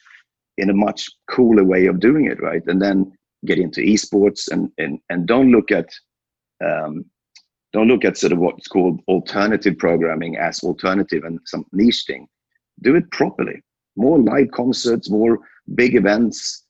in 0.58 0.70
a 0.70 0.74
much 0.74 1.10
cooler 1.30 1.64
way 1.64 1.88
of 1.88 2.00
doing 2.00 2.26
it 2.26 2.42
right 2.42 2.64
and 2.68 2.82
then 2.82 3.12
get 3.46 3.60
into 3.60 3.82
esports 3.82 4.50
and 4.52 4.70
and, 4.78 5.00
and 5.10 5.28
don't 5.28 5.52
look 5.52 5.72
at 5.72 5.90
um, 6.64 7.06
don't 7.74 7.88
look 7.88 8.06
at 8.06 8.18
sort 8.18 8.32
of 8.32 8.40
what's 8.40 8.68
called 8.68 9.02
alternative 9.08 9.78
programming 9.78 10.38
as 10.38 10.64
alternative 10.64 11.24
and 11.26 11.40
some 11.46 11.66
niche 11.74 12.06
thing 12.08 12.28
do 12.82 12.96
it 12.96 13.10
properly 13.12 13.62
more 13.96 14.20
live 14.20 14.50
concerts 14.52 15.10
more 15.10 15.40
big 15.76 15.96
events 15.96 16.66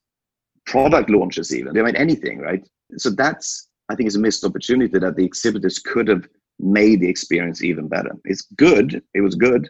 product 0.66 1.10
launches 1.10 1.56
even 1.56 1.78
i 1.78 1.82
mean 1.82 1.96
anything 1.96 2.40
right 2.40 2.68
so 2.98 3.10
that's 3.10 3.70
i 3.90 3.96
think 3.96 4.08
is 4.08 4.16
a 4.16 4.20
missed 4.20 4.44
opportunity 4.44 4.98
that 4.98 5.16
the 5.16 5.26
exhibitors 5.26 5.80
could 5.80 6.08
have 6.08 6.28
made 6.60 7.02
the 7.02 7.10
experience 7.10 7.64
even 7.64 7.88
better 7.88 8.12
it's 8.26 8.44
good 8.58 9.04
it 9.14 9.22
was 9.22 9.36
good 9.36 9.70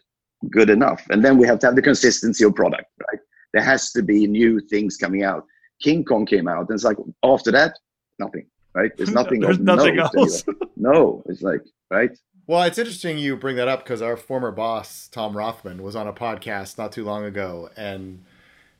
good 0.49 0.69
enough. 0.69 1.05
And 1.09 1.23
then 1.23 1.37
we 1.37 1.47
have 1.47 1.59
to 1.59 1.67
have 1.67 1.75
the 1.75 1.81
consistency 1.81 2.43
of 2.43 2.55
product, 2.55 2.85
right? 3.11 3.19
There 3.53 3.63
has 3.63 3.91
to 3.93 4.01
be 4.01 4.27
new 4.27 4.59
things 4.59 4.97
coming 4.97 5.23
out. 5.23 5.45
King 5.81 6.03
Kong 6.03 6.25
came 6.25 6.47
out, 6.47 6.69
and 6.69 6.71
it's 6.71 6.83
like 6.83 6.97
after 7.23 7.51
that, 7.51 7.77
nothing, 8.19 8.45
right? 8.73 8.95
There's 8.97 9.11
nothing. 9.13 9.41
There's 9.41 9.59
nothing 9.59 9.99
else. 9.99 10.43
no, 10.75 11.23
it's 11.27 11.41
like 11.41 11.61
right. 11.89 12.11
Well, 12.47 12.63
it's 12.63 12.77
interesting 12.77 13.17
you 13.17 13.35
bring 13.35 13.55
that 13.55 13.67
up 13.67 13.83
because 13.83 14.01
our 14.01 14.15
former 14.15 14.51
boss 14.51 15.07
Tom 15.07 15.35
Rothman 15.35 15.81
was 15.81 15.95
on 15.95 16.07
a 16.07 16.13
podcast 16.13 16.77
not 16.77 16.91
too 16.91 17.03
long 17.03 17.25
ago, 17.25 17.69
and 17.75 18.23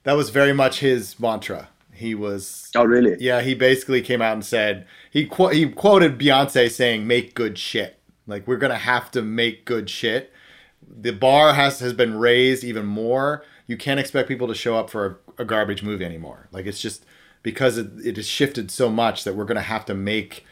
that 0.04 0.14
was 0.14 0.30
very 0.30 0.54
much 0.54 0.80
his 0.80 1.20
mantra. 1.20 1.70
He 1.96 2.16
was. 2.16 2.72
Oh, 2.76 2.84
really? 2.86 3.18
Yeah, 3.20 3.42
he 3.42 3.56
basically 3.56 4.02
came 4.02 4.22
out 4.22 4.34
and 4.34 4.46
said 4.46 4.86
he 5.10 5.26
qu- 5.26 5.50
he 5.50 5.68
quoted 5.70 6.18
Beyonce 6.20 6.70
saying, 6.70 7.08
"Make 7.08 7.34
good 7.34 7.58
shit." 7.58 8.00
Like 8.28 8.48
we're 8.48 8.58
gonna 8.58 8.78
have 8.78 9.12
to 9.12 9.22
make 9.22 9.66
good 9.66 9.90
shit 9.90 10.32
the 10.88 11.12
bar 11.12 11.54
has 11.54 11.80
has 11.80 11.94
been 11.94 12.18
raised 12.18 12.64
even 12.64 12.86
more. 12.86 13.44
You 13.68 13.78
can't 13.78 14.00
expect 14.00 14.28
people 14.28 14.48
to 14.48 14.56
show 14.56 14.78
up 14.78 14.90
for 14.90 15.22
a, 15.38 15.44
a 15.44 15.46
garbage 15.46 15.84
movie 15.84 16.06
anymore. 16.06 16.48
Like 16.52 16.66
it's 16.66 16.82
just 16.82 17.06
because 17.44 17.78
it, 17.78 17.88
it 18.04 18.16
has 18.18 18.28
shifted 18.28 18.72
so 18.72 18.90
much 18.90 19.24
that 19.24 19.36
we're 19.36 19.46
going 19.46 19.56
to 19.56 19.62
have 19.62 19.86
to 19.86 19.94
make 19.94 20.46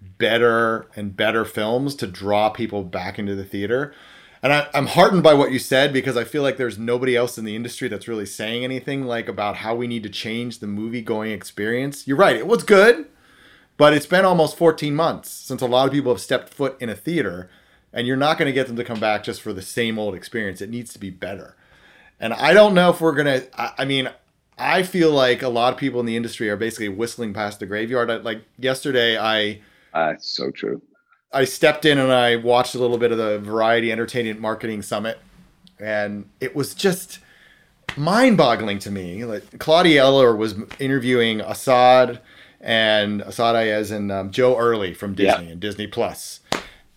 better 0.00 0.86
and 0.94 1.16
better 1.16 1.44
films 1.44 1.94
to 1.96 2.06
draw 2.06 2.48
people 2.50 2.84
back 2.84 3.18
into 3.18 3.34
the 3.34 3.44
theater. 3.44 3.92
And 4.42 4.52
I, 4.52 4.68
am 4.72 4.86
heartened 4.86 5.22
by 5.22 5.34
what 5.34 5.50
you 5.50 5.58
said 5.58 5.92
because 5.92 6.16
I 6.16 6.24
feel 6.24 6.42
like 6.42 6.56
there's 6.56 6.78
nobody 6.78 7.16
else 7.16 7.38
in 7.38 7.44
the 7.44 7.56
industry 7.56 7.88
that's 7.88 8.06
really 8.06 8.26
saying 8.26 8.64
anything 8.64 9.04
like 9.04 9.28
about 9.28 9.56
how 9.56 9.74
we 9.74 9.86
need 9.86 10.04
to 10.04 10.08
change 10.08 10.60
the 10.60 10.66
movie 10.66 11.02
going 11.02 11.32
experience. 11.32 12.06
You're 12.06 12.16
right, 12.16 12.36
it 12.36 12.46
was 12.46 12.62
good, 12.62 13.06
but 13.76 13.92
it's 13.92 14.06
been 14.06 14.24
almost 14.24 14.56
14 14.56 14.94
months 14.94 15.30
since 15.30 15.60
a 15.60 15.66
lot 15.66 15.86
of 15.86 15.92
people 15.92 16.12
have 16.12 16.20
stepped 16.20 16.54
foot 16.54 16.76
in 16.80 16.88
a 16.88 16.94
theater 16.94 17.50
and 17.92 18.06
you're 18.06 18.16
not 18.16 18.38
going 18.38 18.46
to 18.46 18.52
get 18.52 18.66
them 18.66 18.76
to 18.76 18.84
come 18.84 19.00
back 19.00 19.24
just 19.24 19.40
for 19.40 19.52
the 19.52 19.62
same 19.62 19.98
old 19.98 20.14
experience. 20.14 20.60
It 20.60 20.70
needs 20.70 20.92
to 20.92 20.98
be 20.98 21.10
better. 21.10 21.56
And 22.20 22.32
I 22.32 22.52
don't 22.52 22.74
know 22.74 22.90
if 22.90 23.00
we're 23.00 23.14
going 23.14 23.42
to, 23.42 23.48
I 23.80 23.84
mean, 23.84 24.10
I 24.58 24.82
feel 24.82 25.12
like 25.12 25.42
a 25.42 25.48
lot 25.48 25.72
of 25.72 25.78
people 25.78 26.00
in 26.00 26.06
the 26.06 26.16
industry 26.16 26.50
are 26.50 26.56
basically 26.56 26.88
whistling 26.88 27.32
past 27.32 27.60
the 27.60 27.66
graveyard. 27.66 28.24
like 28.24 28.42
yesterday, 28.58 29.16
I. 29.16 29.60
Uh, 29.94 30.14
so 30.18 30.50
true. 30.50 30.82
I 31.32 31.44
stepped 31.44 31.84
in 31.84 31.98
and 31.98 32.12
I 32.12 32.36
watched 32.36 32.74
a 32.74 32.78
little 32.78 32.98
bit 32.98 33.12
of 33.12 33.18
the 33.18 33.38
Variety 33.38 33.92
Entertainment 33.92 34.40
Marketing 34.40 34.82
Summit, 34.82 35.18
and 35.78 36.28
it 36.40 36.56
was 36.56 36.74
just 36.74 37.18
mind-boggling 37.96 38.78
to 38.80 38.90
me. 38.90 39.24
Like 39.24 39.58
Claudia 39.58 40.02
Eller 40.02 40.34
was 40.34 40.54
interviewing 40.78 41.40
Assad 41.40 42.20
and 42.60 43.22
Asad 43.22 43.56
Ayaz 43.56 43.90
and 43.90 44.10
um, 44.10 44.30
Joe 44.30 44.56
Earley 44.56 44.94
from 44.94 45.14
Disney 45.14 45.46
yeah. 45.46 45.52
and 45.52 45.60
Disney 45.60 45.86
Plus, 45.86 46.40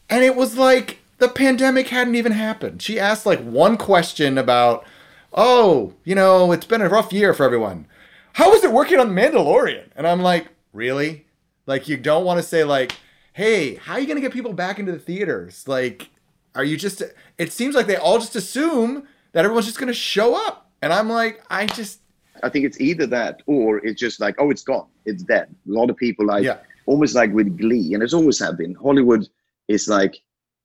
and 0.10 0.24
it 0.24 0.36
was 0.36 0.58
like 0.58 1.00
the 1.18 1.30
pandemic 1.30 1.90
hadn't 1.90 2.16
even 2.16 2.32
happened. 2.32 2.82
She 2.82 3.00
asked 3.00 3.26
like 3.26 3.42
one 3.42 3.78
question 3.78 4.38
about, 4.38 4.86
oh, 5.34 5.94
you 6.04 6.16
know, 6.16 6.52
it's 6.52 6.66
been 6.66 6.82
a 6.82 6.90
rough 6.90 7.14
year 7.14 7.34
for 7.34 7.46
everyone. 7.46 7.86
How 8.34 8.50
was 8.50 8.64
it 8.64 8.72
working 8.72 9.00
on 9.00 9.14
the 9.14 9.22
Mandalorian? 9.22 9.90
And 9.96 10.08
I'm 10.08 10.22
like, 10.22 10.48
really? 10.74 11.26
Like, 11.66 11.88
you 11.88 11.98
don't 11.98 12.26
want 12.26 12.40
to 12.40 12.44
say 12.44 12.64
like, 12.64 12.94
hey, 13.34 13.76
how 13.76 13.94
are 13.94 14.00
you 14.00 14.08
gonna 14.08 14.22
get 14.22 14.34
people 14.34 14.54
back 14.54 14.80
into 14.80 14.92
the 14.92 15.00
theaters? 15.00 15.68
Like, 15.68 16.10
are 16.56 16.64
you 16.64 16.78
just? 16.78 17.02
It 17.38 17.52
seems 17.52 17.76
like 17.76 17.88
they 17.88 17.96
all 17.96 18.20
just 18.20 18.36
assume 18.36 19.08
that 19.32 19.46
everyone's 19.46 19.66
just 19.66 19.80
gonna 19.80 19.94
show 19.94 20.36
up, 20.36 20.70
and 20.82 20.94
I'm 20.94 21.10
like, 21.10 21.44
I 21.50 21.66
just. 21.66 22.00
I 22.44 22.50
think 22.50 22.66
it's 22.66 22.82
either 22.82 23.06
that 23.08 23.44
or 23.46 23.86
it's 23.86 24.00
just 24.00 24.20
like, 24.20 24.36
oh, 24.40 24.50
it's 24.50 24.64
gone, 24.64 24.88
it's 25.06 25.22
dead. 25.22 25.54
A 25.68 25.72
lot 25.72 25.92
of 25.92 25.98
people 25.98 26.26
like, 26.26 26.44
yeah. 26.44 26.58
almost 26.88 27.14
like 27.14 27.32
with 27.34 27.56
Glee, 27.58 27.94
and 27.94 28.02
it's 28.02 28.16
always 28.16 28.40
have 28.40 28.58
been 28.58 28.74
Hollywood 28.74 29.28
is 29.68 29.88
like, 29.88 30.18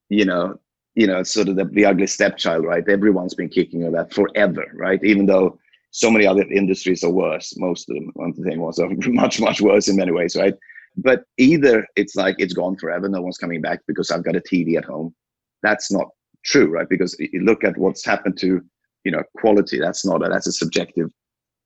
you 0.08 0.24
know, 0.24 0.58
you 0.94 1.06
know, 1.06 1.22
sort 1.22 1.48
of 1.48 1.56
the, 1.56 1.66
the 1.66 1.84
ugly 1.84 2.06
stepchild, 2.06 2.64
right? 2.64 2.88
Everyone's 2.88 3.34
been 3.34 3.50
kicking 3.50 3.84
on 3.84 3.92
that 3.92 4.12
forever, 4.12 4.64
right? 4.74 5.02
Even 5.04 5.26
though 5.26 5.58
so 5.90 6.10
many 6.10 6.26
other 6.26 6.42
industries 6.44 7.04
are 7.04 7.10
worse, 7.10 7.56
most 7.58 7.88
of 7.90 7.96
them, 7.96 8.12
entertainment 8.20 8.62
ones 8.62 8.78
are 8.78 8.88
much, 9.08 9.40
much 9.40 9.60
worse 9.60 9.88
in 9.88 9.96
many 9.96 10.12
ways, 10.12 10.34
right? 10.34 10.54
But 10.96 11.24
either 11.38 11.86
it's 11.96 12.16
like 12.16 12.36
it's 12.38 12.54
gone 12.54 12.76
forever, 12.76 13.08
no 13.08 13.20
one's 13.20 13.38
coming 13.38 13.60
back 13.60 13.80
because 13.86 14.10
I've 14.10 14.24
got 14.24 14.36
a 14.36 14.40
TV 14.40 14.76
at 14.76 14.84
home. 14.84 15.14
That's 15.62 15.92
not 15.92 16.08
true, 16.44 16.68
right? 16.68 16.88
Because 16.88 17.16
you 17.18 17.42
look 17.42 17.64
at 17.64 17.76
what's 17.76 18.04
happened 18.04 18.38
to 18.38 18.62
you 19.04 19.12
know 19.12 19.22
quality. 19.36 19.78
That's 19.78 20.04
not 20.04 20.24
a, 20.24 20.28
that's 20.28 20.46
a 20.46 20.52
subjective 20.52 21.10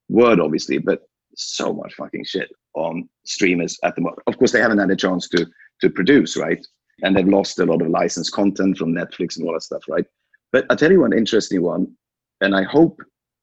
word, 0.09 0.41
obviously, 0.41 0.79
but 0.79 1.03
so 1.37 1.73
much 1.73 1.95
fucking 1.95 2.25
shit 2.25 2.51
on 2.75 3.09
streamers 3.25 3.79
at 3.85 3.95
the 3.95 4.03
moment. 4.03 4.23
Of 4.27 4.39
course, 4.39 4.53
they 4.53 4.61
haven't 4.61 4.79
had 4.79 4.91
a 4.91 4.97
chance 4.97 5.29
to 5.31 5.47
to 5.81 5.91
produce, 5.91 6.37
right? 6.37 6.65
And 7.03 7.17
they've 7.17 7.27
lost 7.27 7.59
a 7.59 7.65
lot 7.65 7.81
of 7.81 7.89
licensed 7.89 8.33
content 8.33 8.77
from 8.77 8.93
Netflix 8.93 9.39
and 9.39 9.47
all 9.47 9.55
that 9.55 9.63
stuff, 9.63 9.83
right? 9.89 10.05
But 10.53 10.67
I'll 10.69 10.77
tell 10.77 10.91
you 10.91 11.01
one 11.01 11.13
interesting 11.13 11.63
one, 11.63 11.95
and 12.41 12.55
I 12.55 12.65
hope 12.65 13.01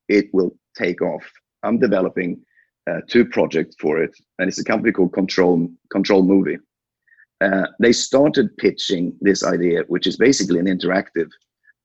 it 0.10 0.28
will 0.34 0.56
take 0.78 1.02
off. 1.02 1.24
I'm 1.64 1.80
developing 1.80 2.42
uh, 2.88 3.02
two 3.08 3.26
projects 3.26 3.76
for 3.80 4.02
it, 4.02 4.16
and 4.40 4.48
it's 4.48 4.60
a 4.60 4.64
company 4.64 4.92
called 4.92 5.14
Control 5.14 5.70
Control 5.92 6.24
Movie. 6.24 6.58
Uh, 7.42 7.68
they 7.80 7.92
started 7.92 8.56
pitching 8.58 9.16
this 9.22 9.44
idea, 9.44 9.84
which 9.88 10.08
is 10.08 10.18
basically 10.18 10.60
an 10.60 10.66
interactive 10.66 11.30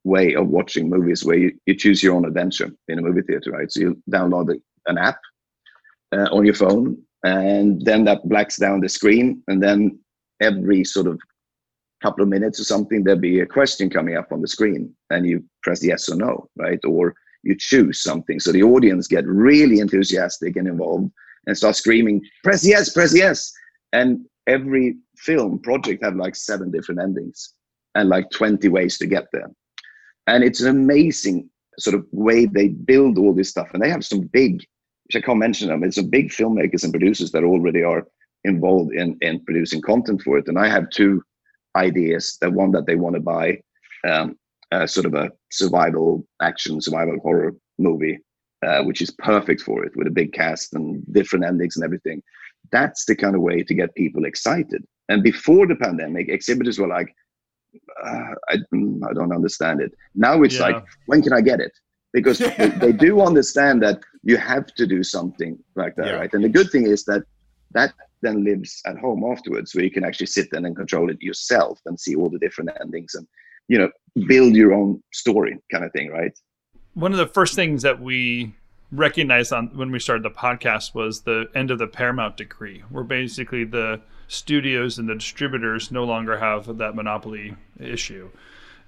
way 0.05 0.35
of 0.35 0.49
watching 0.49 0.89
movies, 0.89 1.25
where 1.25 1.37
you, 1.37 1.53
you 1.67 1.75
choose 1.75 2.03
your 2.03 2.15
own 2.15 2.25
adventure 2.25 2.71
in 2.89 2.99
a 2.99 3.03
movie 3.03 3.23
theater, 3.23 3.51
right? 3.51 3.71
So 3.71 3.81
you 3.81 4.03
download 4.11 4.59
an 4.87 4.99
app 4.99 5.19
uh, 6.13 6.29
on 6.33 6.45
your 6.45 6.55
phone, 6.55 6.97
and 7.25 7.85
then 7.85 8.05
that 8.05 8.27
blacks 8.29 8.57
down 8.57 8.81
the 8.81 8.89
screen, 8.89 9.43
and 9.49 9.63
then 9.63 9.99
every 10.41 10.85
sort 10.85 11.07
of 11.07 11.21
couple 12.03 12.23
of 12.23 12.29
minutes 12.29 12.59
or 12.59 12.65
something, 12.65 13.05
there'll 13.05 13.21
be 13.21 13.41
a 13.41 13.47
question 13.47 13.89
coming 13.89 14.17
up 14.17 14.33
on 14.33 14.41
the 14.41 14.49
screen, 14.49 14.95
and 15.11 15.27
you 15.27 15.45
press 15.63 15.85
yes 15.85 16.09
or 16.09 16.17
no, 16.17 16.49
right? 16.57 16.81
Or 16.85 17.15
you 17.43 17.57
choose 17.59 18.01
something. 18.01 18.41
So 18.41 18.53
the 18.53 18.63
audience 18.63 19.07
get 19.07 19.27
really 19.27 19.81
enthusiastic 19.81 20.57
and 20.57 20.69
involved 20.69 21.11
and 21.47 21.57
start 21.57 21.77
screaming, 21.77 22.23
press 22.45 22.65
yes, 22.65 22.93
press 22.93 23.15
yes. 23.15 23.53
And 23.93 24.25
every 24.47 24.97
film 25.17 25.59
project 25.61 26.05
have 26.05 26.17
like 26.17 26.37
seven 26.37 26.71
different 26.71 27.01
endings 27.01 27.55
and 27.95 28.09
like 28.09 28.31
20 28.31 28.69
ways 28.69 28.99
to 28.99 29.07
get 29.07 29.27
there. 29.33 29.51
And 30.27 30.45
it's 30.45 30.61
an 30.61 30.69
amazing 30.69 31.51
sort 31.79 31.95
of 31.95 32.07
way 32.13 32.47
they 32.47 32.69
build 32.69 33.19
all 33.19 33.35
this 33.35 33.51
stuff. 33.51 33.69
And 33.73 33.83
they 33.83 33.91
have 33.91 34.05
some 34.05 34.23
big, 34.33 34.65
which 35.07 35.17
I 35.17 35.21
can't 35.21 35.39
mention 35.39 35.69
them, 35.69 35.83
it's 35.85 35.97
some 35.97 36.11
big 36.11 36.31
filmmakers 36.31 36.85
and 36.85 36.93
producers 36.93 37.33
that 37.33 37.45
already 37.45 37.83
are 37.83 38.07
involved 38.45 38.95
in, 38.95 39.17
in 39.21 39.45
producing 39.45 39.83
content 39.83 40.23
for 40.23 40.39
it. 40.39 40.49
And 40.49 40.59
I 40.59 40.69
have 40.69 40.91
two 40.91 41.23
ideas. 41.77 42.39
The 42.41 42.51
one 42.51 42.73
that 42.73 42.87
they 42.87 42.97
want 42.97 43.15
to 43.15 43.21
buy 43.21 43.61
um, 44.09 44.37
uh, 44.73 44.87
sort 44.87 45.07
of 45.07 45.15
a 45.15 45.31
survival 45.51 46.27
action, 46.41 46.81
survival 46.81 47.19
horror 47.23 47.55
movie, 47.79 48.19
uh, 48.67 48.83
which 48.83 49.03
is 49.03 49.11
perfect 49.11 49.61
for 49.61 49.85
it 49.85 49.93
with 49.97 50.07
a 50.07 50.11
big 50.11 50.33
cast 50.33 50.75
and 50.75 51.05
different 51.13 51.45
endings 51.45 51.77
and 51.77 51.85
everything. 51.85 52.23
That's 52.71 53.05
the 53.05 53.15
kind 53.15 53.35
of 53.35 53.43
way 53.43 53.63
to 53.63 53.75
get 53.75 53.95
people 53.95 54.25
excited. 54.25 54.85
And 55.09 55.23
before 55.23 55.67
the 55.67 55.77
pandemic, 55.77 56.29
exhibitors 56.29 56.79
were 56.79 56.89
like, 56.89 57.15
uh, 58.05 58.35
I, 58.49 58.57
mm, 58.75 59.01
I 59.09 59.13
don't 59.13 59.35
understand 59.35 59.81
it. 59.81 59.93
Now 60.15 60.43
it's 60.43 60.57
yeah. 60.57 60.63
like, 60.63 60.85
when 61.07 61.23
can 61.23 61.33
I 61.33 61.41
get 61.41 61.61
it? 61.61 61.73
Because 62.13 62.39
they, 62.59 62.69
they, 62.69 62.93
do 62.93 63.21
understand 63.21 63.83
that 63.83 64.01
you 64.23 64.37
have 64.37 64.67
to 64.75 64.87
do 64.87 65.03
something 65.03 65.59
like 65.77 65.97
that, 65.97 66.07
yeah. 66.07 66.13
right? 66.13 66.33
And 66.33 66.45
the 66.45 66.49
good 66.49 66.71
thing 66.71 66.87
is 66.87 67.05
that 67.05 67.23
that 67.73 67.93
then 68.21 68.45
lives 68.45 68.81
at 68.87 68.99
home 68.99 69.25
afterwards, 69.25 69.75
where 69.75 69.85
you 69.85 69.91
can 69.91 70.05
actually 70.05 70.27
sit 70.27 70.49
there 70.51 70.65
and 70.65 70.77
control 70.77 71.11
it 71.11 71.21
yourself 71.21 71.81
and 71.87 71.99
see 71.99 72.15
all 72.15 72.31
the 72.31 72.39
different 72.39 72.71
endings 72.81 73.15
and 73.15 73.27
you 73.73 73.79
know 73.79 73.91
build 74.27 74.55
your 74.55 74.75
own 74.75 75.03
story 75.13 75.57
kind 75.73 75.83
of 75.85 75.91
thing 75.93 76.11
right? 76.11 76.39
One 76.93 77.13
of 77.13 77.19
the 77.19 77.27
first 77.27 77.55
things 77.55 77.81
that 77.83 78.03
we 78.03 78.55
recognized 78.93 79.51
on 79.55 79.69
when 79.75 79.91
we 79.91 79.99
started 79.99 80.23
the 80.23 80.31
podcast 80.31 80.95
was 80.95 81.23
the 81.23 81.49
end 81.55 81.71
of 81.71 81.79
the 81.79 81.87
paramount 81.87 82.37
decree 82.37 82.83
where 82.91 83.03
basically 83.03 83.65
the 83.65 84.03
studios 84.29 84.99
and 84.99 85.09
the 85.09 85.15
distributors 85.15 85.91
no 85.91 86.05
longer 86.05 86.37
have 86.39 86.77
that 86.77 86.95
monopoly 86.95 87.57
issue. 87.81 88.29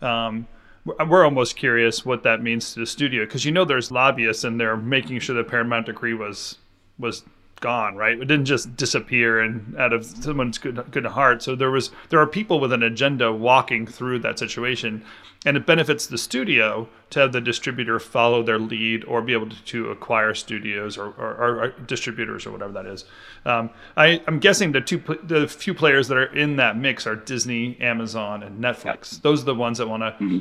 Um, 0.03 0.47
we're 0.85 1.25
almost 1.25 1.57
curious 1.57 2.05
what 2.05 2.23
that 2.25 2.43
means 2.43 2.75
to 2.75 2.81
the 2.81 2.87
studio 2.87 3.25
because 3.25 3.47
you 3.47 3.53
know 3.53 3.65
there's 3.65 3.91
lobbyists 3.91 4.45
and 4.45 4.61
they're 4.61 4.77
making 4.77 5.19
sure 5.21 5.35
the 5.35 5.45
paramount 5.45 5.87
decree 5.87 6.13
was 6.13 6.59
was 6.99 7.25
gone, 7.61 7.97
right? 7.97 8.13
It 8.13 8.27
didn't 8.27 8.45
just 8.45 8.77
disappear 8.77 9.41
and 9.41 9.77
out 9.77 9.93
of 9.93 10.05
someone's 10.05 10.59
good 10.59 10.85
good 10.91 11.07
heart. 11.07 11.43
So 11.43 11.55
there 11.55 11.71
was 11.71 11.91
there 12.11 12.21
are 12.21 12.27
people 12.27 12.61
with 12.61 12.73
an 12.73 12.83
agenda 12.83 13.33
walking 13.33 13.87
through 13.87 14.19
that 14.21 14.39
situation, 14.39 15.05
and 15.47 15.57
it 15.57 15.67
benefits 15.67 16.07
the 16.07 16.19
studio 16.19 16.89
to 17.11 17.21
have 17.21 17.33
the 17.33 17.41
distributor 17.41 17.99
follow 17.99 18.43
their 18.43 18.59
lead 18.59 19.05
or 19.05 19.23
be 19.23 19.33
able 19.33 19.49
to, 19.49 19.65
to 19.65 19.91
acquire 19.91 20.35
studios 20.35 20.99
or, 20.99 21.07
or, 21.19 21.63
or, 21.63 21.69
distributors 21.87 22.47
or 22.47 22.51
whatever 22.51 22.73
that 22.73 22.87
is. 22.87 23.05
Um, 23.45 23.71
I, 23.97 24.23
am 24.27 24.41
guessing 24.41 24.73
the 24.73 24.81
two 24.81 24.99
the 25.23 25.47
few 25.49 25.75
players 25.75 26.09
that 26.09 26.17
are 26.17 26.37
in 26.37 26.57
that 26.57 26.77
mix 26.77 27.07
are 27.07 27.17
Disney, 27.17 27.81
Amazon, 27.81 28.43
and 28.43 28.63
Netflix. 28.63 29.21
Those 29.23 29.43
are 29.43 29.47
the 29.47 29.55
ones 29.55 29.79
that 29.79 29.89
want 29.89 30.03
to 30.03 30.25
mm-hmm. 30.25 30.39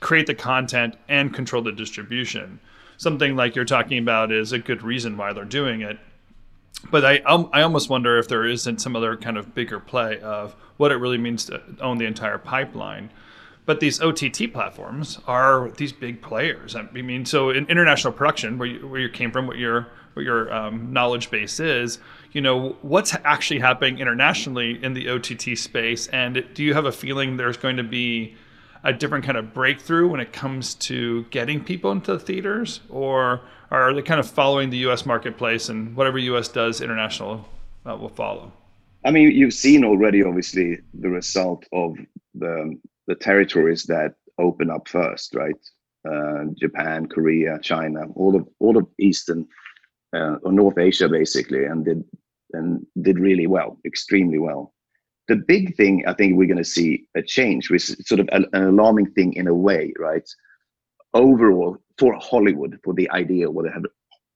create 0.00 0.26
the 0.26 0.34
content 0.34 0.96
and 1.08 1.34
control 1.34 1.62
the 1.62 1.72
distribution 1.72 2.60
something 2.98 3.34
like 3.34 3.56
you're 3.56 3.64
talking 3.64 3.98
about 3.98 4.30
is 4.30 4.52
a 4.52 4.58
good 4.60 4.80
reason 4.82 5.16
why 5.16 5.32
they're 5.32 5.44
doing 5.44 5.80
it 5.80 5.98
but 6.90 7.04
I 7.04 7.22
I 7.26 7.62
almost 7.62 7.88
wonder 7.88 8.18
if 8.18 8.28
there 8.28 8.44
isn't 8.44 8.80
some 8.80 8.96
other 8.96 9.16
kind 9.16 9.36
of 9.36 9.54
bigger 9.54 9.80
play 9.80 10.18
of 10.20 10.54
what 10.76 10.92
it 10.92 10.96
really 10.96 11.18
means 11.18 11.44
to 11.46 11.62
own 11.80 11.98
the 11.98 12.06
entire 12.06 12.38
pipeline. 12.38 13.10
But 13.64 13.78
these 13.78 14.00
OTT 14.00 14.52
platforms 14.52 15.20
are 15.28 15.70
these 15.76 15.92
big 15.92 16.20
players. 16.20 16.74
I 16.74 16.82
mean, 16.90 17.24
so 17.24 17.50
in 17.50 17.64
international 17.66 18.12
production, 18.12 18.58
where 18.58 18.66
you, 18.66 18.88
where 18.88 19.00
you 19.00 19.08
came 19.08 19.30
from, 19.30 19.46
what 19.46 19.56
your 19.56 19.86
what 20.14 20.24
your 20.24 20.52
um, 20.52 20.92
knowledge 20.92 21.30
base 21.30 21.58
is, 21.58 21.98
you 22.32 22.40
know, 22.40 22.76
what's 22.82 23.16
actually 23.24 23.60
happening 23.60 23.98
internationally 23.98 24.82
in 24.82 24.92
the 24.92 25.08
OTT 25.08 25.56
space, 25.56 26.06
and 26.08 26.44
do 26.52 26.62
you 26.62 26.74
have 26.74 26.84
a 26.84 26.92
feeling 26.92 27.36
there's 27.36 27.56
going 27.56 27.76
to 27.76 27.84
be 27.84 28.34
a 28.84 28.92
different 28.92 29.24
kind 29.24 29.38
of 29.38 29.54
breakthrough 29.54 30.08
when 30.08 30.20
it 30.20 30.32
comes 30.32 30.74
to 30.74 31.24
getting 31.30 31.62
people 31.62 31.92
into 31.92 32.12
the 32.12 32.18
theaters, 32.18 32.80
or 32.88 33.40
are 33.70 33.94
they 33.94 34.02
kind 34.02 34.20
of 34.20 34.28
following 34.28 34.70
the 34.70 34.78
U.S. 34.78 35.06
marketplace 35.06 35.68
and 35.68 35.96
whatever 35.96 36.18
U.S. 36.18 36.48
does, 36.48 36.80
international 36.80 37.48
uh, 37.86 37.96
will 37.96 38.08
follow? 38.08 38.52
I 39.04 39.10
mean, 39.10 39.30
you've 39.32 39.54
seen 39.54 39.84
already, 39.84 40.22
obviously, 40.22 40.78
the 40.94 41.08
result 41.08 41.64
of 41.72 41.96
the 42.34 42.78
the 43.08 43.14
territories 43.16 43.82
that 43.84 44.14
open 44.38 44.70
up 44.70 44.88
first, 44.88 45.34
right? 45.34 45.56
Uh, 46.08 46.44
Japan, 46.58 47.06
Korea, 47.06 47.58
China, 47.60 48.06
all 48.14 48.36
of 48.36 48.48
all 48.58 48.76
of 48.76 48.86
Eastern 48.98 49.46
uh, 50.14 50.36
or 50.42 50.52
North 50.52 50.78
Asia, 50.78 51.08
basically, 51.08 51.64
and 51.64 51.84
did 51.84 52.04
and 52.52 52.86
did 53.00 53.18
really 53.18 53.46
well, 53.46 53.78
extremely 53.84 54.38
well. 54.38 54.72
The 55.28 55.36
big 55.36 55.76
thing 55.76 56.04
I 56.06 56.14
think 56.14 56.36
we're 56.36 56.48
going 56.48 56.58
to 56.58 56.64
see 56.64 57.06
a 57.16 57.22
change, 57.22 57.70
which 57.70 57.90
is 57.90 58.06
sort 58.06 58.20
of 58.20 58.28
an 58.32 58.46
alarming 58.52 59.12
thing 59.12 59.34
in 59.34 59.46
a 59.46 59.54
way, 59.54 59.92
right? 59.98 60.28
Overall, 61.14 61.78
for 61.98 62.14
Hollywood, 62.20 62.78
for 62.82 62.94
the 62.94 63.08
idea 63.10 63.50
what 63.50 63.64
they 63.64 63.70
have 63.70 63.84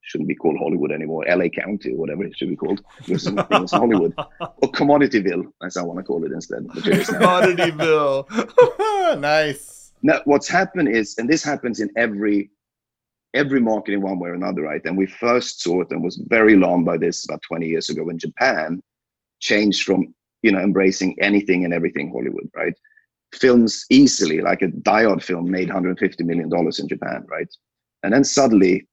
shouldn't 0.06 0.28
be 0.28 0.34
called 0.34 0.56
Hollywood 0.58 0.92
anymore, 0.92 1.24
LA 1.28 1.48
County 1.48 1.92
or 1.92 1.96
whatever 1.96 2.24
it 2.24 2.36
should 2.36 2.48
be 2.48 2.56
called. 2.56 2.82
It's 3.08 3.26
Hollywood 3.72 4.14
or 4.16 4.70
Commodityville, 4.70 5.52
as 5.64 5.76
I 5.76 5.82
want 5.82 5.98
to 5.98 6.04
call 6.04 6.24
it 6.24 6.32
instead. 6.32 6.64
Commodityville, 6.68 8.24
nice. 9.20 9.92
Now, 10.02 10.20
what's 10.24 10.48
happened 10.48 10.88
is, 10.88 11.16
and 11.18 11.28
this 11.28 11.42
happens 11.42 11.80
in 11.80 11.90
every 11.96 12.50
every 13.34 13.60
market 13.60 13.92
in 13.92 14.00
one 14.00 14.18
way 14.18 14.30
or 14.30 14.34
another, 14.34 14.62
right? 14.62 14.80
And 14.84 14.96
we 14.96 15.06
first 15.06 15.60
saw 15.60 15.82
it 15.82 15.90
and 15.90 16.02
was 16.02 16.16
very 16.28 16.54
alarmed 16.54 16.86
by 16.86 16.96
this 16.96 17.24
about 17.24 17.42
20 17.42 17.66
years 17.66 17.90
ago 17.90 18.04
when 18.04 18.18
Japan 18.18 18.82
changed 19.40 19.82
from 19.82 20.14
you 20.42 20.52
know 20.52 20.60
embracing 20.60 21.16
anything 21.20 21.64
and 21.64 21.74
everything 21.74 22.10
Hollywood, 22.10 22.50
right? 22.54 22.74
films 23.34 23.84
easily, 23.90 24.40
like 24.40 24.62
a 24.62 24.72
Hard 24.86 25.22
film 25.22 25.50
made 25.50 25.68
150 25.68 26.24
million 26.24 26.48
dollars 26.48 26.78
in 26.78 26.88
Japan, 26.88 27.24
right? 27.28 27.48
And 28.02 28.12
then 28.12 28.24
suddenly, 28.24 28.86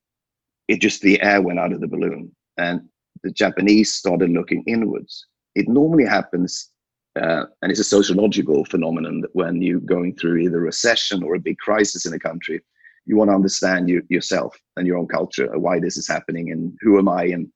it 0.67 0.81
just 0.81 1.01
the 1.01 1.21
air 1.21 1.41
went 1.41 1.59
out 1.59 1.73
of 1.73 1.81
the 1.81 1.87
balloon, 1.87 2.31
and 2.57 2.81
the 3.23 3.31
Japanese 3.31 3.93
started 3.93 4.29
looking 4.29 4.63
inwards. 4.65 5.27
It 5.55 5.67
normally 5.67 6.05
happens, 6.05 6.69
uh, 7.15 7.45
and 7.61 7.71
it's 7.71 7.79
a 7.79 7.85
sociological 7.85 8.65
phenomenon 8.65 9.21
that 9.21 9.35
when 9.35 9.61
you're 9.61 9.79
going 9.79 10.15
through 10.15 10.37
either 10.37 10.57
a 10.57 10.61
recession 10.61 11.23
or 11.23 11.35
a 11.35 11.39
big 11.39 11.57
crisis 11.57 12.05
in 12.05 12.13
a 12.13 12.19
country, 12.19 12.61
you 13.05 13.17
want 13.17 13.29
to 13.29 13.35
understand 13.35 13.89
you, 13.89 14.01
yourself 14.09 14.57
and 14.77 14.87
your 14.87 14.97
own 14.97 15.07
culture, 15.07 15.57
why 15.59 15.79
this 15.79 15.97
is 15.97 16.07
happening, 16.07 16.51
and 16.51 16.77
who 16.81 16.97
am 16.97 17.09
I, 17.09 17.25
and 17.25 17.51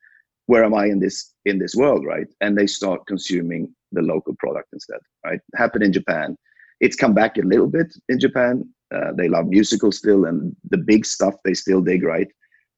where 0.48 0.64
am 0.64 0.74
I 0.74 0.86
in 0.88 1.00
this 1.00 1.34
in 1.46 1.60
this 1.60 1.76
world, 1.76 2.06
right? 2.06 2.28
And 2.42 2.58
they 2.58 2.68
start 2.68 3.08
consuming 3.08 3.74
the 3.92 4.02
local 4.02 4.36
product 4.40 4.70
instead, 4.74 5.00
right? 5.26 5.40
Happened 5.56 5.84
in 5.84 5.94
Japan 5.94 6.36
it's 6.80 6.96
come 6.96 7.14
back 7.14 7.38
a 7.38 7.42
little 7.42 7.68
bit 7.68 7.94
in 8.10 8.20
Japan. 8.20 8.68
Uh, 8.94 9.12
they 9.14 9.28
love 9.28 9.48
musicals 9.48 9.98
still, 9.98 10.26
and 10.26 10.56
the 10.70 10.78
big 10.78 11.06
stuff 11.06 11.36
they 11.44 11.54
still 11.54 11.82
dig, 11.82 12.04
right? 12.04 12.28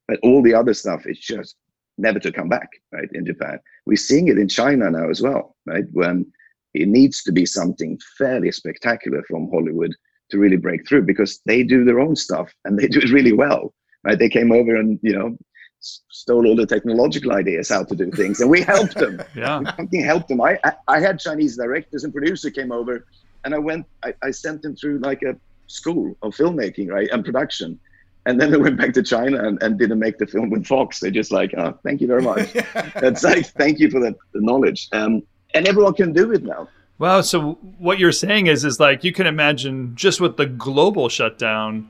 But 0.08 0.20
all 0.24 0.42
the 0.42 0.54
other 0.54 0.74
stuff 0.74 1.06
is 1.06 1.20
just 1.20 1.56
never 1.98 2.20
to 2.20 2.32
come 2.32 2.50
back, 2.50 2.70
right? 2.92 3.10
In 3.14 3.26
Japan, 3.26 3.60
we're 3.86 3.98
seeing 3.98 4.28
it 4.28 4.38
in 4.38 4.48
China 4.48 4.90
now 4.90 5.10
as 5.10 5.22
well, 5.22 5.56
right? 5.66 5.84
When 5.92 6.26
it 6.74 6.88
needs 6.88 7.24
to 7.24 7.32
be 7.32 7.46
something 7.46 8.00
fairly 8.18 8.52
spectacular 8.52 9.22
from 9.28 9.50
Hollywood 9.52 9.94
to 10.32 10.40
really 10.40 10.58
break 10.58 10.88
through, 10.88 11.04
because 11.04 11.42
they 11.46 11.64
do 11.64 11.84
their 11.84 12.00
own 12.00 12.16
stuff 12.16 12.52
and 12.66 12.80
they 12.80 12.88
do 12.88 13.00
it 13.00 13.12
really 13.12 13.34
well, 13.34 13.74
right? 14.04 14.18
They 14.18 14.30
came 14.30 14.52
over 14.52 14.76
and 14.76 15.00
you 15.04 15.14
know 15.14 15.38
stole 15.80 16.48
all 16.48 16.56
the 16.56 16.66
technological 16.66 17.32
ideas 17.34 17.70
how 17.70 17.84
to 17.84 17.96
do 17.96 18.12
things, 18.12 18.42
and 18.42 18.50
we 18.50 18.62
helped 18.62 18.96
them. 18.96 19.22
yeah, 19.36 19.60
we 19.60 19.66
fucking 19.66 20.04
helped 20.04 20.28
them. 20.28 20.42
I, 20.42 20.60
I, 20.64 20.74
I 20.88 21.00
had 21.00 21.20
Chinese 21.20 21.58
directors 21.58 22.04
and 22.04 22.14
producer 22.14 22.50
came 22.52 22.72
over, 22.72 23.06
and 23.46 23.54
I 23.54 23.58
went. 23.60 23.86
I, 24.04 24.14
I 24.22 24.32
sent 24.32 24.62
them 24.62 24.76
through 24.76 25.00
like 25.00 25.22
a 25.24 25.36
school 25.68 26.16
of 26.22 26.36
filmmaking, 26.36 26.92
right, 26.92 27.10
and 27.12 27.24
production. 27.24 27.80
And 28.26 28.40
then 28.40 28.52
they 28.52 28.58
went 28.58 28.78
back 28.78 28.94
to 28.94 29.04
China 29.04 29.48
and, 29.48 29.62
and 29.64 29.80
didn't 29.80 30.00
make 30.00 30.18
the 30.18 30.28
film 30.28 30.50
with 30.50 30.68
Fox. 30.68 31.00
They're 31.00 31.10
just 31.10 31.32
like, 31.32 31.54
oh, 31.58 31.78
thank 31.84 32.02
you 32.02 32.08
very 32.08 32.22
much. 32.22 32.52
That's 32.96 33.24
like, 33.24 33.48
thank 33.48 33.80
you 33.80 33.90
for 33.90 34.00
that 34.02 34.16
knowledge. 34.36 34.90
Um, 34.92 35.24
and 35.54 35.68
everyone 35.68 35.94
can 35.94 36.14
do 36.14 36.32
it 36.34 36.44
now. 36.44 36.68
Wow. 37.00 37.22
So 37.22 37.54
what 37.78 37.98
you're 37.98 38.12
saying 38.12 38.48
is, 38.48 38.66
is 38.66 38.80
like 38.80 39.04
you 39.04 39.14
can 39.14 39.26
imagine 39.26 39.96
just 39.96 40.20
with 40.20 40.38
the 40.38 40.46
global 40.46 41.08
shutdown, 41.08 41.90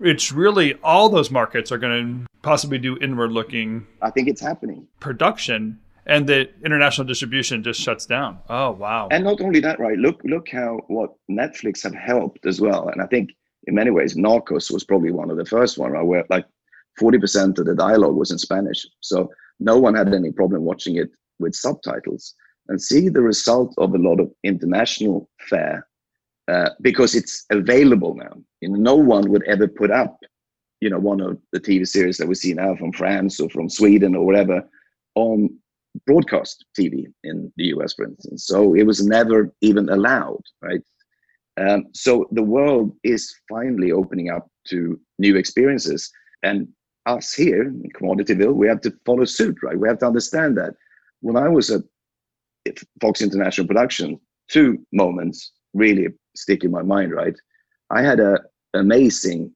it's 0.00 0.32
really 0.32 0.74
all 0.82 1.08
those 1.08 1.30
markets 1.30 1.72
are 1.72 1.78
going 1.78 2.24
to 2.26 2.30
possibly 2.42 2.78
do 2.78 2.96
inward 2.98 3.32
looking. 3.32 3.86
I 4.02 4.10
think 4.10 4.28
it's 4.28 4.40
happening. 4.40 4.86
Production 5.00 5.78
and 6.06 6.26
the 6.26 6.48
international 6.64 7.06
distribution 7.06 7.62
just 7.62 7.80
shuts 7.80 8.06
down. 8.06 8.38
Oh 8.48 8.70
wow! 8.72 9.08
And 9.10 9.24
not 9.24 9.40
only 9.40 9.60
that, 9.60 9.80
right? 9.80 9.98
Look, 9.98 10.20
look 10.24 10.48
how 10.48 10.80
what 10.86 11.14
Netflix 11.30 11.82
have 11.82 11.94
helped 11.94 12.46
as 12.46 12.60
well. 12.60 12.88
And 12.88 13.02
I 13.02 13.06
think 13.06 13.30
in 13.66 13.74
many 13.74 13.90
ways, 13.90 14.14
Narcos 14.14 14.70
was 14.70 14.84
probably 14.84 15.10
one 15.10 15.30
of 15.30 15.36
the 15.36 15.44
first 15.44 15.78
one, 15.78 15.92
right? 15.92 16.04
Where 16.04 16.24
like 16.30 16.46
forty 16.98 17.18
percent 17.18 17.58
of 17.58 17.66
the 17.66 17.74
dialogue 17.74 18.14
was 18.14 18.30
in 18.30 18.38
Spanish, 18.38 18.86
so 19.00 19.30
no 19.58 19.78
one 19.78 19.94
had 19.94 20.14
any 20.14 20.30
problem 20.30 20.62
watching 20.62 20.96
it 20.96 21.10
with 21.38 21.54
subtitles. 21.54 22.34
And 22.68 22.82
see 22.82 23.08
the 23.08 23.22
result 23.22 23.74
of 23.78 23.94
a 23.94 23.98
lot 23.98 24.18
of 24.18 24.32
international 24.42 25.30
fare 25.48 25.86
uh, 26.48 26.70
because 26.80 27.14
it's 27.14 27.44
available 27.50 28.14
now. 28.14 28.32
You 28.60 28.70
know, 28.70 28.76
no 28.76 28.94
one 28.94 29.30
would 29.30 29.42
ever 29.44 29.66
put 29.66 29.90
up, 29.90 30.18
you 30.80 30.90
know, 30.90 30.98
one 30.98 31.20
of 31.20 31.38
the 31.52 31.60
TV 31.60 31.86
series 31.86 32.18
that 32.18 32.28
we 32.28 32.34
see 32.34 32.54
now 32.54 32.76
from 32.76 32.92
France 32.92 33.40
or 33.40 33.48
from 33.50 33.68
Sweden 33.68 34.14
or 34.14 34.24
whatever 34.24 34.62
on 35.14 35.50
broadcast 36.06 36.64
TV 36.78 37.06
in 37.24 37.52
the 37.56 37.64
US, 37.76 37.94
for 37.94 38.04
instance. 38.04 38.46
So 38.46 38.74
it 38.74 38.84
was 38.84 39.04
never 39.04 39.52
even 39.60 39.88
allowed, 39.88 40.42
right? 40.62 40.82
Um, 41.58 41.86
so 41.94 42.26
the 42.32 42.42
world 42.42 42.94
is 43.02 43.34
finally 43.48 43.92
opening 43.92 44.30
up 44.30 44.48
to 44.68 45.00
new 45.18 45.36
experiences. 45.36 46.10
And 46.42 46.68
us 47.06 47.32
here 47.32 47.62
in 47.62 47.90
Commodityville, 47.98 48.54
we 48.54 48.68
have 48.68 48.80
to 48.82 48.94
follow 49.06 49.24
suit, 49.24 49.56
right? 49.62 49.78
We 49.78 49.88
have 49.88 49.98
to 50.00 50.06
understand 50.06 50.56
that. 50.58 50.74
When 51.20 51.36
I 51.36 51.48
was 51.48 51.70
at 51.70 51.82
Fox 53.00 53.22
International 53.22 53.66
Production, 53.66 54.20
two 54.48 54.84
moments 54.92 55.52
really 55.72 56.08
stick 56.36 56.64
in 56.64 56.70
my 56.70 56.82
mind, 56.82 57.12
right? 57.12 57.36
I 57.90 58.02
had 58.02 58.20
a 58.20 58.40
amazing 58.74 59.52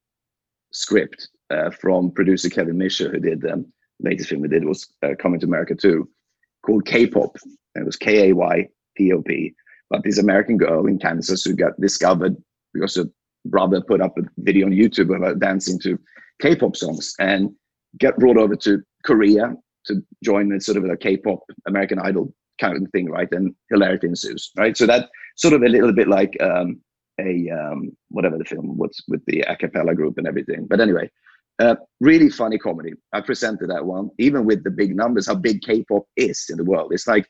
script 0.73 1.29
uh, 1.51 1.71
from 1.71 2.11
producer 2.13 2.49
Kevin 2.49 2.79
Misher, 2.79 3.11
who 3.11 3.19
did 3.19 3.45
um, 3.51 3.67
the 4.01 4.11
latest 4.11 4.29
film 4.29 4.43
we 4.43 4.49
did 4.49 4.65
was 4.65 4.93
uh, 5.03 5.15
Coming 5.19 5.41
to 5.41 5.47
America 5.47 5.75
too, 5.75 6.09
called 6.65 6.87
K-pop. 6.87 7.37
It 7.75 7.85
was 7.85 7.97
K-A-Y-P-O-P. 7.97 9.55
But 9.91 10.05
this 10.05 10.19
American 10.19 10.57
girl 10.57 10.87
in 10.87 10.99
Kansas 10.99 11.45
who 11.45 11.55
got 11.55 11.81
discovered 11.81 12.37
because 12.73 12.95
her 12.97 13.07
brother 13.45 13.81
put 13.81 14.01
up 14.01 14.17
a 14.19 14.23
video 14.39 14.67
on 14.67 14.73
YouTube 14.73 15.15
about 15.15 15.41
dancing 15.41 15.79
to 15.81 15.99
K-pop 16.41 16.77
songs 16.77 17.15
and 17.19 17.51
get 17.99 18.17
brought 18.19 18.37
over 18.37 18.55
to 18.57 18.83
Korea 19.05 19.55
to 19.87 20.03
join 20.23 20.53
a 20.53 20.61
sort 20.61 20.79
of 20.79 20.85
a 20.85 20.97
K-pop 20.97 21.41
American 21.67 21.99
Idol 21.99 22.33
kind 22.61 22.77
of 22.77 22.91
thing, 22.93 23.11
right? 23.11 23.29
And 23.33 23.55
hilarity 23.71 24.07
ensues, 24.07 24.53
right? 24.57 24.77
So 24.77 24.87
that 24.87 25.09
sort 25.37 25.55
of 25.55 25.63
a 25.63 25.69
little 25.69 25.93
bit 25.93 26.09
like 26.09 26.37
um, 26.41 26.81
a 27.21 27.51
um, 27.51 27.97
whatever 28.09 28.39
the 28.39 28.45
film 28.45 28.77
was 28.77 29.03
with 29.09 29.25
the 29.27 29.41
a 29.43 29.57
cappella 29.57 29.95
group 29.95 30.19
and 30.19 30.27
everything. 30.27 30.67
But 30.69 30.81
anyway, 30.81 31.11
uh, 31.61 31.77
really 32.01 32.31
funny 32.31 32.59
comedy. 32.59 32.93
I 33.13 33.21
presented 33.21 33.69
that 33.71 33.85
one, 33.85 34.11
even 34.19 34.45
with 34.45 34.65
the 34.65 34.71
big 34.71 34.97
numbers, 34.97 35.27
how 35.27 35.35
big 35.35 35.61
K-pop 35.63 36.05
is 36.17 36.47
in 36.49 36.57
the 36.57 36.65
world. 36.65 36.93
It's 36.93 37.07
like 37.07 37.29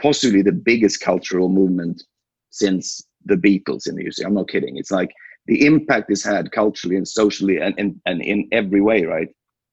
possibly 0.00 0.42
the 0.42 0.52
biggest 0.52 1.00
cultural 1.00 1.48
movement 1.48 2.02
since 2.50 3.06
the 3.24 3.36
Beatles 3.36 3.86
in 3.86 3.94
the 3.94 4.02
music. 4.02 4.26
I'm 4.26 4.34
not 4.34 4.48
kidding. 4.48 4.76
It's 4.76 4.90
like 4.90 5.10
the 5.46 5.64
impact 5.64 6.10
it's 6.10 6.24
had 6.24 6.50
culturally 6.50 6.96
and 6.96 7.06
socially 7.06 7.58
and, 7.58 7.74
and, 7.78 8.00
and 8.06 8.22
in 8.22 8.48
every 8.52 8.80
way, 8.80 9.04
right? 9.04 9.28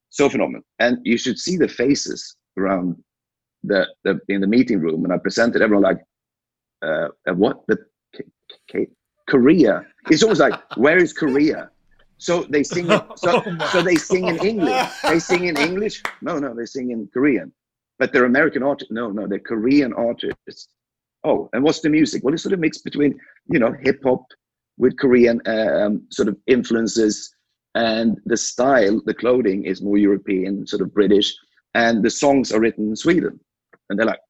So 0.10 0.30
phenomenal. 0.30 0.62
And 0.80 1.00
you 1.04 1.18
should 1.18 1.40
see 1.40 1.58
the 1.58 1.68
faces 1.68 2.36
around 2.58 2.96
the, 3.64 3.88
the 4.04 4.20
in 4.30 4.42
the 4.42 4.48
meeting 4.48 4.80
room 4.80 5.02
when 5.02 5.12
I 5.12 5.18
presented. 5.18 5.62
Everyone 5.62 5.84
like, 5.84 6.00
uh, 6.82 7.08
what 7.34 7.66
the 7.68 7.78
Korea? 9.30 9.86
It's 10.10 10.24
always 10.24 10.40
like, 10.40 10.60
where 10.78 10.98
is 10.98 11.14
Korea? 11.14 11.70
So 12.18 12.44
they 12.44 12.64
sing. 12.64 12.88
So, 13.16 13.44
oh 13.46 13.68
so 13.72 13.82
they 13.82 13.96
sing 13.96 14.28
in 14.28 14.38
English. 14.46 14.88
They 15.04 15.20
sing 15.20 15.46
in 15.46 15.58
English. 15.58 16.04
No, 16.22 16.40
no, 16.40 16.54
they 16.54 16.66
sing 16.66 16.92
in 16.92 17.10
Korean. 17.14 17.52
But 17.98 18.14
they're 18.14 18.26
American 18.26 18.64
artists. 18.64 18.92
No, 18.92 19.10
no, 19.10 19.28
they're 19.28 19.40
Korean 19.40 19.94
artists. 19.94 20.70
Oh, 21.24 21.50
and 21.54 21.64
what's 21.64 21.82
the 21.82 21.90
music? 21.90 22.24
Well, 22.24 22.34
it's 22.34 22.44
sort 22.44 22.54
of 22.54 22.60
mixed 22.60 22.84
between 22.84 23.20
you 23.48 23.60
know 23.60 23.74
hip 23.84 24.02
hop 24.04 24.24
with 24.78 24.98
Korean 24.98 25.42
um, 25.46 26.06
sort 26.10 26.30
of 26.30 26.38
influences, 26.48 27.34
and 27.76 28.18
the 28.26 28.38
style, 28.38 29.02
the 29.06 29.14
clothing 29.14 29.66
is 29.66 29.82
more 29.82 29.98
European, 29.98 30.66
sort 30.66 30.82
of 30.82 30.94
British, 30.94 31.34
and 31.74 32.04
the 32.04 32.10
songs 32.10 32.52
are 32.52 32.60
written 32.60 32.90
in 32.90 32.96
Sweden. 32.96 33.40
And 33.90 33.98
they're 33.98 34.06
like, 34.06 34.22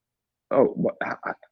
oh 0.52 0.76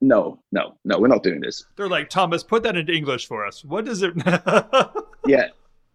no 0.02 0.40
no 0.52 0.78
no 0.86 1.00
we're 1.00 1.08
not 1.08 1.24
doing 1.24 1.42
this. 1.42 1.66
They're 1.76 1.88
like 1.88 2.10
tomas 2.10 2.44
put 2.44 2.64
that 2.64 2.76
into 2.76 2.94
english 2.94 3.28
for 3.28 3.46
us. 3.46 3.64
What 3.64 3.86
does 3.86 4.02
it 4.02 4.14
yeah. 5.28 5.48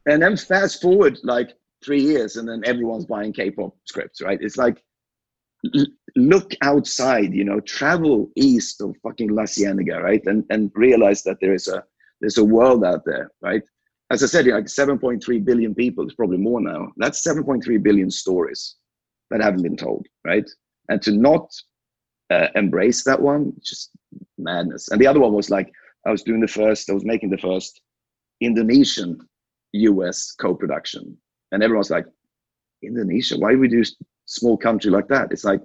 And 0.07 0.23
then 0.23 0.37
fast 0.37 0.83
forward 0.83 1.19
like 1.23 1.51
three 1.85 2.03
years 2.03 2.37
and 2.37 2.49
then 2.49 2.63
everyone's 2.65 3.07
buying 3.07 3.33
k-pop 3.33 3.75
scripts 3.85 4.23
right? 4.23 4.39
It's 4.41 4.57
like 4.57 4.83
look 6.17 6.55
outside 6.63 7.33
you 7.33 7.45
know 7.45 7.61
travel 7.61 8.31
east 8.37 8.81
of 8.81 8.97
fucking 9.03 9.31
la 9.31 9.45
cienega 9.45 10.01
right? 10.01 10.23
And 10.27 10.45
and 10.51 10.71
realize 10.75 11.23
that 11.25 11.39
there 11.41 11.55
is 11.55 11.69
a 11.69 11.85
there's 12.21 12.39
a 12.39 12.45
world 12.45 12.85
out 12.85 13.05
there 13.05 13.31
right? 13.41 13.63
As 14.11 14.23
i 14.23 14.27
said 14.27 14.47
like 14.47 14.67
7.3 14.67 15.45
billion 15.45 15.75
people 15.75 16.05
it's 16.05 16.15
probably 16.15 16.39
more 16.39 16.61
now. 16.61 16.93
That's 16.97 17.27
7.3 17.27 17.83
billion 17.83 18.11
stories 18.11 18.77
that 19.31 19.41
haven't 19.41 19.63
been 19.63 19.77
told 19.77 20.07
right? 20.25 20.49
And 20.89 21.01
to 21.03 21.13
not 21.13 21.49
uh, 22.33 22.49
embrace 22.55 23.05
that 23.05 23.21
one 23.21 23.53
just 23.63 23.91
madness. 24.39 24.89
And 24.89 25.01
the 25.01 25.07
other 25.07 25.21
one 25.21 25.33
was 25.33 25.51
like 25.51 25.73
i 26.07 26.11
was 26.11 26.23
doing 26.23 26.41
the 26.41 26.55
first 26.61 26.91
i 26.91 26.95
was 26.99 27.05
making 27.05 27.31
the 27.31 27.45
first 27.49 27.81
indonesian 28.41 29.11
us 29.75 30.35
co-production. 30.45 31.17
And 31.53 31.63
everyone's 31.63 31.91
like 31.91 32.07
indonesia? 32.83 33.37
Why 33.39 33.53
do 33.53 33.59
we 33.59 33.69
do 33.69 33.83
small 34.27 34.57
country 34.57 34.91
like 34.91 35.09
that? 35.09 35.33
It's 35.33 35.45
like 35.45 35.63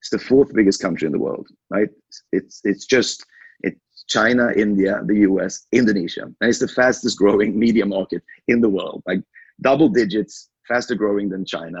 it's 0.00 0.10
the 0.10 0.18
fourth 0.18 0.54
biggest 0.54 0.80
country 0.80 1.06
in 1.06 1.12
the 1.12 1.24
world 1.26 1.46
right? 1.70 1.90
It's 2.32 2.60
it's 2.64 2.86
just 2.86 3.24
it's 3.62 4.04
china 4.16 4.44
india 4.66 4.92
the 5.06 5.16
us 5.44 5.66
indonesia. 5.72 6.24
And 6.40 6.48
it's 6.50 6.62
the 6.64 6.74
fastest 6.80 7.16
growing 7.18 7.58
media 7.66 7.86
market 7.86 8.22
in 8.48 8.60
the 8.60 8.72
world 8.78 9.02
like 9.06 9.22
double 9.68 9.88
digits 9.88 10.34
faster 10.68 10.94
growing 10.94 11.28
than 11.28 11.44
china. 11.44 11.80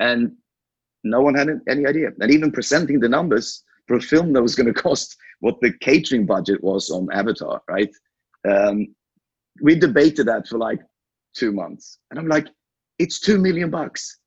And 0.00 0.20
no 1.10 1.20
one 1.20 1.34
had 1.34 1.48
any 1.68 1.86
idea. 1.86 2.10
And 2.20 2.30
even 2.30 2.50
presenting 2.52 3.00
the 3.00 3.08
numbers 3.08 3.62
for 3.86 3.96
a 3.96 4.00
film 4.00 4.32
that 4.32 4.42
was 4.42 4.54
going 4.54 4.66
to 4.72 4.82
cost 4.82 5.16
what 5.40 5.60
the 5.60 5.72
catering 5.80 6.26
budget 6.26 6.62
was 6.62 6.90
on 6.90 7.08
Avatar, 7.12 7.62
right? 7.68 7.90
Um, 8.48 8.94
we 9.62 9.74
debated 9.74 10.26
that 10.26 10.46
for 10.46 10.58
like 10.58 10.80
two 11.34 11.52
months, 11.52 11.98
and 12.10 12.18
I'm 12.18 12.28
like, 12.28 12.48
it's 12.98 13.20
two 13.20 13.38
million 13.38 13.70
bucks. 13.70 14.18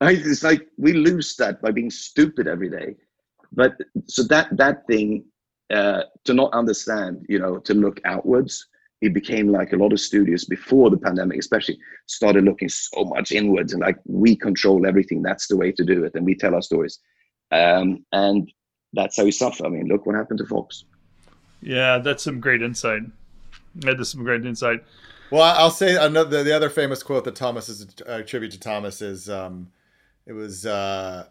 Right? 0.00 0.18
It's 0.18 0.42
like 0.42 0.66
we 0.76 0.92
lose 0.92 1.34
that 1.36 1.62
by 1.62 1.70
being 1.70 1.90
stupid 1.90 2.46
every 2.46 2.68
day. 2.68 2.96
But 3.52 3.76
so 4.06 4.22
that 4.24 4.54
that 4.56 4.86
thing 4.86 5.24
uh, 5.72 6.02
to 6.24 6.34
not 6.34 6.52
understand, 6.52 7.24
you 7.28 7.38
know, 7.38 7.58
to 7.58 7.74
look 7.74 8.00
outwards 8.04 8.66
it 9.00 9.12
became 9.12 9.48
like 9.48 9.72
a 9.72 9.76
lot 9.76 9.92
of 9.92 10.00
studios 10.00 10.44
before 10.44 10.90
the 10.90 10.96
pandemic 10.96 11.38
especially 11.38 11.78
started 12.06 12.44
looking 12.44 12.68
so 12.68 13.04
much 13.04 13.32
inwards 13.32 13.72
and 13.72 13.82
like 13.82 13.98
we 14.06 14.36
control 14.36 14.86
everything. 14.86 15.22
That's 15.22 15.46
the 15.46 15.56
way 15.56 15.72
to 15.72 15.84
do 15.84 16.04
it 16.04 16.14
and 16.14 16.24
we 16.24 16.34
tell 16.34 16.54
our 16.54 16.62
stories. 16.62 17.00
Um, 17.50 18.04
and 18.12 18.50
that's 18.92 19.16
how 19.16 19.24
we 19.24 19.30
suffer. 19.30 19.66
I 19.66 19.68
mean 19.68 19.88
look 19.88 20.06
what 20.06 20.14
happened 20.14 20.38
to 20.38 20.46
fox. 20.46 20.84
Yeah 21.60 21.98
that's 21.98 22.22
some 22.22 22.40
great 22.40 22.62
insight. 22.62 23.02
That 23.76 24.00
is 24.00 24.10
some 24.10 24.24
great 24.24 24.46
insight. 24.46 24.84
Well 25.30 25.42
i'll 25.42 25.70
say 25.70 25.96
another 25.96 26.44
the 26.44 26.54
other 26.54 26.70
famous 26.70 27.02
quote 27.02 27.24
that 27.24 27.34
tomas 27.34 27.68
is 27.68 27.86
a 28.06 28.22
tribute 28.22 28.52
to 28.52 28.60
tomas 28.60 29.02
is 29.02 29.28
um, 29.28 29.70
it 30.26 30.32
was 30.32 30.64
uh, 30.64 31.26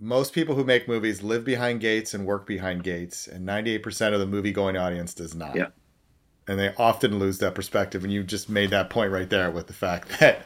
most 0.00 0.32
people 0.32 0.54
who 0.54 0.64
make 0.64 0.88
movies 0.88 1.22
live 1.22 1.44
behind 1.44 1.80
gates 1.80 2.12
and 2.12 2.26
work 2.26 2.46
behind 2.46 2.82
gates 2.82 3.26
and 3.26 3.48
98% 3.48 4.12
of 4.12 4.20
the 4.20 4.26
movie 4.26 4.52
going 4.52 4.76
audience 4.76 5.14
does 5.14 5.34
not. 5.34 5.56
Yeah 5.56 5.68
and 6.48 6.58
they 6.58 6.74
often 6.76 7.18
lose 7.18 7.38
that 7.38 7.54
perspective. 7.54 8.04
And 8.04 8.12
you 8.12 8.22
just 8.22 8.48
made 8.48 8.70
that 8.70 8.90
point 8.90 9.12
right 9.12 9.28
there 9.28 9.50
with 9.50 9.66
the 9.66 9.72
fact 9.72 10.20
that 10.20 10.42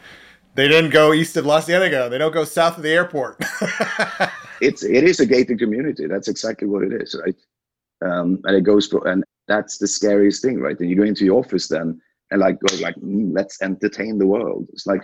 they 0.54 0.68
didn't 0.68 0.90
go 0.90 1.12
east 1.12 1.36
of 1.36 1.46
La 1.46 1.60
Cienega. 1.60 2.08
They 2.08 2.18
don't 2.18 2.32
go 2.32 2.44
south 2.44 2.76
of 2.76 2.82
the 2.82 2.90
airport. 2.90 3.36
it's 4.60 4.82
it 4.82 5.04
is 5.04 5.20
a 5.20 5.26
gated 5.26 5.58
community. 5.58 6.06
That's 6.06 6.28
exactly 6.28 6.68
what 6.68 6.82
it 6.82 6.92
is, 6.92 7.14
right? 7.22 7.36
Um, 8.02 8.40
and 8.44 8.56
it 8.56 8.62
goes 8.62 8.86
for, 8.86 9.06
and 9.06 9.24
that's 9.46 9.78
the 9.78 9.86
scariest 9.86 10.42
thing, 10.42 10.58
right? 10.58 10.78
And 10.80 10.88
you 10.88 10.96
go 10.96 11.02
into 11.02 11.24
your 11.24 11.38
office 11.38 11.68
then 11.68 12.00
and 12.30 12.40
like 12.40 12.58
go 12.60 12.76
like, 12.76 12.96
mm, 12.96 13.30
let's 13.34 13.60
entertain 13.62 14.18
the 14.18 14.26
world. 14.26 14.66
It's 14.72 14.86
like, 14.86 15.02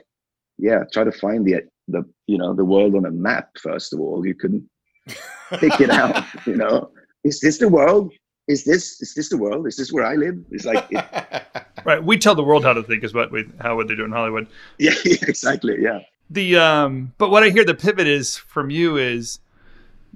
yeah, 0.59 0.85
try 0.93 1.05
to 1.05 1.13
find 1.13 1.45
the 1.45 1.63
the 1.89 2.05
you 2.27 2.39
know 2.39 2.55
the 2.55 2.65
world 2.65 2.95
on 2.95 3.07
a 3.07 3.11
map 3.11 3.51
first 3.59 3.93
of 3.93 4.01
all 4.01 4.27
you 4.27 4.35
couldn't 4.35 4.69
pick 5.59 5.81
it 5.81 5.91
out 5.91 6.25
you 6.47 6.57
know 6.57 6.91
is 7.25 7.41
this 7.41 7.59
the 7.59 7.69
world 7.69 8.13
is 8.49 8.65
this 8.65 9.01
is 9.01 9.15
this 9.15 9.29
the 9.29 9.37
world 9.37 9.67
is 9.67 9.77
this 9.77 9.93
where 9.93 10.05
i 10.05 10.15
live 10.15 10.39
it's 10.51 10.65
like 10.65 10.87
it, 10.91 11.65
right 11.85 12.03
we 12.05 12.17
tell 12.17 12.35
the 12.35 12.45
world 12.45 12.65
how 12.65 12.73
to 12.73 12.83
think 12.83 13.03
is 13.05 13.13
what 13.15 13.31
we 13.33 13.45
how 13.61 13.77
would 13.77 13.89
they 13.89 13.95
do 13.95 14.05
in 14.05 14.13
hollywood 14.13 14.47
yeah, 14.79 14.93
yeah 15.05 15.17
exactly 15.23 15.77
yeah 15.81 16.01
the 16.31 16.57
um 16.57 17.13
but 17.19 17.31
what 17.31 17.43
i 17.43 17.51
hear 17.51 17.65
the 17.65 17.75
pivot 17.75 18.07
is 18.07 18.37
from 18.37 18.71
you 18.71 18.97
is 18.97 19.41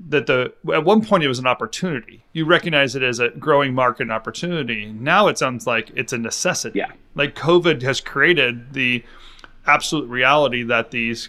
that 0.08 0.26
the 0.26 0.52
at 0.72 0.84
one 0.84 1.04
point 1.04 1.22
it 1.22 1.28
was 1.28 1.38
an 1.38 1.46
opportunity. 1.46 2.24
You 2.32 2.46
recognize 2.46 2.96
it 2.96 3.02
as 3.02 3.18
a 3.18 3.30
growing 3.30 3.74
market 3.74 4.10
opportunity. 4.10 4.86
Now 4.86 5.28
it 5.28 5.38
sounds 5.38 5.66
like 5.66 5.90
it's 5.94 6.12
a 6.12 6.18
necessity. 6.18 6.78
Yeah. 6.78 6.92
Like 7.14 7.34
COVID 7.34 7.82
has 7.82 8.00
created 8.00 8.72
the 8.72 9.04
absolute 9.66 10.08
reality 10.08 10.62
that 10.64 10.90
these 10.90 11.28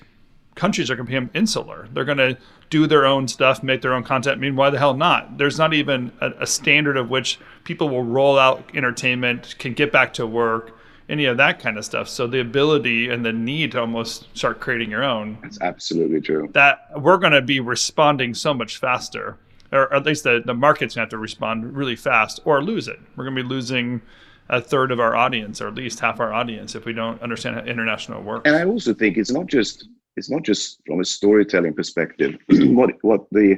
countries 0.62 0.92
are 0.92 0.96
going 0.96 1.08
to 1.08 1.12
become 1.12 1.32
insular. 1.34 1.88
They're 1.92 2.06
going 2.06 2.20
to 2.20 2.38
do 2.70 2.86
their 2.86 3.08
own 3.08 3.28
stuff, 3.28 3.64
make 3.64 3.82
their 3.82 3.96
own 3.96 4.04
content. 4.04 4.38
I 4.38 4.40
mean, 4.40 4.56
why 4.56 4.70
the 4.70 4.78
hell 4.78 4.94
not? 4.94 5.40
There's 5.40 5.58
not 5.58 5.74
even 5.74 6.12
a, 6.22 6.30
a 6.42 6.46
standard 6.46 6.98
of 6.98 7.10
which 7.10 7.40
people 7.64 7.90
will 7.90 8.04
roll 8.04 8.38
out 8.38 8.70
entertainment, 8.76 9.56
can 9.58 9.74
get 9.74 9.92
back 9.92 10.14
to 10.14 10.28
work 10.28 10.78
any 11.10 11.26
of 11.26 11.38
that 11.38 11.60
kind 11.60 11.80
of 11.80 11.84
stuff. 11.84 12.08
So 12.08 12.28
the 12.28 12.42
ability 12.42 13.10
and 13.10 13.26
the 13.26 13.34
need 13.34 13.72
to 13.72 13.80
almost 13.80 14.28
start 14.38 14.60
creating 14.60 14.92
your 14.92 15.04
own. 15.04 15.40
That's 15.42 15.60
absolutely 15.62 16.22
true. 16.22 16.48
That 16.54 16.92
we're 16.96 17.18
going 17.18 17.34
to 17.34 17.42
be 17.42 17.60
responding 17.60 18.36
so 18.36 18.54
much 18.54 18.78
faster, 18.78 19.38
or 19.72 19.92
at 19.92 20.06
least 20.06 20.26
the, 20.26 20.44
the 20.46 20.54
market's 20.54 20.94
going 20.94 21.02
to 21.02 21.06
have 21.06 21.10
to 21.10 21.18
respond 21.18 21.76
really 21.76 21.96
fast 21.96 22.40
or 22.46 22.64
lose 22.64 22.88
it. 22.88 23.00
We're 23.16 23.24
going 23.24 23.36
to 23.36 23.42
be 23.42 23.50
losing 23.50 24.00
a 24.48 24.62
third 24.62 24.92
of 24.92 25.00
our 25.00 25.16
audience 25.16 25.60
or 25.60 25.70
at 25.70 25.74
least 25.74 26.00
half 26.00 26.20
our 26.20 26.32
audience 26.32 26.76
if 26.76 26.86
we 26.86 26.94
don't 26.94 27.20
understand 27.24 27.56
how 27.56 27.64
international 27.64 28.22
works. 28.22 28.44
And 28.46 28.56
I 28.56 28.64
also 28.64 28.94
think 28.94 29.18
it's 29.18 29.32
not 29.32 29.48
just 29.48 29.88
it's 30.18 30.30
not 30.30 30.44
just 30.44 30.82
from 30.86 31.00
a 31.00 31.06
storytelling 31.06 31.74
perspective. 31.74 32.38
what 32.50 32.92
what 33.02 33.22
the 33.32 33.58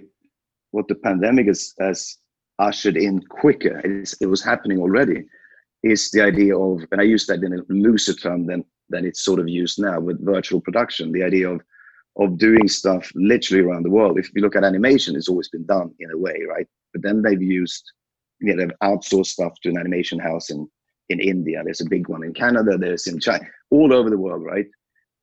what 0.71 0.87
the 0.87 0.95
pandemic 0.95 1.47
has, 1.47 1.73
has 1.79 2.17
ushered 2.59 2.97
in 2.97 3.21
quicker. 3.21 3.81
it 3.83 4.25
was 4.25 4.43
happening 4.43 4.79
already 4.79 5.23
is 5.83 6.09
the 6.11 6.21
idea 6.21 6.57
of, 6.57 6.81
and 6.91 7.01
I 7.01 7.03
use 7.03 7.25
that 7.27 7.43
in 7.43 7.53
a 7.53 7.61
looser 7.69 8.13
term 8.13 8.45
than 8.45 8.63
than 8.89 9.05
it's 9.05 9.23
sort 9.23 9.39
of 9.39 9.47
used 9.47 9.79
now 9.79 9.99
with 9.99 10.25
virtual 10.25 10.61
production. 10.61 11.11
The 11.11 11.23
idea 11.23 11.49
of 11.49 11.61
of 12.17 12.37
doing 12.37 12.67
stuff 12.67 13.11
literally 13.15 13.63
around 13.63 13.83
the 13.83 13.89
world. 13.89 14.19
If 14.19 14.29
you 14.35 14.41
look 14.41 14.55
at 14.55 14.63
animation, 14.63 15.15
it's 15.15 15.29
always 15.29 15.49
been 15.49 15.65
done 15.65 15.91
in 15.99 16.11
a 16.11 16.17
way, 16.17 16.43
right? 16.47 16.67
But 16.93 17.01
then 17.01 17.23
they've 17.23 17.41
used, 17.41 17.83
you 18.39 18.53
know, 18.53 18.61
they've 18.61 18.77
outsourced 18.83 19.27
stuff 19.27 19.53
to 19.63 19.69
an 19.69 19.79
animation 19.79 20.19
house 20.19 20.51
in 20.51 20.67
in 21.09 21.19
India. 21.19 21.61
There's 21.63 21.81
a 21.81 21.89
big 21.89 22.07
one 22.07 22.23
in 22.23 22.33
Canada. 22.33 22.77
There's 22.77 23.07
in 23.07 23.19
China, 23.19 23.45
all 23.71 23.93
over 23.93 24.09
the 24.09 24.17
world, 24.17 24.43
right? 24.43 24.67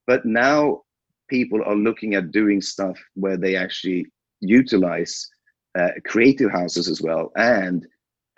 But 0.06 0.24
now 0.24 0.82
people 1.30 1.62
are 1.64 1.76
looking 1.76 2.14
at 2.14 2.32
doing 2.32 2.60
stuff 2.60 2.98
where 3.14 3.36
they 3.38 3.56
actually 3.56 4.06
utilize 4.40 5.28
uh, 5.78 5.88
creative 6.04 6.50
houses 6.50 6.88
as 6.88 7.00
well 7.00 7.30
and 7.36 7.86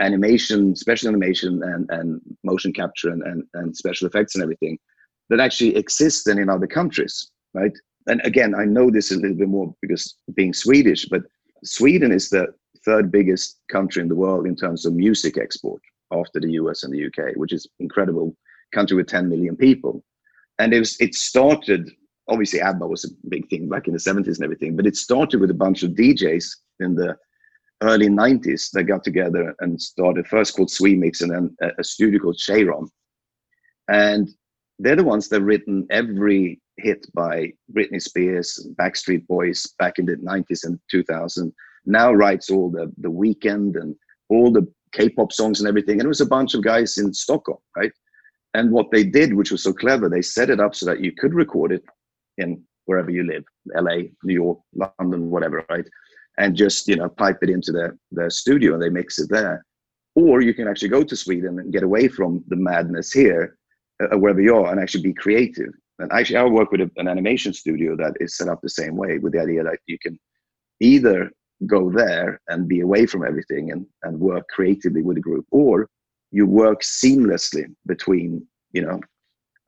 animation, 0.00 0.74
special 0.74 1.09
animation, 1.09 1.62
and, 1.62 1.88
and 1.90 2.20
motion 2.44 2.72
capture 2.72 3.11
and, 3.11 3.22
and, 3.22 3.44
and 3.55 3.76
special 3.76 4.07
effects 4.07 4.35
and 4.35 4.42
everything 4.42 4.78
that 5.31 5.40
actually 5.40 5.74
exist 5.76 6.28
in 6.28 6.48
other 6.48 6.66
countries, 6.66 7.31
right? 7.55 7.72
And 8.09 8.20
again, 8.24 8.55
I 8.55 8.64
know 8.64 8.90
this 8.90 9.12
a 9.12 9.16
little 9.16 9.37
bit 9.37 9.48
more 9.48 9.74
because 9.81 10.16
being 10.35 10.52
Swedish, 10.52 11.07
but 11.07 11.22
Sweden 11.64 12.11
is 12.11 12.28
the 12.28 12.48
third 12.85 13.12
biggest 13.12 13.61
country 13.70 14.02
in 14.02 14.09
the 14.09 14.16
world 14.16 14.46
in 14.46 14.57
terms 14.57 14.85
of 14.85 14.92
music 14.92 15.38
export 15.38 15.81
after 16.12 16.40
the 16.40 16.52
US 16.52 16.83
and 16.83 16.92
the 16.92 17.07
UK, 17.07 17.37
which 17.37 17.52
is 17.52 17.68
incredible 17.78 18.37
country 18.74 18.96
with 18.96 19.07
10 19.07 19.28
million 19.28 19.57
people. 19.57 20.05
And 20.59 20.74
it 20.74 20.81
was 20.81 21.00
it 21.00 21.14
started 21.14 21.90
obviously 22.33 22.61
ABBA 22.61 22.87
was 22.87 23.05
a 23.05 23.29
big 23.29 23.49
thing 23.49 23.68
back 23.68 23.87
in 23.87 23.92
the 23.92 23.99
70s 23.99 24.37
and 24.37 24.45
everything, 24.45 24.77
but 24.77 24.87
it 24.87 24.97
started 24.97 25.40
with 25.40 25.51
a 25.51 25.55
bunch 25.55 25.83
of 25.83 25.92
DJs 25.92 26.45
in 26.81 26.95
the 26.95 27.16
early 27.83 28.09
90s 28.09 28.71
that 28.73 28.85
got 28.85 29.05
together 29.05 29.55
and 29.61 29.81
started 29.81 30.27
first 30.27 30.57
called 30.57 30.68
SweMix 30.68 31.21
and 31.21 31.31
then 31.31 31.57
a, 31.62 31.81
a 31.81 31.85
studio 31.85 32.21
called 32.21 32.38
Cheiron. 32.38 32.88
And 33.88 34.29
they're 34.79 34.97
the 34.97 35.05
ones 35.05 35.29
that 35.29 35.42
written 35.42 35.87
every 35.90 36.61
hit 36.79 37.07
by 37.14 37.53
Britney 37.73 38.01
Spears, 38.01 38.66
Backstreet 38.77 39.27
Boys 39.27 39.66
back 39.79 39.99
in 39.99 40.07
the 40.07 40.16
90s 40.16 40.64
and 40.64 40.79
2000. 40.90 41.53
Now 41.85 42.12
writes 42.12 42.51
all 42.51 42.71
the 42.71 42.92
the 42.99 43.11
Weeknd 43.11 43.81
and 43.81 43.95
all 44.29 44.53
the 44.53 44.66
K-pop 44.92 45.33
songs 45.33 45.61
and 45.61 45.68
everything. 45.68 45.99
And 45.99 46.07
it 46.07 46.09
was 46.09 46.21
a 46.21 46.27
bunch 46.27 46.55
of 46.55 46.62
guys 46.62 46.99
in 46.99 47.12
Stockholm, 47.12 47.59
right? 47.77 47.92
And 48.55 48.71
what 48.71 48.90
they 48.90 49.05
did, 49.05 49.35
which 49.35 49.51
was 49.51 49.62
so 49.62 49.73
clever, 49.73 50.09
they 50.09 50.23
set 50.23 50.51
it 50.51 50.61
up 50.61 50.75
so 50.75 50.87
that 50.87 51.01
you 51.01 51.12
could 51.12 51.35
record 51.35 51.73
it 51.73 51.85
in 52.38 52.62
wherever 52.87 53.11
you 53.11 53.25
live, 53.25 53.45
LA, 53.75 54.09
New 54.25 54.35
York, 54.35 54.59
London, 54.99 55.31
whatever, 55.31 55.64
right? 55.71 55.87
and 56.38 56.57
just 56.57 56.88
you 56.88 56.97
know 56.97 57.09
pipe 57.09 57.38
it 57.42 57.51
into 57.51 57.73
the 57.73 57.97
the 58.12 58.31
studio 58.31 58.75
and 58.75 58.83
they 58.83 58.88
mix 58.88 59.18
it 59.18 59.29
there. 59.31 59.64
Or 60.14 60.42
you 60.42 60.53
can 60.53 60.68
actually 60.68 60.90
go 60.90 61.03
to 61.03 61.16
sweden 61.16 61.59
and 61.59 61.73
get 61.73 61.83
away 61.83 62.09
from 62.09 62.45
the 62.49 62.57
madness 62.57 63.12
here 63.12 63.57
uh, 64.03 64.18
wherever 64.18 64.40
you 64.40 64.55
are 64.57 64.71
and 64.71 64.81
actually 64.81 65.03
be 65.03 65.14
creative. 65.14 65.73
And 65.99 66.12
actually 66.12 66.38
i 66.38 66.45
work 66.45 66.73
with 66.73 66.81
a, 66.81 66.90
an 66.97 67.09
animation 67.09 67.53
studio 67.53 67.97
that 67.97 68.14
is 68.21 68.37
set 68.37 68.49
up 68.49 68.61
the 68.62 68.68
same 68.68 68.97
way 68.97 69.18
with 69.18 69.33
the 69.33 69.40
idea 69.40 69.62
that 69.62 69.79
you 69.87 69.99
can 69.99 70.18
either 70.81 71.31
go 71.66 71.90
there 71.90 72.40
and 72.49 72.66
be 72.66 72.81
away 72.81 73.07
from 73.07 73.25
everything 73.25 73.71
and, 73.71 73.87
and 74.03 74.18
work 74.18 74.45
creatively 74.49 75.03
with 75.03 75.16
a 75.16 75.21
group 75.21 75.47
or 75.53 75.88
you 76.33 76.45
work 76.45 76.81
seamlessly 76.81 77.66
between 77.87 78.45
you 78.73 78.83
know 78.83 79.01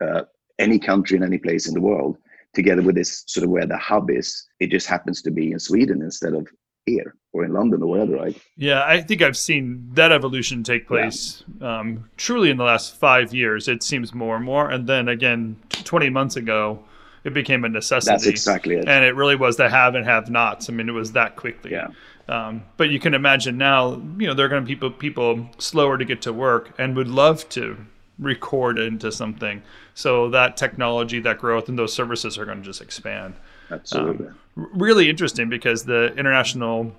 uh, 0.05 0.23
any 0.59 0.79
country 0.79 1.17
and 1.17 1.25
any 1.25 1.39
place 1.39 1.69
in 1.69 1.75
the 1.75 1.81
world 1.81 2.17
together 2.55 2.83
with 2.83 2.95
this 2.95 3.25
sort 3.27 3.45
of 3.45 3.51
where 3.51 3.67
the 3.67 3.77
hub 3.77 4.11
is, 4.11 4.47
it 4.61 4.71
just 4.71 4.87
happens 4.87 5.23
to 5.23 5.31
be 5.31 5.53
in 5.53 5.59
Sweden 5.59 6.03
instead 6.03 6.35
of 6.35 6.49
here 6.87 7.15
or 7.33 7.45
in 7.45 7.53
London 7.53 7.83
or 7.83 7.91
wherever, 7.91 8.17
right? 8.17 8.41
Yeah, 8.57 8.85
I 8.85 9.01
think 9.01 9.23
I've 9.23 9.37
seen 9.37 9.89
that 9.95 10.13
evolution 10.13 10.63
take 10.63 10.87
place 10.87 11.43
yeah. 11.61 11.81
um, 11.81 12.09
truly 12.17 12.51
in 12.51 12.57
the 12.57 12.65
last 12.65 12.97
five 12.97 13.35
years. 13.35 13.69
It 13.69 13.83
seems 13.83 14.15
more 14.15 14.37
and 14.37 14.45
more. 14.45 14.71
And 14.71 14.87
then 14.87 15.09
again, 15.09 15.57
20 15.71 16.11
months 16.11 16.37
ago, 16.37 16.85
it 17.25 17.33
became 17.33 17.65
a 17.65 17.69
necessity. 17.69 18.13
That's 18.13 18.27
exactly 18.27 18.77
it. 18.77 18.87
And 18.87 19.05
it 19.05 19.15
really 19.17 19.35
was 19.35 19.57
the 19.57 19.69
have 19.69 19.95
and 19.95 20.05
have 20.05 20.31
nots. 20.31 20.69
I 20.69 20.73
mean, 20.75 20.89
it 20.89 20.93
was 20.93 21.13
that 21.13 21.37
quickly. 21.37 21.73
Yeah. 21.73 21.89
Um, 22.29 22.65
but 22.77 22.91
you 22.91 23.01
can 23.01 23.15
imagine 23.15 23.59
now, 23.59 23.95
you 24.19 24.27
know, 24.27 24.35
there 24.35 24.47
are 24.47 24.49
going 24.49 24.63
to 24.63 24.67
be 24.67 24.75
people, 24.75 24.91
people 24.91 25.49
slower 25.59 25.99
to 25.99 26.05
get 26.05 26.23
to 26.23 26.33
work 26.33 26.75
and 26.79 26.95
would 26.97 27.09
love 27.09 27.49
to 27.51 27.79
record 28.19 28.79
into 28.79 29.11
something. 29.11 29.63
So 29.95 30.31
that 30.31 30.57
technology, 30.57 31.21
that 31.21 31.39
growth, 31.39 31.69
and 31.69 31.79
those 31.79 31.93
services 31.93 32.39
are 32.39 32.45
going 32.45 32.59
to 32.59 32.65
just 32.65 32.81
expand. 32.81 33.35
Absolutely. 33.71 34.29
Um, 34.29 34.39
really 34.55 35.09
interesting 35.09 35.49
because 35.49 35.85
the 35.85 36.15
international 36.15 36.95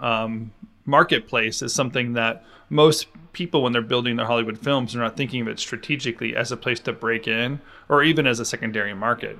um, 0.00 0.52
marketplace 0.84 1.62
is 1.62 1.72
something 1.72 2.14
that 2.14 2.44
most 2.68 3.06
people, 3.32 3.62
when 3.62 3.72
they're 3.72 3.82
building 3.82 4.16
their 4.16 4.26
Hollywood 4.26 4.58
films, 4.58 4.94
are 4.94 5.00
not 5.00 5.16
thinking 5.16 5.42
of 5.42 5.48
it 5.48 5.58
strategically 5.58 6.34
as 6.34 6.50
a 6.50 6.56
place 6.56 6.80
to 6.80 6.92
break 6.92 7.28
in 7.28 7.60
or 7.88 8.02
even 8.02 8.26
as 8.26 8.40
a 8.40 8.44
secondary 8.44 8.94
market. 8.94 9.38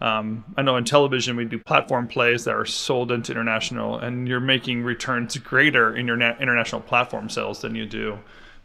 Um, 0.00 0.44
I 0.56 0.62
know 0.62 0.76
in 0.76 0.84
television 0.84 1.36
we 1.36 1.46
do 1.46 1.58
platform 1.58 2.06
plays 2.06 2.44
that 2.44 2.54
are 2.54 2.66
sold 2.66 3.10
into 3.10 3.32
international, 3.32 3.98
and 3.98 4.28
you're 4.28 4.40
making 4.40 4.82
returns 4.82 5.38
greater 5.38 5.96
in 5.96 6.06
your 6.06 6.16
na- 6.16 6.36
international 6.38 6.82
platform 6.82 7.30
sales 7.30 7.62
than 7.62 7.74
you 7.74 7.86
do 7.86 8.18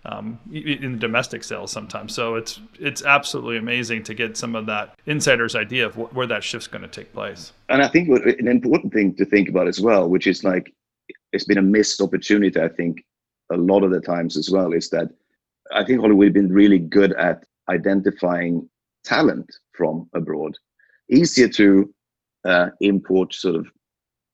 um, 0.06 0.40
in 0.52 0.98
domestic 0.98 1.44
sales 1.44 1.72
sometimes. 1.72 2.14
So 2.14 2.36
it's 2.36 2.60
it's 2.80 3.04
absolutely 3.04 3.58
amazing 3.58 4.04
to 4.04 4.14
get 4.14 4.38
some 4.38 4.56
of 4.56 4.66
that 4.66 4.96
insider's 5.06 5.56
idea 5.56 5.86
of 5.86 5.96
wh- 5.96 6.16
where 6.16 6.28
that 6.28 6.44
shift's 6.44 6.68
going 6.68 6.82
to 6.82 6.88
take 6.88 7.14
place. 7.14 7.54
And 7.70 7.82
I 7.82 7.88
think 7.88 8.10
an 8.10 8.48
important 8.48 8.94
thing 8.94 9.16
to 9.16 9.26
think 9.26 9.50
about 9.50 9.68
as 9.68 9.80
well, 9.80 10.10
which 10.10 10.28
is 10.28 10.44
like 10.44 10.74
it's 11.32 11.46
been 11.46 11.58
a 11.58 11.64
missed 11.64 12.02
opportunity. 12.02 12.60
I 12.60 12.68
think 12.70 13.04
a 13.52 13.58
lot 13.58 13.84
of 13.84 13.92
the 13.92 14.02
times 14.02 14.38
as 14.38 14.50
well 14.50 14.74
is 14.74 14.90
that 14.90 15.10
I 15.74 15.84
think 15.84 16.00
Hollywood 16.00 16.28
has 16.28 16.34
been 16.34 16.52
really 16.52 16.80
good 16.80 17.14
at 17.14 17.46
identifying 17.70 18.68
talent 19.04 19.54
from 19.74 20.10
abroad. 20.14 20.58
Easier 21.10 21.48
to 21.50 21.94
uh, 22.46 22.70
import 22.80 23.34
sort 23.34 23.56
of 23.56 23.68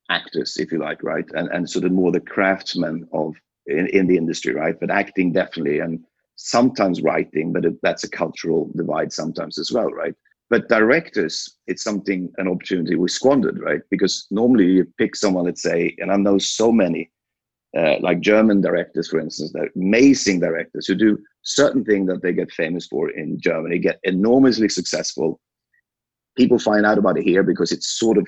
actors, 0.10 0.58
if 0.58 0.72
you 0.72 0.80
like, 0.80 1.04
right, 1.04 1.26
and 1.34 1.50
and 1.50 1.70
sort 1.70 1.86
of 1.86 1.92
more 1.92 2.12
the 2.12 2.22
craftsmen 2.22 3.08
of 3.12 3.36
in, 3.68 3.88
in 3.88 4.08
the 4.08 4.18
industry, 4.18 4.54
right? 4.54 4.80
But 4.80 4.92
acting 4.92 5.32
definitely, 5.32 5.80
and 5.80 6.04
sometimes 6.36 7.02
writing, 7.02 7.52
but 7.52 7.66
it, 7.66 7.76
that's 7.82 8.04
a 8.04 8.10
cultural 8.10 8.70
divide 8.76 9.12
sometimes 9.12 9.58
as 9.58 9.72
well, 9.72 9.90
right? 9.90 10.16
But 10.50 10.70
directors, 10.70 11.58
it's 11.68 11.84
something, 11.84 12.32
an 12.38 12.48
opportunity 12.48 12.96
we 12.96 13.10
squandered, 13.10 13.60
right? 13.60 13.82
Because 13.92 14.28
normally 14.32 14.66
you 14.66 14.88
pick 14.98 15.16
someone, 15.16 15.46
let's 15.46 15.62
say, 15.62 15.96
and 16.00 16.12
I 16.12 16.16
know 16.16 16.38
so 16.38 16.72
many, 16.72 17.12
uh, 17.78 17.96
like 18.00 18.22
German 18.22 18.62
directors, 18.62 19.10
for 19.10 19.20
instance, 19.20 19.52
they're 19.52 19.70
amazing 19.76 20.40
directors 20.40 20.88
who 20.88 20.96
do 20.96 21.20
certain 21.42 21.84
thing 21.84 22.06
that 22.06 22.22
they 22.22 22.32
get 22.32 22.52
famous 22.52 22.88
for 22.88 23.10
in 23.10 23.40
Germany, 23.40 23.78
get 23.78 24.00
enormously 24.04 24.70
successful. 24.70 25.40
People 26.38 26.60
find 26.60 26.86
out 26.86 26.98
about 26.98 27.18
it 27.18 27.24
here 27.24 27.44
because 27.44 27.72
it's 27.74 28.00
sort 28.00 28.18
of, 28.18 28.26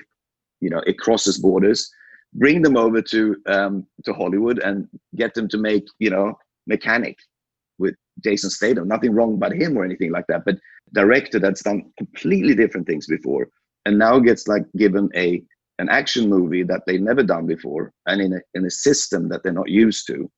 you 0.60 0.68
know, 0.68 0.82
it 0.86 0.98
crosses 0.98 1.38
borders 1.38 1.90
bring 2.34 2.62
them 2.62 2.76
over 2.76 3.02
to 3.02 3.36
um, 3.46 3.86
to 4.04 4.12
Hollywood 4.12 4.58
and 4.60 4.88
get 5.16 5.34
them 5.34 5.48
to 5.48 5.58
make 5.58 5.86
you 5.98 6.10
know 6.10 6.38
mechanic 6.66 7.18
with 7.78 7.94
Jason 8.22 8.50
Statham. 8.50 8.88
Nothing 8.88 9.12
wrong 9.12 9.34
about 9.34 9.54
him 9.54 9.76
or 9.76 9.84
anything 9.84 10.12
like 10.12 10.26
that, 10.28 10.44
but 10.44 10.56
director 10.92 11.38
that's 11.38 11.62
done 11.62 11.90
completely 11.98 12.54
different 12.54 12.86
things 12.86 13.06
before 13.06 13.48
and 13.86 13.98
now 13.98 14.18
gets 14.18 14.48
like 14.48 14.64
given 14.76 15.08
a 15.14 15.42
an 15.78 15.88
action 15.88 16.28
movie 16.28 16.62
that 16.62 16.82
they've 16.86 17.00
never 17.00 17.22
done 17.22 17.46
before 17.46 17.92
and 18.06 18.20
in 18.20 18.34
a, 18.34 18.40
in 18.54 18.66
a 18.66 18.70
system 18.70 19.28
that 19.28 19.42
they're 19.42 19.52
not 19.52 19.68
used 19.68 20.06
to 20.06 20.30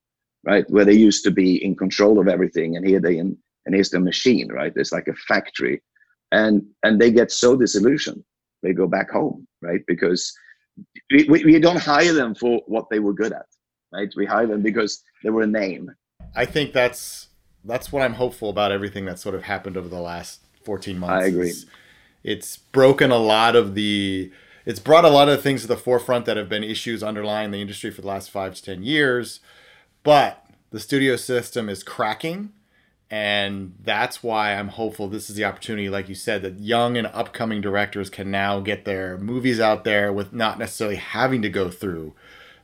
right? 0.45 0.69
Where 0.69 0.85
they 0.85 0.93
used 0.93 1.23
to 1.23 1.31
be 1.31 1.63
in 1.63 1.75
control 1.75 2.19
of 2.19 2.27
everything 2.27 2.75
and 2.75 2.85
here 2.85 2.99
they 2.99 3.17
in 3.17 3.37
and 3.65 3.73
here's 3.73 3.89
the 3.89 3.99
machine 3.99 4.51
right? 4.51 4.73
It's 4.75 4.91
like 4.91 5.07
a 5.07 5.13
factory. 5.13 5.81
And 6.31 6.63
and 6.83 6.99
they 6.99 7.11
get 7.11 7.31
so 7.31 7.55
disillusioned. 7.55 8.23
They 8.61 8.73
go 8.73 8.87
back 8.87 9.09
home 9.11 9.47
right? 9.61 9.81
Because 9.87 10.33
we, 11.11 11.43
we, 11.43 11.59
don't 11.59 11.77
hire 11.77 12.13
them 12.13 12.33
for 12.33 12.61
what 12.67 12.89
they 12.89 12.99
were 12.99 13.13
good 13.13 13.33
at 13.33 13.45
right? 13.93 14.11
We 14.17 14.25
hire 14.25 14.47
them 14.47 14.61
because 14.61 15.03
they 15.23 15.29
were 15.29 15.43
a 15.43 15.47
name. 15.47 15.91
I 16.35 16.45
think 16.45 16.73
that's 16.73 17.29
that's 17.65 17.93
what 17.93 18.03
i'm 18.03 18.15
hopeful 18.15 18.49
about 18.49 18.73
everything 18.73 19.05
that 19.05 19.17
sort 19.17 19.35
of 19.35 19.43
happened 19.43 19.77
over 19.77 19.87
the 19.87 20.01
last 20.01 20.41
14 20.65 20.99
months. 20.99 21.23
I 21.23 21.27
agree. 21.27 21.49
It's, 21.49 21.65
it's 22.21 22.57
broken 22.57 23.11
a 23.11 23.17
lot 23.17 23.55
of 23.55 23.75
the 23.75 24.31
it's 24.65 24.79
brought 24.79 25.05
a 25.05 25.09
lot 25.09 25.29
of 25.29 25.41
things 25.41 25.61
to 25.61 25.67
the 25.67 25.77
forefront 25.77 26.25
that 26.25 26.37
have 26.37 26.49
been 26.49 26.63
issues 26.63 27.03
underlying 27.03 27.51
the 27.51 27.61
industry 27.61 27.91
for 27.91 28.01
the 28.01 28.07
last 28.07 28.31
five 28.31 28.55
to 28.55 28.63
ten 28.63 28.83
years 28.83 29.39
but 30.03 30.45
the 30.71 30.79
studio 30.79 31.15
system 31.15 31.69
is 31.69 31.83
cracking 31.83 32.51
and 33.13 33.75
that's 33.83 34.23
why 34.23 34.55
i'm 34.55 34.69
hopeful 34.69 35.07
this 35.07 35.29
is 35.29 35.35
the 35.35 35.45
opportunity 35.45 35.87
like 35.87 36.09
you 36.09 36.15
said 36.15 36.41
that 36.41 36.59
young 36.59 36.97
and 36.97 37.05
upcoming 37.13 37.61
directors 37.61 38.09
can 38.09 38.31
now 38.31 38.59
get 38.59 38.85
their 38.85 39.19
movies 39.19 39.59
out 39.59 39.83
there 39.83 40.11
with 40.11 40.33
not 40.33 40.57
necessarily 40.57 40.95
having 40.95 41.39
to 41.39 41.47
go 41.47 41.69
through 41.69 42.11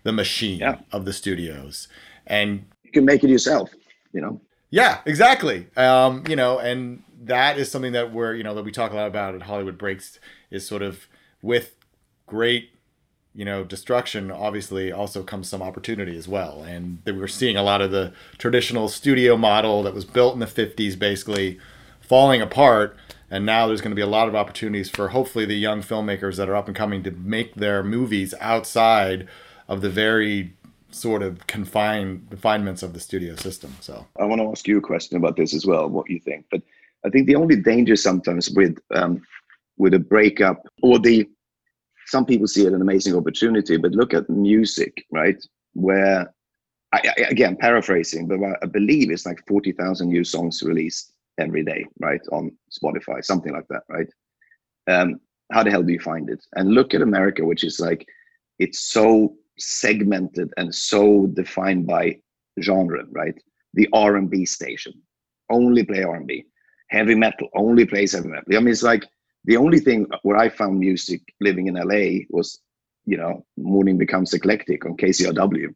the 0.01 0.11
machine 0.11 0.59
yeah. 0.59 0.79
of 0.91 1.05
the 1.05 1.13
studios. 1.13 1.87
And 2.25 2.65
you 2.83 2.91
can 2.91 3.05
make 3.05 3.23
it 3.23 3.29
yourself 3.29 3.69
you 4.11 4.21
know? 4.21 4.41
Yeah 4.71 5.01
exactly. 5.05 5.67
Um, 5.77 6.23
you 6.27 6.35
know 6.35 6.57
and 6.57 7.03
that 7.21 7.59
is 7.59 7.69
something 7.69 7.91
that 7.91 8.11
we're 8.11 8.33
you 8.33 8.43
know 8.43 8.55
that 8.55 8.65
we 8.65 8.71
talk 8.71 8.91
a 8.91 8.95
lot 8.95 9.05
about 9.07 9.35
at 9.35 9.43
hollywood 9.43 9.77
breaks 9.77 10.19
is 10.49 10.65
sort 10.65 10.81
of 10.81 11.05
with 11.43 11.75
great 12.25 12.71
you 13.33 13.45
know 13.45 13.63
destruction 13.63 14.31
obviously 14.31 14.91
also 14.91 15.23
comes 15.23 15.49
some 15.49 15.61
opportunity 15.61 16.17
as 16.17 16.27
well. 16.27 16.63
And 16.63 16.99
we're 17.05 17.27
seeing 17.27 17.57
a 17.57 17.63
lot 17.63 17.81
of 17.81 17.91
the 17.91 18.13
traditional 18.37 18.89
studio 18.89 19.37
model 19.37 19.83
that 19.83 19.93
was 19.93 20.05
built 20.05 20.33
in 20.33 20.39
the 20.39 20.45
50s 20.45 20.97
basically 20.97 21.59
falling 22.01 22.41
apart. 22.41 22.97
And 23.31 23.45
now 23.45 23.67
there's 23.67 23.81
going 23.81 23.91
to 23.91 23.95
be 23.95 24.01
a 24.01 24.07
lot 24.07 24.27
of 24.27 24.35
opportunities 24.35 24.89
for 24.89 25.09
hopefully 25.09 25.45
the 25.45 25.55
young 25.55 25.83
filmmakers 25.83 26.37
that 26.37 26.49
are 26.49 26.55
up 26.55 26.67
and 26.67 26.75
coming 26.75 27.03
to 27.03 27.11
make 27.11 27.53
their 27.55 27.83
movies 27.83 28.33
outside 28.41 29.27
of 29.67 29.81
the 29.81 29.89
very 29.89 30.53
sort 30.91 31.21
of 31.21 31.45
confined 31.47 32.27
refinements 32.31 32.81
of 32.81 32.93
the 32.93 32.99
studio 32.99 33.35
system 33.35 33.75
so. 33.79 34.07
I 34.19 34.25
want 34.25 34.41
to 34.41 34.49
ask 34.49 34.67
you 34.67 34.77
a 34.77 34.81
question 34.81 35.17
about 35.17 35.35
this 35.35 35.53
as 35.53 35.65
well 35.65 35.87
what 35.87 36.09
you 36.09 36.19
think 36.19 36.45
but 36.49 36.61
i 37.05 37.09
think 37.09 37.27
the 37.27 37.35
only 37.35 37.55
danger 37.55 37.95
sometimes 37.95 38.49
with 38.49 38.79
um, 38.95 39.21
with 39.77 39.93
a 39.93 39.99
breakup 39.99 40.67
or 40.81 40.97
the 40.97 41.29
some 42.09 42.25
people 42.25 42.47
see 42.47 42.65
it 42.65 42.73
an 42.73 42.81
amazing 42.81 43.15
opportunity, 43.15 43.77
but 43.77 43.91
look 43.91 44.13
at 44.13 44.29
music, 44.29 45.05
right? 45.11 45.41
Where, 45.73 46.33
I, 46.91 47.01
I, 47.05 47.21
again, 47.29 47.55
paraphrasing, 47.55 48.27
but 48.27 48.39
I 48.63 48.65
believe 48.65 49.11
it's 49.11 49.25
like 49.25 49.45
40,000 49.47 50.07
new 50.07 50.23
songs 50.23 50.63
released 50.63 51.13
every 51.37 51.63
day, 51.63 51.85
right? 51.99 52.21
On 52.31 52.51
Spotify, 52.71 53.23
something 53.23 53.53
like 53.53 53.67
that, 53.69 53.83
right? 53.89 54.09
Um, 54.87 55.19
how 55.51 55.63
the 55.63 55.69
hell 55.69 55.83
do 55.83 55.93
you 55.93 55.99
find 55.99 56.29
it? 56.29 56.43
And 56.55 56.71
look 56.71 56.93
at 56.93 57.01
America, 57.01 57.45
which 57.45 57.63
is 57.63 57.79
like, 57.79 58.07
it's 58.57 58.79
so 58.79 59.35
segmented 59.59 60.51
and 60.57 60.73
so 60.73 61.27
defined 61.27 61.85
by 61.85 62.19
genre, 62.59 63.03
right? 63.11 63.39
The 63.75 63.87
R&B 63.93 64.45
station 64.45 64.93
only 65.49 65.83
play 65.83 66.03
R&B. 66.03 66.45
Heavy 66.89 67.15
metal 67.15 67.49
only 67.55 67.85
plays 67.85 68.13
heavy 68.13 68.29
metal. 68.29 68.55
I 68.55 68.59
mean, 68.59 68.69
it's 68.69 68.83
like 68.83 69.05
the 69.45 69.57
only 69.57 69.79
thing 69.79 70.07
where 70.23 70.37
I 70.37 70.49
found 70.49 70.79
music 70.79 71.21
living 71.39 71.67
in 71.67 71.75
LA 71.75 72.25
was, 72.29 72.59
you 73.05 73.17
know, 73.17 73.45
Morning 73.57 73.97
Becomes 73.97 74.33
Eclectic 74.33 74.85
on 74.85 74.97
KCRW 74.97 75.73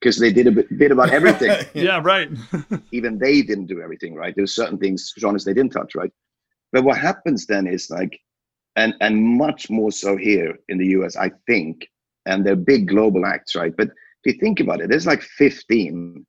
because 0.00 0.18
they 0.18 0.32
did 0.32 0.46
a 0.46 0.52
bit, 0.52 0.78
bit 0.78 0.92
about 0.92 1.10
everything. 1.10 1.66
yeah, 1.74 2.00
right. 2.02 2.30
Even 2.92 3.18
they 3.18 3.42
didn't 3.42 3.66
do 3.66 3.80
everything 3.80 4.14
right. 4.14 4.34
There's 4.36 4.54
certain 4.54 4.78
things, 4.78 5.12
genres 5.18 5.44
they 5.44 5.54
didn't 5.54 5.72
touch, 5.72 5.94
right? 5.94 6.12
But 6.72 6.84
what 6.84 6.98
happens 6.98 7.46
then 7.46 7.66
is 7.66 7.90
like, 7.90 8.18
and 8.76 8.94
and 9.00 9.22
much 9.22 9.70
more 9.70 9.90
so 9.90 10.16
here 10.16 10.58
in 10.68 10.76
the 10.78 10.88
US, 10.88 11.16
I 11.16 11.30
think, 11.46 11.88
and 12.26 12.44
they're 12.44 12.56
big 12.56 12.88
global 12.88 13.24
acts, 13.24 13.54
right? 13.54 13.74
But 13.76 13.88
if 14.24 14.34
you 14.34 14.40
think 14.40 14.60
about 14.60 14.80
it, 14.80 14.90
there's 14.90 15.06
like 15.06 15.22
15 15.22 16.26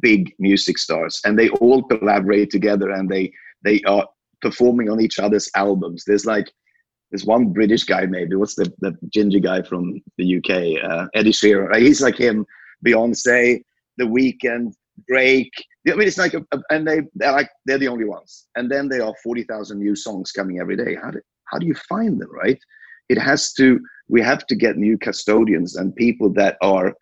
big 0.00 0.32
music 0.38 0.78
stars, 0.78 1.20
and 1.24 1.38
they 1.38 1.50
all 1.50 1.82
collaborate 1.82 2.50
together, 2.50 2.90
and 2.90 3.08
they 3.08 3.32
they 3.62 3.82
are 3.82 4.08
performing 4.42 4.90
on 4.90 5.00
each 5.00 5.18
other's 5.18 5.50
albums. 5.54 6.04
There's 6.06 6.26
like 6.26 6.50
there's 7.10 7.24
one 7.24 7.52
British 7.52 7.84
guy 7.84 8.06
maybe. 8.06 8.36
What's 8.36 8.54
the 8.54 8.72
the 8.80 8.96
ginger 9.12 9.38
guy 9.40 9.62
from 9.62 10.00
the 10.18 10.36
UK? 10.38 10.84
Uh, 10.88 11.06
Eddie 11.14 11.32
Sheeran. 11.32 11.76
He's 11.76 12.00
like 12.00 12.16
him. 12.16 12.46
Beyonce, 12.84 13.62
The 13.96 14.04
Weeknd, 14.04 14.72
Drake. 15.08 15.52
I 15.88 15.94
mean, 15.94 16.06
it's 16.06 16.18
like, 16.18 16.34
a, 16.34 16.44
a, 16.52 16.60
and 16.70 16.86
they 16.86 17.00
they're 17.14 17.32
like 17.32 17.50
they're 17.64 17.78
the 17.78 17.88
only 17.88 18.04
ones. 18.04 18.46
And 18.56 18.70
then 18.70 18.88
there 18.88 19.04
are 19.04 19.14
forty 19.22 19.44
thousand 19.44 19.78
new 19.78 19.94
songs 19.94 20.32
coming 20.32 20.60
every 20.60 20.76
day. 20.76 20.96
How 20.96 21.10
do 21.10 21.20
how 21.44 21.58
do 21.58 21.66
you 21.66 21.74
find 21.88 22.20
them? 22.20 22.30
Right? 22.32 22.58
It 23.08 23.18
has 23.18 23.52
to. 23.54 23.80
We 24.08 24.22
have 24.22 24.46
to 24.46 24.54
get 24.54 24.76
new 24.76 24.96
custodians 24.98 25.76
and 25.76 25.94
people 25.96 26.32
that 26.34 26.56
are 26.60 26.94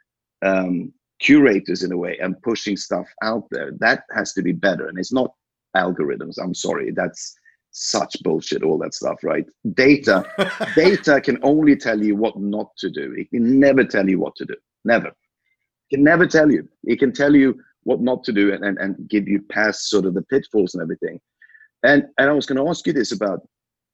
um, 0.43 0.93
curators 1.21 1.83
in 1.83 1.93
a 1.93 1.97
way 1.97 2.19
and 2.21 2.41
pushing 2.43 2.77
stuff 2.77 3.07
out 3.23 3.45
there. 3.51 3.73
That 3.81 4.05
has 4.15 4.33
to 4.35 4.43
be 4.43 4.53
better. 4.53 4.89
And 4.89 4.99
it's 4.99 5.13
not 5.13 5.33
algorithms. 5.77 6.37
I'm 6.43 6.55
sorry, 6.55 6.91
that's 6.91 7.37
such 7.71 8.17
bullshit. 8.23 8.63
All 8.63 8.79
that 8.79 8.95
stuff, 8.95 9.19
right? 9.23 9.47
Data, 9.75 10.25
data 10.77 11.21
can 11.21 11.39
only 11.43 11.77
tell 11.77 12.03
you 12.03 12.17
what 12.17 12.39
not 12.39 12.71
to 12.79 12.91
do. 12.91 13.15
It 13.19 13.31
can 13.31 13.59
never 13.59 13.85
tell 13.85 14.09
you 14.09 14.19
what 14.19 14.37
to 14.37 14.45
do. 14.45 14.55
Never. 14.85 15.09
It 15.09 15.97
can 15.97 16.05
never 16.05 16.27
tell 16.27 16.51
you. 16.51 16.69
It 16.85 16.99
can 16.99 17.13
tell 17.13 17.35
you 17.35 17.61
what 17.83 18.01
not 18.01 18.25
to 18.25 18.33
do 18.33 18.53
and, 18.53 18.65
and, 18.65 18.79
and 18.79 19.09
give 19.09 19.29
you 19.29 19.43
past 19.51 19.91
sort 19.91 20.07
of 20.07 20.15
the 20.15 20.23
pitfalls 20.23 20.75
and 20.75 20.83
everything. 20.83 21.21
And 21.83 22.05
and 22.19 22.31
I 22.31 22.33
was 22.33 22.47
going 22.47 22.63
to 22.63 22.69
ask 22.69 22.87
you 22.87 22.93
this 22.93 23.13
about 23.13 23.41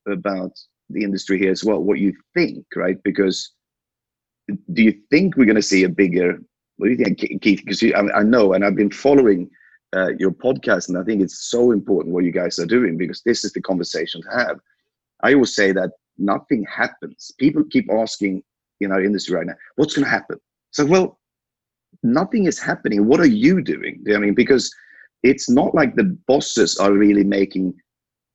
about 0.06 0.52
the 0.90 1.02
industry 1.02 1.38
here 1.38 1.50
as 1.50 1.64
well. 1.64 1.80
What 1.82 1.98
you 1.98 2.12
think, 2.34 2.64
right? 2.76 2.96
Because 3.04 3.52
do 4.72 4.82
you 4.82 4.94
think 5.10 5.36
we're 5.36 5.44
going 5.44 5.56
to 5.56 5.62
see 5.62 5.84
a 5.84 5.88
bigger? 5.88 6.38
What 6.76 6.86
do 6.86 6.92
you 6.92 7.04
think, 7.04 7.18
Keith? 7.42 7.62
Because 7.64 7.82
I, 7.82 8.18
I 8.18 8.22
know, 8.22 8.52
and 8.52 8.64
I've 8.64 8.76
been 8.76 8.90
following 8.90 9.50
uh, 9.96 10.10
your 10.18 10.30
podcast. 10.30 10.88
And 10.88 10.98
I 10.98 11.02
think 11.02 11.22
it's 11.22 11.50
so 11.50 11.72
important 11.72 12.14
what 12.14 12.24
you 12.24 12.32
guys 12.32 12.58
are 12.58 12.66
doing 12.66 12.96
because 12.96 13.22
this 13.22 13.44
is 13.44 13.52
the 13.52 13.60
conversation 13.62 14.22
to 14.22 14.30
have. 14.30 14.60
I 15.22 15.34
always 15.34 15.54
say 15.54 15.72
that 15.72 15.90
nothing 16.18 16.64
happens. 16.64 17.32
People 17.38 17.64
keep 17.70 17.90
asking 17.90 18.42
in 18.80 18.92
our 18.92 19.02
industry 19.02 19.36
right 19.36 19.46
now, 19.46 19.54
what's 19.76 19.94
going 19.94 20.04
to 20.04 20.10
happen? 20.10 20.38
So, 20.70 20.86
well, 20.86 21.18
nothing 22.02 22.46
is 22.46 22.58
happening. 22.58 23.06
What 23.06 23.20
are 23.20 23.26
you 23.26 23.62
doing? 23.62 24.02
I 24.14 24.18
mean, 24.18 24.34
because 24.34 24.74
it's 25.22 25.50
not 25.50 25.74
like 25.74 25.96
the 25.96 26.16
bosses 26.26 26.78
are 26.78 26.92
really 26.92 27.24
making, 27.24 27.74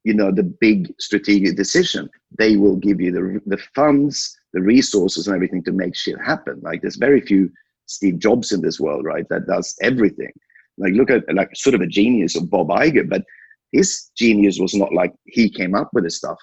you 0.03 0.13
know, 0.13 0.31
the 0.31 0.43
big 0.43 0.93
strategic 0.99 1.55
decision. 1.55 2.09
They 2.37 2.57
will 2.57 2.75
give 2.75 3.01
you 3.01 3.11
the 3.11 3.41
the 3.47 3.61
funds, 3.73 4.37
the 4.53 4.61
resources, 4.61 5.27
and 5.27 5.35
everything 5.35 5.63
to 5.63 5.71
make 5.71 5.95
shit 5.95 6.19
happen. 6.21 6.59
Like 6.61 6.81
there's 6.81 6.97
very 6.97 7.21
few 7.21 7.49
Steve 7.87 8.19
Jobs 8.19 8.51
in 8.51 8.61
this 8.61 8.79
world, 8.79 9.05
right? 9.05 9.27
That 9.29 9.47
does 9.47 9.75
everything. 9.81 10.31
Like 10.77 10.93
look 10.93 11.09
at 11.09 11.23
like 11.33 11.49
sort 11.55 11.75
of 11.75 11.81
a 11.81 11.87
genius 11.87 12.35
of 12.35 12.49
Bob 12.49 12.67
Iger, 12.67 13.07
but 13.07 13.23
his 13.71 14.09
genius 14.17 14.59
was 14.59 14.73
not 14.73 14.93
like 14.93 15.13
he 15.25 15.49
came 15.49 15.75
up 15.75 15.89
with 15.93 16.03
the 16.03 16.09
stuff. 16.09 16.37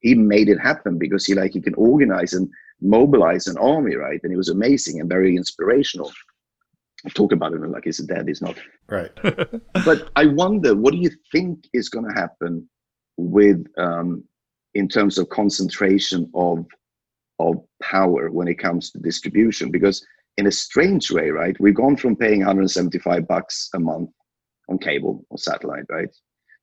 He 0.00 0.14
made 0.14 0.48
it 0.48 0.60
happen 0.60 0.98
because 0.98 1.26
he 1.26 1.34
like 1.34 1.52
he 1.52 1.60
can 1.60 1.74
organize 1.74 2.32
and 2.32 2.48
mobilize 2.80 3.46
an 3.46 3.58
army, 3.58 3.96
right? 3.96 4.20
And 4.22 4.32
it 4.32 4.36
was 4.36 4.48
amazing 4.48 5.00
and 5.00 5.08
very 5.08 5.36
inspirational. 5.36 6.12
I 7.06 7.10
talk 7.10 7.32
about 7.32 7.52
him 7.52 7.70
like 7.70 7.84
he's 7.84 7.98
dead. 7.98 8.26
He's 8.26 8.42
not. 8.42 8.56
Right. 8.88 9.10
but 9.84 10.10
I 10.16 10.26
wonder, 10.26 10.74
what 10.74 10.92
do 10.92 10.98
you 10.98 11.10
think 11.30 11.64
is 11.72 11.88
going 11.88 12.06
to 12.06 12.20
happen 12.20 12.68
with, 13.16 13.64
um, 13.76 14.24
in 14.74 14.88
terms 14.88 15.18
of 15.18 15.28
concentration 15.28 16.30
of 16.34 16.66
of 17.40 17.54
power 17.80 18.30
when 18.30 18.48
it 18.48 18.58
comes 18.58 18.90
to 18.90 18.98
distribution? 18.98 19.70
Because 19.70 20.04
in 20.38 20.46
a 20.46 20.52
strange 20.52 21.10
way, 21.10 21.30
right? 21.30 21.56
We've 21.58 21.74
gone 21.74 21.96
from 21.96 22.16
paying 22.16 22.38
175 22.38 23.26
bucks 23.26 23.68
a 23.74 23.80
month 23.80 24.10
on 24.68 24.78
cable 24.78 25.26
or 25.30 25.36
satellite, 25.36 25.84
right? 25.90 26.08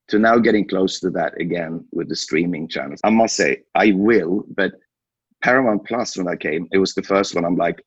To 0.09 0.19
now 0.19 0.37
getting 0.37 0.67
close 0.67 0.99
to 1.01 1.09
that 1.11 1.39
again 1.39 1.85
with 1.91 2.07
the 2.07 2.15
streaming 2.15 2.69
channels. 2.69 3.01
I 3.03 3.09
must 3.09 3.35
say, 3.35 3.63
I 3.75 3.91
will, 3.91 4.45
but 4.55 4.73
Paramount 5.43 5.85
Plus, 5.85 6.17
when 6.17 6.27
I 6.27 6.37
came, 6.37 6.67
it 6.71 6.77
was 6.77 6.93
the 6.93 7.03
first 7.03 7.35
one. 7.35 7.43
I'm 7.43 7.57
like, 7.57 7.83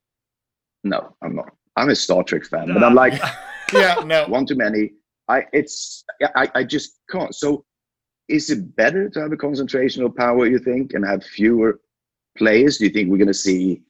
no, 0.84 1.16
I'm 1.22 1.34
not. 1.34 1.50
I'm 1.74 1.88
a 1.88 1.96
Star 1.96 2.22
Trek 2.22 2.44
fan, 2.44 2.72
but 2.72 2.84
I'm 2.84 2.94
like, 2.94 3.20
yeah, 3.72 3.94
no, 4.04 4.24
one 4.28 4.44
too 4.44 4.56
many. 4.56 4.92
I 5.28 5.44
it's 5.52 6.04
I, 6.34 6.50
I 6.54 6.64
just 6.64 7.00
can't. 7.10 7.34
So, 7.34 7.64
is 8.28 8.50
it 8.50 8.76
better 8.76 9.08
to 9.08 9.20
have 9.20 9.32
a 9.32 9.36
concentration 9.36 10.02
of 10.02 10.14
power? 10.16 10.46
You 10.46 10.58
think, 10.58 10.92
and 10.92 11.06
have 11.06 11.24
fewer 11.24 11.80
players? 12.36 12.78
Do 12.78 12.84
you 12.84 12.90
think 12.90 13.10
we're 13.10 13.18
going 13.18 13.28
to 13.28 13.34
see, 13.34 13.82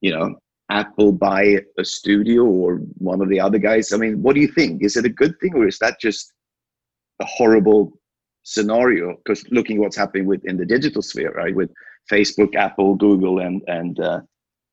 you 0.00 0.12
know, 0.12 0.36
Apple 0.70 1.12
buy 1.12 1.58
a 1.78 1.84
studio 1.84 2.44
or 2.44 2.76
one 2.98 3.20
of 3.20 3.28
the 3.28 3.40
other 3.40 3.58
guys? 3.58 3.92
I 3.92 3.96
mean, 3.96 4.22
what 4.22 4.34
do 4.34 4.40
you 4.40 4.48
think? 4.48 4.82
Is 4.82 4.96
it 4.96 5.04
a 5.04 5.10
good 5.10 5.38
thing 5.40 5.54
or 5.54 5.66
is 5.66 5.78
that 5.78 6.00
just 6.00 6.32
a 7.20 7.24
horrible 7.24 7.92
scenario? 8.42 9.16
Because 9.16 9.44
looking 9.50 9.78
what's 9.78 9.96
happening 9.96 10.26
with 10.26 10.44
in 10.44 10.56
the 10.56 10.66
digital 10.66 11.02
sphere, 11.02 11.32
right? 11.32 11.54
With 11.54 11.70
Facebook, 12.10 12.54
Apple, 12.54 12.94
Google, 12.94 13.40
and 13.40 13.62
and 13.66 14.00
uh, 14.00 14.20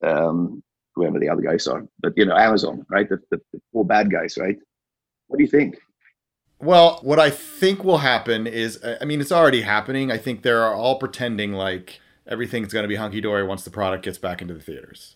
um, 0.04 0.64
whoever 0.96 1.20
the 1.20 1.30
other 1.30 1.42
guys 1.42 1.68
are. 1.68 1.86
But 2.00 2.14
you 2.16 2.26
know, 2.26 2.38
Amazon, 2.38 2.86
right? 2.90 3.08
The, 3.08 3.20
the, 3.30 3.42
the 3.54 3.62
four 3.72 3.86
bad 3.86 4.12
guys, 4.12 4.38
right? 4.38 4.58
What 5.28 5.38
do 5.38 5.44
you 5.44 5.50
think? 5.50 5.78
Well, 6.60 7.00
what 7.02 7.20
I 7.20 7.32
think 7.32 7.84
will 7.84 8.00
happen 8.00 8.46
is, 8.46 8.80
I 9.02 9.04
mean, 9.04 9.20
it's 9.20 9.32
already 9.32 9.62
happening. 9.62 10.12
I 10.12 10.20
think 10.20 10.44
they're 10.44 10.72
all 10.72 11.00
pretending 11.00 11.54
like 11.54 12.00
everything's 12.28 12.72
going 12.72 12.84
to 12.84 12.88
be 12.90 12.98
hunky 12.98 13.20
dory 13.20 13.44
once 13.44 13.64
the 13.64 13.72
product 13.72 14.06
gets 14.06 14.20
back 14.20 14.42
into 14.44 14.54
the 14.54 14.60
theaters. 14.60 15.16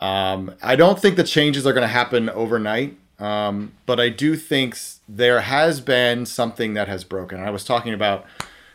Um, 0.00 0.54
I 0.62 0.76
don't 0.76 0.98
think 0.98 1.16
the 1.16 1.24
changes 1.24 1.66
are 1.66 1.74
going 1.74 1.82
to 1.82 1.88
happen 1.88 2.30
overnight, 2.30 2.96
um, 3.18 3.72
but 3.84 4.00
I 4.00 4.08
do 4.08 4.34
think 4.34 4.76
there 5.06 5.42
has 5.42 5.82
been 5.82 6.24
something 6.24 6.72
that 6.74 6.88
has 6.88 7.04
broken. 7.04 7.38
I 7.38 7.50
was 7.50 7.64
talking 7.64 7.92
about 7.92 8.24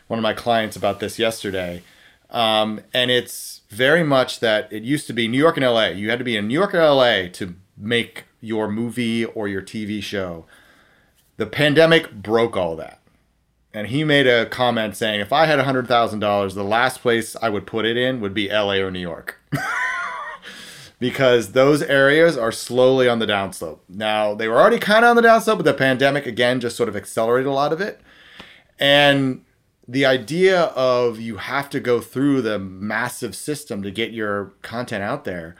one 0.06 0.20
of 0.20 0.22
my 0.22 0.32
clients 0.32 0.76
about 0.76 1.00
this 1.00 1.18
yesterday, 1.18 1.82
um, 2.30 2.80
and 2.94 3.10
it's 3.10 3.62
very 3.70 4.04
much 4.04 4.38
that 4.38 4.72
it 4.72 4.84
used 4.84 5.08
to 5.08 5.12
be 5.12 5.26
New 5.26 5.38
York 5.38 5.56
and 5.56 5.66
LA. 5.66 5.86
You 5.86 6.10
had 6.10 6.20
to 6.20 6.24
be 6.24 6.36
in 6.36 6.46
New 6.46 6.54
York 6.54 6.72
or 6.72 6.78
LA 6.78 7.26
to 7.32 7.56
make 7.76 8.24
your 8.40 8.68
movie 8.68 9.24
or 9.24 9.48
your 9.48 9.62
TV 9.62 10.00
show. 10.00 10.46
The 11.38 11.46
pandemic 11.46 12.12
broke 12.12 12.56
all 12.56 12.76
that. 12.76 13.00
And 13.74 13.88
he 13.88 14.04
made 14.04 14.26
a 14.26 14.46
comment 14.46 14.96
saying, 14.96 15.20
if 15.20 15.34
I 15.34 15.44
had 15.44 15.58
$100,000, 15.58 16.54
the 16.54 16.64
last 16.64 17.02
place 17.02 17.36
I 17.42 17.50
would 17.50 17.66
put 17.66 17.84
it 17.84 17.96
in 17.96 18.20
would 18.22 18.32
be 18.32 18.48
LA 18.48 18.76
or 18.76 18.90
New 18.90 19.00
York. 19.00 19.38
because 20.98 21.52
those 21.52 21.82
areas 21.82 22.36
are 22.36 22.52
slowly 22.52 23.08
on 23.08 23.18
the 23.18 23.26
downslope. 23.26 23.80
Now, 23.88 24.34
they 24.34 24.48
were 24.48 24.58
already 24.58 24.78
kind 24.78 25.04
of 25.04 25.10
on 25.10 25.16
the 25.16 25.22
downslope, 25.22 25.58
but 25.58 25.64
the 25.64 25.74
pandemic, 25.74 26.26
again, 26.26 26.60
just 26.60 26.76
sort 26.76 26.88
of 26.88 26.96
accelerated 26.96 27.46
a 27.46 27.52
lot 27.52 27.72
of 27.72 27.80
it. 27.80 28.00
And 28.78 29.44
the 29.88 30.04
idea 30.04 30.62
of 30.62 31.20
you 31.20 31.36
have 31.36 31.70
to 31.70 31.80
go 31.80 32.00
through 32.00 32.42
the 32.42 32.58
massive 32.58 33.36
system 33.36 33.82
to 33.82 33.90
get 33.90 34.12
your 34.12 34.54
content 34.62 35.02
out 35.02 35.24
there 35.24 35.54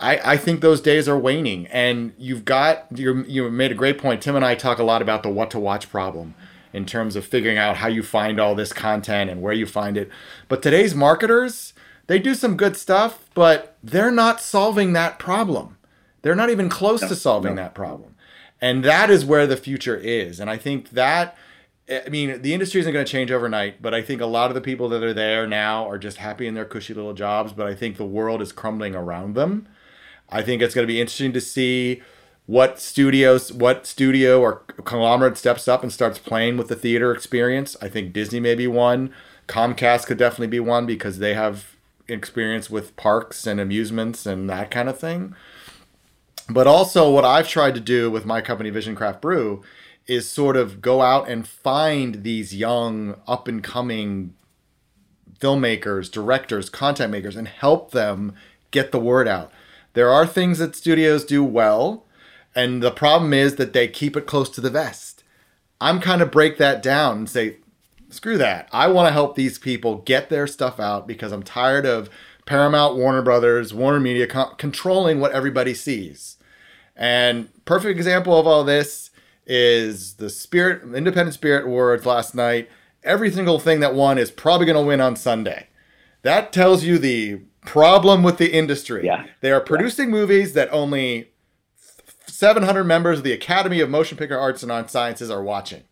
I, 0.00 0.32
I 0.32 0.36
think 0.36 0.60
those 0.60 0.80
days 0.80 1.08
are 1.08 1.18
waning 1.18 1.66
and 1.68 2.12
you've 2.18 2.44
got 2.44 2.86
you 2.94 3.24
you 3.24 3.50
made 3.50 3.70
a 3.72 3.74
great 3.74 3.98
point 3.98 4.22
tim 4.22 4.36
and 4.36 4.44
i 4.44 4.54
talk 4.54 4.78
a 4.78 4.84
lot 4.84 5.02
about 5.02 5.22
the 5.22 5.28
what 5.28 5.50
to 5.50 5.58
watch 5.58 5.90
problem 5.90 6.34
in 6.72 6.86
terms 6.86 7.16
of 7.16 7.24
figuring 7.24 7.58
out 7.58 7.76
how 7.76 7.88
you 7.88 8.02
find 8.02 8.40
all 8.40 8.54
this 8.54 8.72
content 8.72 9.30
and 9.30 9.42
where 9.42 9.52
you 9.52 9.66
find 9.66 9.96
it 9.96 10.10
but 10.48 10.62
today's 10.62 10.94
marketers 10.94 11.73
they 12.06 12.18
do 12.18 12.34
some 12.34 12.56
good 12.56 12.76
stuff 12.76 13.28
but 13.34 13.76
they're 13.82 14.10
not 14.10 14.40
solving 14.40 14.92
that 14.92 15.18
problem 15.18 15.76
they're 16.22 16.34
not 16.34 16.50
even 16.50 16.68
close 16.68 17.02
no, 17.02 17.08
to 17.08 17.16
solving 17.16 17.54
no. 17.54 17.62
that 17.62 17.74
problem 17.74 18.14
and 18.60 18.84
that 18.84 19.10
is 19.10 19.24
where 19.24 19.46
the 19.46 19.56
future 19.56 19.96
is 19.96 20.40
and 20.40 20.50
i 20.50 20.56
think 20.56 20.90
that 20.90 21.36
eh, 21.88 22.02
I 22.06 22.08
mean, 22.08 22.40
the 22.40 22.54
industry 22.54 22.80
isn't 22.80 22.92
going 22.92 23.04
to 23.04 23.12
change 23.12 23.30
overnight, 23.30 23.82
but 23.82 23.92
I 23.92 24.00
think 24.00 24.22
a 24.22 24.26
lot 24.26 24.50
of 24.50 24.54
the 24.54 24.62
people 24.62 24.88
that 24.88 25.02
are 25.02 25.12
there 25.12 25.46
now 25.46 25.86
are 25.86 25.98
just 25.98 26.16
happy 26.16 26.46
in 26.46 26.54
their 26.54 26.64
cushy 26.64 26.94
little 26.94 27.12
jobs. 27.12 27.52
But 27.52 27.66
I 27.66 27.74
think 27.74 27.98
the 27.98 28.06
world 28.06 28.40
is 28.40 28.52
crumbling 28.52 28.94
around 28.94 29.34
them. 29.34 29.68
I 30.30 30.40
think 30.40 30.62
it's 30.62 30.74
going 30.74 30.86
to 30.86 30.92
be 30.92 30.98
interesting 30.98 31.34
to 31.34 31.42
see 31.42 32.02
what 32.46 32.78
studios, 32.78 33.52
what 33.52 33.86
studio 33.86 34.40
or 34.40 34.56
conglomerate 34.84 35.38
steps 35.38 35.66
up 35.66 35.82
and 35.82 35.92
starts 35.92 36.18
playing 36.18 36.56
with 36.56 36.68
the 36.68 36.74
theater 36.74 37.12
experience. 37.12 37.76
I 37.80 37.88
think 37.88 38.12
Disney 38.12 38.40
may 38.40 38.54
be 38.54 38.66
one. 38.66 39.12
Comcast 39.48 40.06
could 40.06 40.18
definitely 40.18 40.48
be 40.48 40.60
one 40.60 40.86
because 40.86 41.18
they 41.18 41.34
have 41.34 41.73
experience 42.08 42.70
with 42.70 42.96
parks 42.96 43.46
and 43.46 43.60
amusements 43.60 44.26
and 44.26 44.48
that 44.50 44.70
kind 44.70 44.88
of 44.88 44.98
thing. 44.98 45.34
But 46.48 46.66
also, 46.66 47.10
what 47.10 47.24
I've 47.24 47.48
tried 47.48 47.74
to 47.74 47.80
do 47.80 48.10
with 48.10 48.26
my 48.26 48.40
company, 48.40 48.70
VisionCraft 48.70 49.20
Brew, 49.20 49.62
is 50.06 50.28
sort 50.28 50.56
of 50.56 50.82
go 50.82 51.00
out 51.00 51.28
and 51.28 51.48
find 51.48 52.22
these 52.22 52.54
young, 52.54 53.16
up 53.26 53.48
and 53.48 53.62
coming 53.62 54.34
filmmakers, 55.38 56.10
directors, 56.10 56.68
content 56.68 57.10
makers, 57.10 57.36
and 57.36 57.48
help 57.48 57.92
them 57.92 58.34
get 58.70 58.92
the 58.92 59.00
word 59.00 59.26
out. 59.26 59.50
There 59.94 60.10
are 60.10 60.26
things 60.26 60.58
that 60.58 60.76
studios 60.76 61.24
do 61.24 61.42
well, 61.42 62.04
and 62.54 62.82
the 62.82 62.90
problem 62.90 63.32
is 63.32 63.56
that 63.56 63.72
they 63.72 63.88
keep 63.88 64.16
it 64.16 64.26
close 64.26 64.50
to 64.50 64.60
the 64.60 64.70
vest. 64.70 65.24
I'm 65.80 66.00
kind 66.00 66.20
of 66.20 66.30
break 66.30 66.58
that 66.58 66.82
down 66.82 67.18
and 67.18 67.30
say, 67.30 67.56
screw 68.14 68.38
that. 68.38 68.68
I 68.72 68.88
want 68.88 69.08
to 69.08 69.12
help 69.12 69.34
these 69.34 69.58
people 69.58 69.98
get 69.98 70.28
their 70.28 70.46
stuff 70.46 70.80
out 70.80 71.06
because 71.06 71.32
I'm 71.32 71.42
tired 71.42 71.86
of 71.86 72.08
Paramount, 72.46 72.96
Warner 72.96 73.22
Brothers, 73.22 73.72
Warner 73.74 74.00
Media 74.00 74.26
co- 74.26 74.54
controlling 74.56 75.20
what 75.20 75.32
everybody 75.32 75.74
sees. 75.74 76.36
And 76.96 77.48
perfect 77.64 77.96
example 77.96 78.38
of 78.38 78.46
all 78.46 78.64
this 78.64 79.10
is 79.46 80.14
the 80.14 80.30
Spirit 80.30 80.82
Independent 80.94 81.34
Spirit 81.34 81.66
Awards 81.66 82.06
last 82.06 82.34
night. 82.34 82.68
Every 83.02 83.30
single 83.30 83.58
thing 83.58 83.80
that 83.80 83.94
won 83.94 84.16
is 84.16 84.30
probably 84.30 84.66
going 84.66 84.82
to 84.82 84.86
win 84.86 85.00
on 85.00 85.16
Sunday. 85.16 85.68
That 86.22 86.52
tells 86.52 86.84
you 86.84 86.98
the 86.98 87.42
problem 87.64 88.22
with 88.22 88.38
the 88.38 88.52
industry. 88.52 89.04
Yeah. 89.04 89.26
They 89.40 89.52
are 89.52 89.60
producing 89.60 90.06
yeah. 90.06 90.14
movies 90.14 90.54
that 90.54 90.72
only 90.72 91.30
700 92.26 92.84
members 92.84 93.18
of 93.18 93.24
the 93.24 93.32
Academy 93.32 93.80
of 93.80 93.90
Motion 93.90 94.16
Picture 94.16 94.38
Arts 94.38 94.62
and 94.62 94.90
Sciences 94.90 95.30
are 95.30 95.42
watching. 95.42 95.82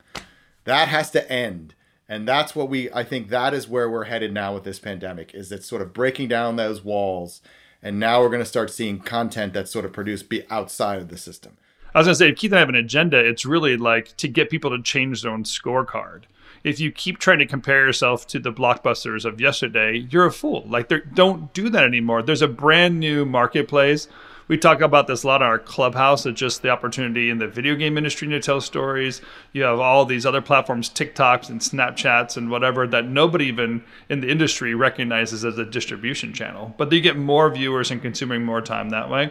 That 0.65 0.89
has 0.89 1.11
to 1.13 1.31
end. 1.31 1.75
And 2.09 2.29
that's 2.29 2.55
what 2.55 2.69
we 2.69 2.91
I 2.93 3.05
think 3.05 3.29
that 3.29 3.55
is 3.55 3.69
where 3.69 3.89
we're 3.89 4.05
headed 4.05 4.33
now 4.33 4.55
with 4.55 4.65
this 4.65 4.79
pandemic 4.79 5.35
is 5.35 5.51
it's 5.51 5.67
sort 5.67 5.83
of 5.83 5.93
breaking 5.93 6.29
down 6.29 6.57
those 6.57 6.85
walls 6.85 7.41
and 7.83 7.99
now 7.99 8.21
we're 8.21 8.29
going 8.29 8.43
to 8.43 8.47
start 8.47 8.71
seeing 8.71 9.01
content 9.01 9.53
that's 9.53 9.71
sort 9.71 9.85
of 9.85 9.93
produced 9.93 10.29
be 10.29 10.45
outside 10.51 11.01
of 11.01 11.09
the 11.09 11.17
system. 11.17 11.57
I 11.95 11.99
was 11.99 12.07
going 12.07 12.15
to 12.15 12.19
say 12.19 12.29
if 12.31 12.37
Keith 12.37 12.53
and 12.53 12.57
I 12.57 12.61
have 12.61 12.69
an 12.69 12.75
agenda, 12.75 13.19
it's 13.19 13.45
really 13.45 13.77
like 13.77 14.17
to 14.19 14.29
get 14.29 14.51
people 14.51 14.71
to 14.71 14.81
change 14.83 15.23
their 15.23 15.33
own 15.33 15.45
scorecard 15.45 16.23
if 16.65 16.79
you 16.79 16.93
keep 16.93 17.19
trying 17.19 17.39
to 17.41 17.47
compare 17.47 17.85
yourself 17.85 18.27
to 18.29 18.39
the 18.39 18.53
blockbusters 18.53 19.25
of 19.25 19.41
yesterday, 19.41 20.07
you're 20.11 20.27
a 20.27 20.33
fool. 20.33 20.65
Like, 20.69 20.91
don't 21.15 21.53
do 21.53 21.69
that 21.71 21.85
anymore. 21.85 22.23
There's 22.23 22.43
a 22.43 22.49
brand 22.49 23.01
new 23.01 23.25
marketplace. 23.25 24.09
We 24.49 24.59
talk 24.59 24.81
about 24.81 25.07
this 25.07 25.23
a 25.23 25.27
lot 25.27 25.43
on 25.43 25.49
our 25.49 25.59
clubhouse. 25.59 26.27
It's 26.27 26.39
just 26.39 26.63
the 26.63 26.71
opportunity 26.71 27.31
in 27.31 27.39
the 27.39 27.47
video 27.47 27.75
game 27.75 27.97
industry 27.97 28.29
to 28.29 28.41
tell 28.41 28.61
stories. 28.61 29.21
You 29.53 29.63
have 29.63 29.79
all 29.79 30.05
these 30.05 30.27
other 30.27 30.43
platforms, 30.43 30.91
TikToks 30.91 31.49
and 31.49 31.61
Snapchats 31.61 32.37
and 32.37 32.51
whatever, 32.51 32.87
that 32.89 33.07
nobody 33.07 33.47
even 33.47 33.85
in 34.09 34.21
the 34.21 34.31
industry 34.31 34.75
recognizes 34.75 35.45
as 35.45 35.59
a 35.59 35.65
distribution 35.65 36.33
channel. 36.33 36.75
But 36.77 36.91
you 36.93 37.01
get 37.01 37.17
more 37.17 37.51
viewers 37.51 37.91
and 37.91 38.03
consuming 38.03 38.45
more 38.45 38.61
time 38.61 38.91
that 38.91 39.09
way. 39.09 39.31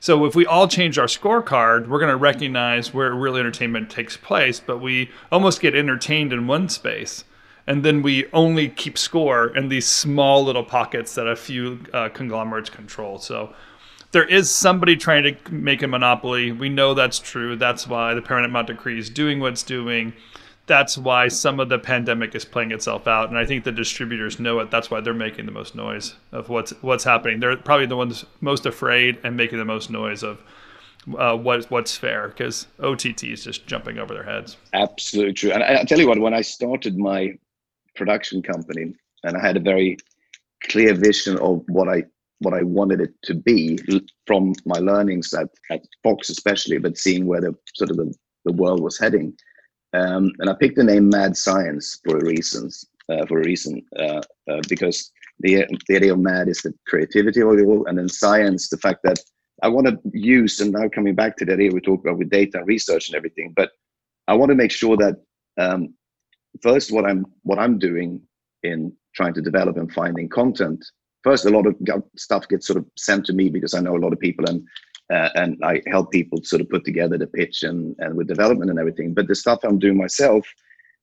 So 0.00 0.26
if 0.26 0.34
we 0.34 0.44
all 0.44 0.68
change 0.68 0.98
our 0.98 1.06
scorecard, 1.06 1.88
we're 1.88 1.98
going 1.98 2.10
to 2.10 2.16
recognize 2.16 2.92
where 2.92 3.14
real 3.14 3.36
entertainment 3.36 3.88
takes 3.88 4.18
place, 4.18 4.60
but 4.60 4.78
we 4.78 5.10
almost 5.32 5.60
get 5.62 5.74
entertained 5.74 6.32
in 6.32 6.46
one 6.46 6.68
space. 6.68 7.24
And 7.66 7.82
then 7.82 8.02
we 8.02 8.26
only 8.34 8.68
keep 8.68 8.98
score 8.98 9.56
in 9.56 9.70
these 9.70 9.86
small 9.86 10.44
little 10.44 10.62
pockets 10.62 11.14
that 11.14 11.26
a 11.26 11.34
few 11.34 11.80
uh, 11.94 12.10
conglomerates 12.10 12.68
control. 12.68 13.18
So 13.18 13.54
there 14.14 14.24
is 14.24 14.50
somebody 14.50 14.96
trying 14.96 15.24
to 15.24 15.52
make 15.52 15.82
a 15.82 15.88
monopoly. 15.88 16.52
We 16.52 16.70
know 16.70 16.94
that's 16.94 17.18
true. 17.18 17.56
That's 17.56 17.86
why 17.86 18.14
the 18.14 18.22
Paramount 18.22 18.68
Decree 18.68 18.98
is 18.98 19.10
doing 19.10 19.40
what 19.40 19.52
it's 19.52 19.62
doing 19.62 20.14
that's 20.66 20.96
why 20.96 21.28
some 21.28 21.60
of 21.60 21.68
the 21.68 21.78
pandemic 21.78 22.34
is 22.34 22.42
playing 22.42 22.70
itself 22.70 23.06
out 23.06 23.28
and 23.28 23.36
i 23.36 23.44
think 23.44 23.64
the 23.64 23.70
distributors 23.72 24.40
know 24.40 24.60
it 24.60 24.70
that's 24.70 24.90
why 24.90 24.98
they're 24.98 25.12
making 25.12 25.44
the 25.44 25.52
most 25.52 25.74
noise 25.74 26.14
of 26.32 26.48
what's 26.48 26.70
what's 26.82 27.04
happening 27.04 27.38
they're 27.38 27.54
probably 27.54 27.84
the 27.84 27.94
ones 27.94 28.24
most 28.40 28.64
afraid 28.64 29.18
and 29.24 29.36
making 29.36 29.58
the 29.58 29.64
most 29.66 29.90
noise 29.90 30.22
of 30.22 30.42
uh, 31.18 31.36
what 31.36 31.70
what's 31.70 31.96
fair 31.96 32.28
because 32.28 32.66
OTT 32.80 33.24
is 33.24 33.44
just 33.44 33.66
jumping 33.66 33.98
over 33.98 34.14
their 34.14 34.24
heads. 34.24 34.56
Absolutely 34.72 35.34
true. 35.34 35.52
And 35.52 35.62
I, 35.62 35.80
I 35.80 35.84
tell 35.84 35.98
you 35.98 36.08
what, 36.08 36.18
when 36.18 36.34
I 36.34 36.40
started 36.40 36.96
my 36.96 37.36
production 37.94 38.42
company, 38.42 38.94
and 39.22 39.36
I 39.36 39.40
had 39.40 39.56
a 39.56 39.60
very 39.60 39.98
clear 40.62 40.94
vision 40.94 41.38
of 41.38 41.62
what 41.68 41.88
I 41.88 42.04
what 42.40 42.54
I 42.54 42.62
wanted 42.62 43.00
it 43.00 43.14
to 43.24 43.34
be 43.34 43.78
from 44.26 44.54
my 44.66 44.78
learnings 44.78 45.32
at, 45.32 45.48
at 45.70 45.82
Fox 46.02 46.28
especially, 46.28 46.78
but 46.78 46.98
seeing 46.98 47.26
where 47.26 47.40
the 47.40 47.54
sort 47.74 47.90
of 47.90 47.96
the, 47.96 48.14
the 48.44 48.52
world 48.52 48.82
was 48.82 48.98
heading. 48.98 49.34
Um, 49.92 50.32
and 50.40 50.50
I 50.50 50.54
picked 50.54 50.76
the 50.76 50.84
name 50.84 51.08
Mad 51.08 51.36
Science 51.36 52.00
for 52.04 52.18
a 52.18 52.24
reason. 52.24 52.70
Uh, 53.10 53.26
for 53.26 53.38
a 53.38 53.44
reason, 53.44 53.84
uh, 53.98 54.22
uh, 54.50 54.62
because 54.66 55.12
the 55.40 55.66
the 55.88 55.96
idea 55.96 56.14
of 56.14 56.18
mad 56.18 56.48
is 56.48 56.62
the 56.62 56.72
creativity 56.86 57.42
of 57.42 57.52
it 57.52 57.62
all, 57.62 57.84
and 57.86 57.98
then 57.98 58.08
science, 58.08 58.70
the 58.70 58.78
fact 58.78 59.00
that 59.04 59.18
I 59.62 59.68
want 59.68 59.86
to 59.86 60.00
use, 60.14 60.58
and 60.60 60.72
now 60.72 60.88
coming 60.88 61.14
back 61.14 61.36
to 61.36 61.44
the 61.44 61.52
idea 61.52 61.70
we 61.70 61.82
talked 61.82 62.06
about 62.06 62.16
with 62.16 62.30
data 62.30 62.58
and 62.58 62.66
research 62.66 63.08
and 63.08 63.16
everything, 63.16 63.52
but 63.54 63.72
I 64.26 64.34
want 64.34 64.50
to 64.50 64.54
make 64.54 64.70
sure 64.70 64.96
that 64.96 65.16
um, 65.58 65.94
first 66.62 66.92
what 66.92 67.04
I'm 67.04 67.26
what 67.42 67.58
I'm 67.58 67.78
doing 67.78 68.22
in 68.62 68.92
trying 69.14 69.34
to 69.34 69.42
develop 69.42 69.76
and 69.76 69.92
finding 69.92 70.28
content. 70.28 70.84
First, 71.24 71.46
a 71.46 71.50
lot 71.50 71.66
of 71.66 71.74
stuff 72.16 72.46
gets 72.48 72.66
sort 72.66 72.78
of 72.78 72.86
sent 72.96 73.24
to 73.26 73.32
me 73.32 73.48
because 73.48 73.74
I 73.74 73.80
know 73.80 73.96
a 73.96 74.04
lot 74.04 74.12
of 74.12 74.20
people 74.20 74.44
and 74.48 74.66
uh, 75.12 75.28
and 75.34 75.58
I 75.62 75.82
help 75.86 76.10
people 76.10 76.40
sort 76.42 76.62
of 76.62 76.70
put 76.70 76.84
together 76.84 77.18
the 77.18 77.26
pitch 77.26 77.62
and, 77.62 77.94
and 77.98 78.16
with 78.16 78.26
development 78.26 78.70
and 78.70 78.78
everything. 78.78 79.12
But 79.12 79.28
the 79.28 79.34
stuff 79.34 79.58
I'm 79.62 79.78
doing 79.78 79.98
myself 79.98 80.46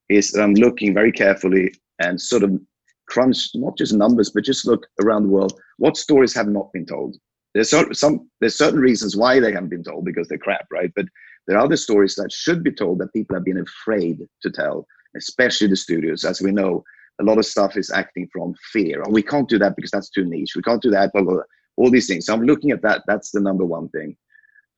is 0.10 0.36
I'm 0.36 0.56
looking 0.56 0.94
very 0.94 1.12
carefully 1.12 1.74
and 2.00 2.20
sort 2.20 2.44
of 2.44 2.60
crunch 3.08 3.50
not 3.54 3.78
just 3.78 3.94
numbers, 3.94 4.32
but 4.32 4.44
just 4.44 4.66
look 4.66 4.88
around 5.02 5.24
the 5.24 5.30
world. 5.30 5.54
What 5.78 5.98
stories 5.98 6.34
have 6.34 6.48
not 6.48 6.74
been 6.74 6.86
told? 6.86 7.18
There's 7.54 7.70
some, 7.70 8.30
there's 8.40 8.58
certain 8.58 8.80
reasons 8.80 9.16
why 9.16 9.40
they 9.40 9.52
haven't 9.52 9.70
been 9.70 9.84
told 9.84 10.06
because 10.06 10.28
they're 10.28 10.38
crap, 10.38 10.66
right? 10.72 10.92
But 10.96 11.06
there 11.48 11.58
are 11.58 11.66
other 11.66 11.78
stories 11.78 12.16
that 12.16 12.32
should 12.32 12.64
be 12.64 12.72
told 12.72 13.00
that 13.00 13.14
people 13.14 13.36
have 13.36 13.46
been 13.46 13.60
afraid 13.60 14.26
to 14.42 14.50
tell, 14.50 14.88
especially 15.18 15.68
the 15.68 15.76
studios. 15.76 16.24
As 16.24 16.42
we 16.42 16.52
know, 16.52 16.84
a 17.20 17.24
lot 17.24 17.38
of 17.38 17.46
stuff 17.46 17.78
is 17.78 17.92
acting 17.92 18.28
from 18.32 18.54
fear. 18.72 19.04
Oh, 19.06 19.12
we 19.12 19.22
can't 19.22 19.50
do 19.50 19.60
that 19.60 19.76
because 19.76 19.92
that's 19.92 20.10
too 20.10 20.26
niche. 20.26 20.56
We 20.56 20.62
can't 20.62 20.82
do 20.82 20.92
that. 20.92 21.12
Blah, 21.14 21.24
blah, 21.24 21.34
blah. 21.34 21.44
All 21.78 21.92
these 21.92 22.08
things. 22.08 22.26
So 22.26 22.34
I'm 22.34 22.44
looking 22.44 22.72
at 22.72 22.82
that. 22.82 23.04
That's 23.08 23.32
the 23.32 23.42
number 23.42 23.66
one 23.66 23.90
thing. 23.90 24.16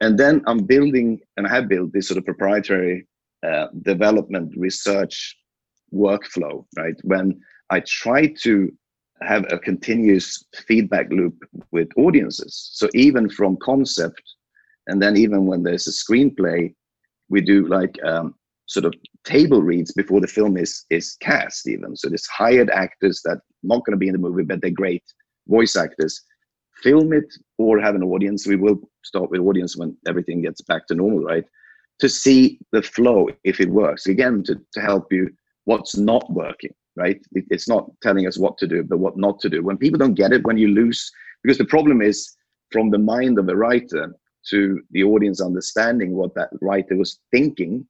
And 0.02 0.18
then 0.18 0.42
I'm 0.48 0.60
building, 0.66 1.20
and 1.38 1.48
I 1.48 1.50
have 1.50 1.70
built 1.70 1.94
this 1.94 2.08
sort 2.08 2.18
of 2.18 2.26
proprietary 2.26 3.08
uh, 3.46 3.68
development 3.84 4.54
research 4.58 5.38
workflow, 5.94 6.66
right? 6.78 6.96
When 7.04 7.40
I 7.70 7.82
try 7.82 8.34
to 8.44 8.72
have 9.22 9.46
a 9.52 9.60
continuous 9.60 10.44
feedback 10.68 11.10
loop 11.10 11.36
with 11.72 11.88
audiences. 11.98 12.70
So 12.74 12.90
even 12.94 13.30
from 13.30 13.58
concept, 13.58 14.22
and 14.88 15.02
then 15.02 15.16
even 15.16 15.46
when 15.46 15.64
there's 15.64 15.88
a 15.88 15.92
screenplay, 15.92 16.74
we 17.30 17.42
do 17.42 17.68
like 17.68 17.98
um, 18.04 18.36
sort 18.66 18.86
of 18.86 18.94
table 19.26 19.62
reads 19.62 19.94
before 19.94 20.22
the 20.22 20.28
film 20.28 20.58
is 20.58 20.86
is 20.90 21.16
cast. 21.20 21.68
Even 21.68 21.96
so, 21.96 22.10
there's 22.10 22.28
hired 22.28 22.70
actors 22.70 23.22
that 23.26 23.40
not 23.64 23.86
going 23.86 23.94
to 23.94 23.98
be 23.98 24.08
in 24.08 24.14
the 24.14 24.20
movie, 24.20 24.44
but 24.44 24.62
they're 24.62 24.72
great 24.72 25.04
voice 25.48 25.76
actors. 25.76 26.22
Film 26.82 27.14
it 27.14 27.34
or 27.58 27.80
have 27.80 27.96
an 27.96 28.04
audience. 28.04 28.46
We 28.46 28.56
will 28.56 28.80
start 29.04 29.30
with 29.30 29.42
audience 29.42 29.78
when 29.78 29.96
everything 30.08 30.42
gets 30.42 30.62
back 30.62 30.88
to 30.88 30.96
normal, 30.96 31.24
right? 31.24 31.46
To 32.00 32.10
see 32.10 32.60
the 32.72 32.82
flow 32.82 33.30
if 33.44 33.62
it 33.62 33.70
works. 33.70 34.08
Again, 34.08 34.44
to, 34.44 34.60
to 34.74 34.82
help 34.82 35.12
you 35.12 35.30
what's 35.66 35.96
not 35.96 36.30
working 36.32 36.74
right? 36.96 37.20
It, 37.34 37.46
it's 37.50 37.68
not 37.68 37.90
telling 38.02 38.28
us 38.28 38.38
what 38.38 38.58
to 38.60 38.68
do, 38.68 38.84
but 38.84 39.00
what 39.00 39.18
not 39.18 39.40
to 39.42 39.50
do. 39.50 39.64
When 39.64 39.78
people 39.78 39.98
don't 39.98 40.14
get 40.14 40.34
it, 40.34 40.46
when 40.46 40.58
you 40.58 40.70
lose, 40.70 41.12
because 41.44 41.58
the 41.58 41.66
problem 41.66 42.02
is 42.02 42.36
from 42.72 42.90
the 42.90 42.98
mind 42.98 43.40
of 43.40 43.50
a 43.50 43.56
writer 43.56 44.16
to 44.50 44.82
the 44.92 45.04
audience 45.04 45.42
understanding 45.42 46.14
what 46.14 46.36
that 46.36 46.50
writer 46.62 46.96
was 46.96 47.20
thinking 47.32 47.86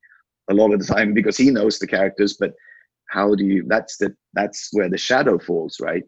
a 0.49 0.53
lot 0.53 0.73
of 0.73 0.79
the 0.79 0.93
time 0.93 1.13
because 1.13 1.37
he 1.37 1.49
knows 1.49 1.79
the 1.79 1.87
characters, 1.87 2.35
but 2.39 2.53
how 3.09 3.35
do 3.35 3.45
you? 3.45 3.63
That's 3.67 3.97
the 3.97 4.15
that's 4.33 4.69
where 4.71 4.89
the 4.89 4.97
shadow 4.97 5.37
falls, 5.37 5.79
right? 5.79 6.03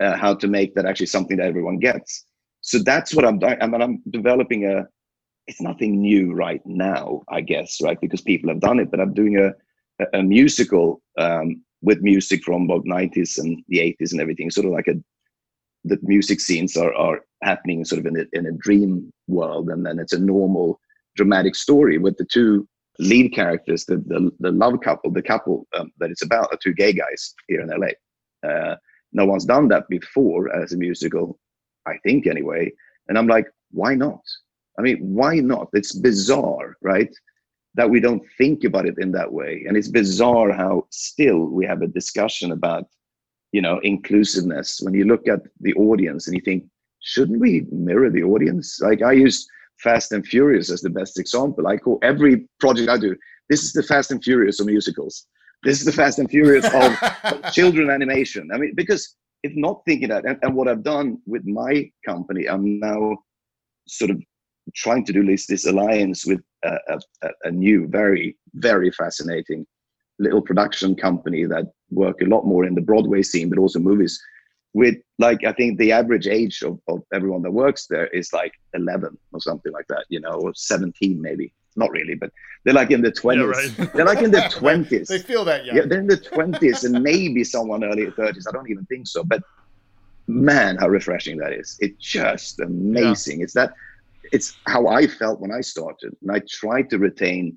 Uh, 0.00 0.16
how 0.16 0.34
to 0.34 0.48
make 0.48 0.74
that 0.74 0.86
actually 0.86 1.06
something 1.06 1.36
that 1.38 1.46
everyone 1.46 1.78
gets. 1.78 2.24
So 2.60 2.78
that's 2.78 3.14
what 3.14 3.24
I'm 3.24 3.38
doing. 3.38 3.56
I 3.60 3.66
mean, 3.66 3.82
I'm 3.82 4.02
developing 4.10 4.66
a. 4.66 4.86
It's 5.46 5.60
nothing 5.62 6.00
new 6.00 6.34
right 6.34 6.60
now, 6.66 7.22
I 7.30 7.40
guess, 7.40 7.78
right? 7.82 7.98
Because 8.00 8.20
people 8.20 8.50
have 8.50 8.60
done 8.60 8.78
it, 8.78 8.90
but 8.90 9.00
I'm 9.00 9.14
doing 9.14 9.38
a 9.38 9.52
a, 10.00 10.18
a 10.18 10.22
musical 10.22 11.02
um, 11.18 11.62
with 11.82 12.00
music 12.00 12.42
from 12.44 12.66
both 12.66 12.84
90s 12.84 13.38
and 13.38 13.62
the 13.68 13.78
80s 13.78 14.12
and 14.12 14.20
everything 14.20 14.50
sort 14.50 14.66
of 14.66 14.72
like 14.72 14.88
a 14.88 14.94
the 15.84 15.98
music 16.02 16.40
scenes 16.40 16.76
are, 16.76 16.92
are 16.94 17.20
happening 17.42 17.84
sort 17.84 18.00
of 18.00 18.06
in 18.06 18.18
a, 18.18 18.24
in 18.32 18.46
a 18.46 18.52
dream 18.52 19.12
world 19.28 19.68
and 19.68 19.86
then 19.86 19.98
it's 19.98 20.12
a 20.12 20.18
normal 20.18 20.80
dramatic 21.14 21.54
story 21.54 21.98
with 21.98 22.16
the 22.16 22.26
two 22.30 22.66
lead 22.98 23.32
characters 23.32 23.84
the 23.84 23.96
the, 24.06 24.30
the 24.40 24.50
love 24.50 24.80
couple 24.80 25.10
the 25.10 25.22
couple 25.22 25.66
um, 25.76 25.90
that 25.98 26.10
it's 26.10 26.24
about 26.24 26.48
are 26.52 26.58
two 26.62 26.74
gay 26.74 26.92
guys 26.92 27.34
here 27.46 27.60
in 27.60 27.68
la 27.68 28.48
uh, 28.48 28.76
no 29.12 29.24
one's 29.24 29.44
done 29.44 29.68
that 29.68 29.88
before 29.88 30.54
as 30.54 30.72
a 30.72 30.76
musical 30.76 31.38
i 31.86 31.96
think 32.04 32.26
anyway. 32.26 32.70
And 33.08 33.16
i'm 33.16 33.26
like 33.26 33.46
why 33.70 33.94
not? 33.94 34.22
I 34.78 34.82
mean 34.82 34.98
why 35.00 35.36
not? 35.36 35.68
It's 35.72 35.92
bizarre 35.92 36.76
right 36.82 37.14
that 37.74 37.88
we 37.88 38.00
don't 38.00 38.22
think 38.38 38.64
about 38.64 38.86
it 38.86 38.96
in 38.98 39.12
that 39.12 39.32
way. 39.32 39.64
And 39.66 39.76
it's 39.76 39.88
bizarre 39.88 40.52
how 40.52 40.86
still 40.90 41.46
we 41.46 41.64
have 41.66 41.82
a 41.82 41.86
discussion 41.86 42.52
about 42.52 42.84
you 43.52 43.62
know 43.62 43.78
inclusiveness. 43.80 44.80
When 44.82 44.94
you 44.94 45.04
look 45.04 45.28
at 45.28 45.42
the 45.60 45.74
audience 45.74 46.26
and 46.26 46.34
you 46.36 46.42
think 46.42 46.64
shouldn't 47.00 47.40
we 47.40 47.66
mirror 47.70 48.10
the 48.10 48.24
audience? 48.24 48.80
Like 48.80 49.02
i 49.02 49.12
use 49.12 49.46
fast 49.82 50.12
and 50.12 50.26
furious 50.26 50.70
as 50.70 50.80
the 50.80 50.90
best 50.90 51.18
example. 51.18 51.66
I 51.66 51.76
call 51.76 51.98
every 52.02 52.46
project 52.60 52.88
i 52.88 52.98
do 52.98 53.16
this 53.48 53.62
is 53.62 53.72
the 53.72 53.82
fast 53.82 54.10
and 54.10 54.22
furious 54.22 54.60
of 54.60 54.66
musicals. 54.66 55.26
This 55.62 55.80
is 55.80 55.86
the 55.86 55.92
fast 55.92 56.18
and 56.18 56.28
furious 56.30 56.66
of 56.66 57.52
children 57.52 57.90
animation. 57.90 58.50
I 58.52 58.58
mean 58.58 58.74
because 58.74 59.16
if 59.42 59.52
not 59.54 59.82
thinking 59.86 60.08
that 60.08 60.24
and, 60.24 60.36
and 60.42 60.54
what 60.54 60.66
i've 60.66 60.82
done 60.82 61.18
with 61.24 61.44
my 61.46 61.88
company 62.04 62.48
i'm 62.48 62.80
now 62.80 63.16
sort 63.86 64.10
of 64.10 64.20
trying 64.74 65.04
to 65.04 65.12
do 65.12 65.24
this, 65.24 65.46
this 65.46 65.66
alliance 65.66 66.26
with 66.26 66.40
a, 66.64 66.76
a, 67.22 67.28
a, 67.44 67.50
new, 67.50 67.86
very, 67.88 68.36
very 68.54 68.90
fascinating 68.90 69.66
little 70.18 70.42
production 70.42 70.94
company 70.94 71.44
that 71.44 71.66
work 71.90 72.20
a 72.20 72.26
lot 72.26 72.44
more 72.44 72.64
in 72.64 72.74
the 72.74 72.80
Broadway 72.80 73.22
scene, 73.22 73.48
but 73.48 73.58
also 73.58 73.78
movies. 73.78 74.20
With 74.74 74.96
like, 75.18 75.44
I 75.44 75.52
think 75.52 75.78
the 75.78 75.92
average 75.92 76.26
age 76.26 76.62
of, 76.62 76.78
of 76.88 77.02
everyone 77.12 77.42
that 77.42 77.50
works 77.50 77.86
there 77.86 78.06
is 78.08 78.32
like 78.32 78.52
11 78.74 79.16
or 79.32 79.40
something 79.40 79.72
like 79.72 79.86
that, 79.88 80.04
you 80.08 80.20
know, 80.20 80.32
or 80.32 80.52
17 80.54 81.20
maybe. 81.20 81.52
Not 81.76 81.90
really, 81.90 82.14
but 82.14 82.30
they're 82.64 82.74
like 82.74 82.90
in 82.90 83.02
the 83.02 83.12
20s. 83.12 83.36
Yeah, 83.36 83.44
right. 83.44 83.92
They're 83.94 84.04
like 84.04 84.22
in 84.22 84.30
the 84.30 84.40
20s. 84.40 85.06
they 85.08 85.18
feel 85.18 85.44
that, 85.44 85.64
yeah. 85.64 85.76
Yeah, 85.76 85.82
they're 85.86 86.00
in 86.00 86.06
the 86.06 86.16
20s 86.16 86.84
and 86.84 87.02
maybe 87.02 87.44
someone 87.44 87.84
early 87.84 88.06
30s. 88.06 88.44
I 88.48 88.52
don't 88.52 88.70
even 88.70 88.84
think 88.86 89.06
so. 89.06 89.24
But 89.24 89.42
man, 90.28 90.76
how 90.76 90.88
refreshing 90.88 91.38
that 91.38 91.52
is. 91.52 91.76
It's 91.80 91.96
just 91.98 92.60
amazing. 92.60 93.40
Yeah. 93.40 93.44
It's 93.44 93.54
that 93.54 93.74
it's 94.32 94.56
how 94.66 94.86
I 94.86 95.06
felt 95.06 95.40
when 95.40 95.52
I 95.52 95.62
started, 95.62 96.14
and 96.20 96.30
I 96.30 96.40
tried 96.48 96.90
to 96.90 96.98
retain 96.98 97.56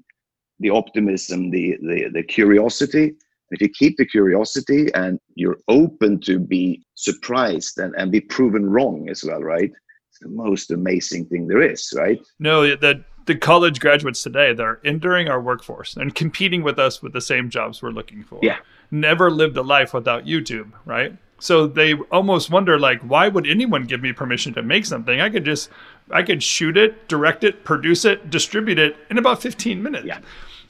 the 0.59 0.69
optimism, 0.69 1.51
the 1.51 1.77
the, 1.81 2.09
the 2.13 2.23
curiosity. 2.23 3.15
If 3.51 3.61
you 3.61 3.69
keep 3.69 3.97
the 3.97 4.05
curiosity 4.05 4.87
and 4.93 5.19
you're 5.35 5.57
open 5.67 6.19
to 6.21 6.39
be 6.39 6.83
surprised 6.95 7.77
and, 7.77 7.93
and 7.95 8.11
be 8.11 8.21
proven 8.21 8.69
wrong 8.69 9.09
as 9.09 9.23
well, 9.23 9.41
right? 9.41 9.71
It's 10.09 10.19
the 10.19 10.29
most 10.29 10.71
amazing 10.71 11.25
thing 11.25 11.47
there 11.47 11.61
is, 11.61 11.93
right? 11.95 12.19
No, 12.39 12.75
the 12.75 13.03
the 13.25 13.35
college 13.35 13.79
graduates 13.79 14.23
today 14.23 14.53
that 14.53 14.63
are 14.63 14.79
entering 14.83 15.27
our 15.27 15.39
workforce 15.39 15.95
and 15.95 16.13
competing 16.15 16.63
with 16.63 16.79
us 16.79 17.01
with 17.01 17.13
the 17.13 17.21
same 17.21 17.49
jobs 17.49 17.81
we're 17.81 17.91
looking 17.91 18.23
for. 18.23 18.39
Yeah. 18.41 18.57
Never 18.89 19.29
lived 19.29 19.57
a 19.57 19.61
life 19.61 19.93
without 19.93 20.25
YouTube, 20.25 20.71
right? 20.85 21.15
So 21.39 21.65
they 21.65 21.93
almost 22.11 22.49
wonder 22.51 22.79
like, 22.79 23.01
why 23.01 23.27
would 23.27 23.47
anyone 23.47 23.85
give 23.85 24.01
me 24.01 24.13
permission 24.13 24.53
to 24.53 24.61
make 24.61 24.85
something? 24.85 25.21
I 25.21 25.29
could 25.29 25.45
just, 25.45 25.69
I 26.11 26.23
could 26.23 26.43
shoot 26.43 26.77
it, 26.77 27.07
direct 27.07 27.43
it, 27.43 27.63
produce 27.63 28.05
it, 28.05 28.29
distribute 28.29 28.79
it 28.79 28.95
in 29.09 29.17
about 29.17 29.41
15 29.41 29.81
minutes. 29.81 30.05
Yeah. 30.05 30.19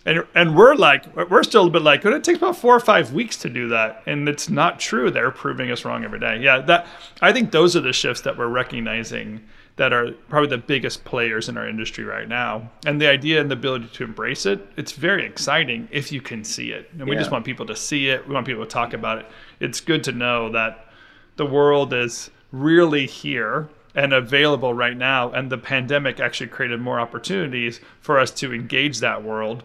And, 0.06 0.26
and 0.34 0.56
we're 0.56 0.74
like, 0.74 1.16
we're 1.30 1.44
still 1.44 1.68
a 1.68 1.70
bit 1.70 1.84
like, 1.84 2.04
it 2.04 2.24
takes 2.24 2.38
about 2.38 2.58
four 2.58 2.76
or 2.76 2.80
five 2.80 3.14
weeks 3.14 3.38
to 3.38 3.50
do 3.50 3.68
that. 3.70 4.02
And 4.08 4.28
it's 4.28 4.50
not 4.50 4.80
true. 4.80 5.12
They're 5.12 5.32
proving 5.32 5.70
us 5.70 5.86
wrong 5.86 6.04
every 6.04 6.20
day. 6.20 6.40
Yeah. 6.40 6.60
That, 6.62 6.88
I 7.22 7.32
think 7.32 7.52
those 7.52 7.76
are 7.76 7.82
the 7.82 7.94
shifts 7.94 8.22
that 8.22 8.38
we're 8.38 8.48
recognizing 8.48 9.42
that 9.76 9.94
are 9.94 10.12
probably 10.28 10.50
the 10.50 10.58
biggest 10.58 11.06
players 11.06 11.50
in 11.50 11.58
our 11.58 11.68
industry 11.68 12.04
right 12.04 12.28
now. 12.28 12.70
And 12.86 13.00
the 13.00 13.08
idea 13.08 13.40
and 13.42 13.50
the 13.50 13.56
ability 13.56 13.90
to 13.94 14.04
embrace 14.04 14.46
it, 14.46 14.68
it's 14.76 14.92
very 14.92 15.26
exciting 15.26 15.88
if 15.92 16.12
you 16.12 16.20
can 16.20 16.44
see 16.44 16.72
it. 16.72 16.90
And 16.98 17.08
we 17.08 17.16
yeah. 17.16 17.22
just 17.22 17.32
want 17.32 17.46
people 17.46 17.66
to 17.68 17.76
see 17.76 18.10
it. 18.10 18.28
We 18.28 18.34
want 18.34 18.48
people 18.48 18.66
to 18.66 18.70
talk 18.70 18.94
about 18.94 19.20
it. 19.20 19.28
It's 19.60 19.80
good 19.80 20.04
to 20.06 20.12
know 20.12 20.52
that 20.52 20.88
the 21.36 21.46
world 21.46 21.94
is 21.94 22.32
really 22.52 23.06
here 23.06 23.70
and 23.96 24.14
available 24.14 24.74
right 24.74 24.98
now. 24.98 25.32
And 25.32 25.52
the 25.52 25.58
pandemic 25.58 26.20
actually 26.20 26.48
created 26.48 26.82
more 26.82 27.00
opportunities 27.00 27.80
for 28.02 28.20
us 28.20 28.32
to 28.32 28.54
engage 28.54 29.00
that 29.00 29.24
world, 29.24 29.64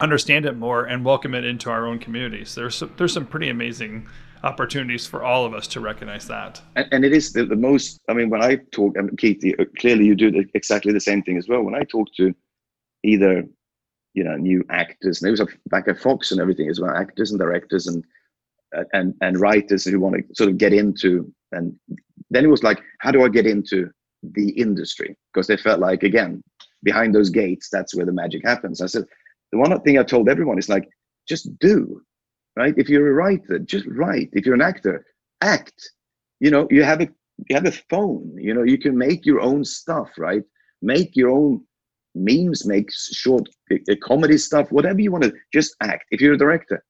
understand 0.00 0.46
it 0.46 0.56
more, 0.56 0.84
and 0.84 1.04
welcome 1.04 1.34
it 1.34 1.44
into 1.44 1.70
our 1.70 1.86
own 1.86 1.98
communities. 1.98 2.54
There's 2.54 2.74
some, 2.74 2.92
there's 2.96 3.12
some 3.12 3.26
pretty 3.26 3.48
amazing 3.48 4.06
opportunities 4.42 5.06
for 5.06 5.22
all 5.22 5.44
of 5.44 5.52
us 5.52 5.66
to 5.68 5.80
recognize 5.80 6.26
that. 6.28 6.60
And, 6.76 6.86
and 6.92 7.04
it 7.04 7.12
is 7.12 7.32
the, 7.32 7.44
the, 7.44 7.56
most, 7.56 8.00
I 8.08 8.14
mean, 8.14 8.30
when 8.30 8.42
I 8.42 8.56
talk, 8.72 8.96
Keith, 9.18 9.44
clearly 9.78 10.06
you 10.06 10.14
do 10.14 10.44
exactly 10.54 10.92
the 10.92 11.00
same 11.00 11.22
thing 11.22 11.36
as 11.36 11.48
well. 11.48 11.62
When 11.62 11.74
I 11.74 11.82
talk 11.84 12.08
to 12.16 12.34
either, 13.04 13.44
you 14.14 14.24
know, 14.24 14.36
new 14.36 14.64
actors, 14.70 15.20
and 15.20 15.28
it 15.28 15.38
was 15.38 15.54
back 15.66 15.88
at 15.88 15.98
Fox 15.98 16.32
and 16.32 16.40
everything 16.40 16.68
as 16.68 16.80
well, 16.80 16.96
actors 16.96 17.30
and 17.30 17.38
directors 17.38 17.86
and, 17.86 18.02
uh, 18.74 18.84
and, 18.92 19.14
and 19.20 19.38
writers 19.38 19.84
who 19.84 20.00
want 20.00 20.16
to 20.16 20.34
sort 20.34 20.48
of 20.48 20.56
get 20.56 20.72
into, 20.72 21.30
and 21.52 21.78
then 22.30 22.44
it 22.44 22.48
was 22.48 22.62
like, 22.62 22.80
how 23.00 23.10
do 23.10 23.24
I 23.24 23.28
get 23.28 23.46
into 23.46 23.90
the 24.22 24.50
industry? 24.50 25.16
Because 25.32 25.46
they 25.46 25.56
felt 25.56 25.80
like, 25.80 26.02
again, 26.02 26.42
behind 26.82 27.14
those 27.14 27.28
gates, 27.28 27.68
that's 27.70 27.94
where 27.94 28.06
the 28.06 28.12
magic 28.12 28.42
happens. 28.44 28.80
I 28.80 28.86
said, 28.86 29.04
the 29.52 29.58
one 29.58 29.78
thing 29.82 29.98
I 29.98 30.02
told 30.02 30.28
everyone 30.28 30.58
is 30.58 30.68
like, 30.68 30.88
just 31.28 31.58
do 31.58 32.02
right? 32.56 32.74
If 32.76 32.88
you're 32.88 33.10
a 33.10 33.14
writer, 33.14 33.58
just 33.58 33.86
write. 33.86 34.28
If 34.32 34.44
you're 34.44 34.54
an 34.54 34.62
actor, 34.62 35.04
act. 35.40 35.90
You 36.40 36.50
know, 36.50 36.66
you 36.70 36.82
have 36.82 37.00
a 37.00 37.08
you 37.48 37.56
have 37.56 37.66
a 37.66 37.72
phone. 37.90 38.36
You 38.36 38.54
know, 38.54 38.62
you 38.62 38.78
can 38.78 38.96
make 38.96 39.24
your 39.24 39.40
own 39.40 39.64
stuff, 39.64 40.10
right? 40.18 40.42
Make 40.82 41.16
your 41.16 41.30
own 41.30 41.64
memes, 42.14 42.66
make 42.66 42.90
short 42.92 43.48
uh, 43.72 43.76
comedy 44.02 44.38
stuff, 44.38 44.70
whatever 44.70 45.00
you 45.00 45.12
want 45.12 45.24
to. 45.24 45.32
Just 45.52 45.76
act. 45.80 46.04
If 46.10 46.20
you're 46.20 46.34
a 46.34 46.38
director, 46.38 46.82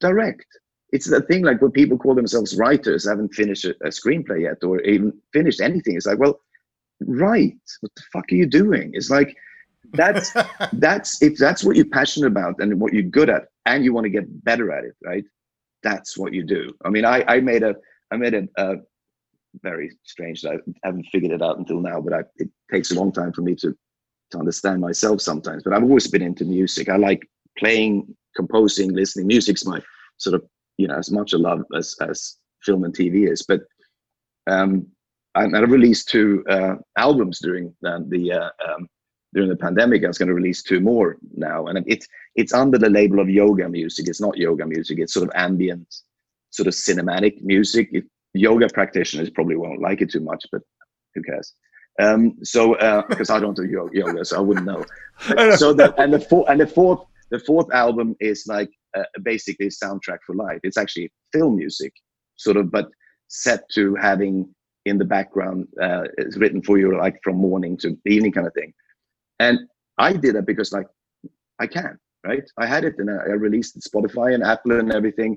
direct. 0.00 0.46
It's 0.90 1.08
the 1.10 1.22
thing 1.22 1.42
like 1.42 1.60
when 1.60 1.72
people 1.72 1.98
call 1.98 2.14
themselves 2.14 2.56
writers, 2.56 3.08
haven't 3.08 3.34
finished 3.34 3.64
a, 3.64 3.74
a 3.82 3.88
screenplay 3.88 4.42
yet, 4.42 4.62
or 4.62 4.80
even 4.82 5.12
finished 5.32 5.60
anything. 5.60 5.96
It's 5.96 6.06
like, 6.06 6.18
well, 6.18 6.38
write. 7.00 7.56
What 7.80 7.92
the 7.96 8.02
fuck 8.12 8.26
are 8.30 8.36
you 8.36 8.46
doing? 8.46 8.90
It's 8.94 9.10
like 9.10 9.36
that's 9.94 10.32
that's 10.74 11.22
if 11.22 11.36
that's 11.38 11.64
what 11.64 11.76
you're 11.76 11.84
passionate 11.86 12.28
about 12.28 12.54
and 12.60 12.80
what 12.80 12.92
you're 12.92 13.02
good 13.02 13.30
at 13.30 13.46
and 13.66 13.84
you 13.84 13.92
want 13.92 14.04
to 14.04 14.10
get 14.10 14.44
better 14.44 14.72
at 14.72 14.84
it 14.84 14.94
right? 15.04 15.24
That's 15.82 16.16
what 16.16 16.32
you 16.32 16.42
do. 16.44 16.70
I 16.84 16.90
mean 16.90 17.04
i 17.04 17.24
i 17.28 17.40
made 17.40 17.62
a 17.62 17.74
i 18.10 18.16
made 18.16 18.34
a, 18.34 18.48
a 18.56 18.76
very 19.62 19.90
strange 20.02 20.44
i 20.44 20.56
haven't 20.82 21.06
figured 21.12 21.32
it 21.32 21.42
out 21.42 21.58
until 21.58 21.80
now 21.80 22.00
but 22.00 22.12
I, 22.12 22.20
it 22.36 22.48
takes 22.72 22.90
a 22.90 22.94
long 22.94 23.12
time 23.12 23.32
for 23.32 23.42
me 23.42 23.54
to 23.56 23.76
to 24.32 24.38
understand 24.38 24.80
myself 24.80 25.20
sometimes 25.20 25.62
but 25.62 25.72
i've 25.72 25.84
always 25.84 26.08
been 26.08 26.22
into 26.22 26.44
music. 26.44 26.88
I 26.88 26.96
like 26.96 27.22
playing 27.58 28.14
composing 28.36 28.92
listening. 28.92 29.26
Music's 29.26 29.64
my 29.64 29.80
sort 30.18 30.34
of 30.34 30.44
you 30.78 30.88
know 30.88 30.96
as 30.96 31.10
much 31.10 31.32
a 31.32 31.38
love 31.38 31.62
as 31.76 31.96
as 32.00 32.36
film 32.62 32.84
and 32.84 32.96
TV 32.96 33.30
is. 33.30 33.42
But 33.42 33.62
um, 34.46 34.86
I, 35.34 35.44
I 35.44 35.60
released 35.60 36.08
two 36.08 36.44
uh, 36.48 36.76
albums 36.96 37.40
during 37.40 37.74
the, 37.82 38.04
the 38.08 38.32
uh, 38.32 38.50
um, 38.68 38.88
during 39.34 39.48
the 39.48 39.56
pandemic. 39.56 40.04
I 40.04 40.08
was 40.08 40.18
going 40.18 40.28
to 40.28 40.34
release 40.34 40.62
two 40.62 40.80
more 40.80 41.18
now, 41.36 41.66
and 41.66 41.84
it's 41.86 42.06
it's 42.36 42.54
under 42.54 42.78
the 42.78 42.88
label 42.88 43.20
of 43.20 43.28
yoga 43.28 43.68
music. 43.68 44.08
It's 44.08 44.20
not 44.20 44.36
yoga 44.36 44.66
music. 44.66 44.98
It's 44.98 45.12
sort 45.12 45.28
of 45.28 45.32
ambient, 45.34 45.94
sort 46.50 46.68
of 46.68 46.74
cinematic 46.74 47.42
music. 47.42 47.90
It, 47.92 48.04
yoga 48.32 48.68
practitioners 48.68 49.30
probably 49.30 49.56
won't 49.56 49.80
like 49.80 50.00
it 50.00 50.10
too 50.10 50.20
much, 50.20 50.44
but 50.50 50.62
who 51.14 51.22
cares? 51.22 51.52
Um, 52.00 52.36
so 52.42 52.74
because 53.08 53.30
uh, 53.30 53.34
I 53.36 53.40
don't 53.40 53.56
do 53.56 53.88
yoga, 53.92 54.24
so 54.24 54.38
I 54.38 54.40
wouldn't 54.40 54.66
know. 54.66 54.84
so 55.56 55.72
the 55.72 55.94
and 55.98 56.12
the 56.12 56.20
fourth 56.20 56.48
and 56.48 56.60
the 56.60 56.66
fourth 56.66 57.00
the 57.30 57.38
fourth 57.38 57.72
album 57.72 58.16
is 58.20 58.44
like 58.46 58.70
uh, 58.96 59.02
basically 59.22 59.66
a 59.66 59.70
soundtrack 59.70 60.18
for 60.26 60.34
life. 60.34 60.60
It's 60.62 60.78
actually 60.78 61.12
film 61.32 61.56
music, 61.56 61.92
sort 62.36 62.56
of, 62.56 62.70
but 62.70 62.88
set 63.28 63.68
to 63.70 63.94
having 63.96 64.48
in 64.84 64.98
the 64.98 65.04
background 65.04 65.66
uh, 65.82 66.02
it's 66.18 66.36
written 66.36 66.60
for 66.62 66.78
you 66.78 66.96
like 66.98 67.18
from 67.24 67.36
morning 67.36 67.76
to 67.78 67.98
evening 68.06 68.32
kind 68.32 68.46
of 68.46 68.54
thing. 68.54 68.72
And 69.38 69.60
I 69.98 70.12
did 70.12 70.34
that 70.34 70.46
because 70.46 70.72
like 70.72 70.86
I 71.60 71.66
can, 71.66 71.98
right? 72.26 72.42
I 72.58 72.66
had 72.66 72.84
it 72.84 72.94
and 72.98 73.10
I 73.10 73.32
released 73.32 73.76
it 73.76 73.84
Spotify 73.84 74.34
and 74.34 74.42
Apple 74.42 74.78
and 74.78 74.92
everything. 74.92 75.36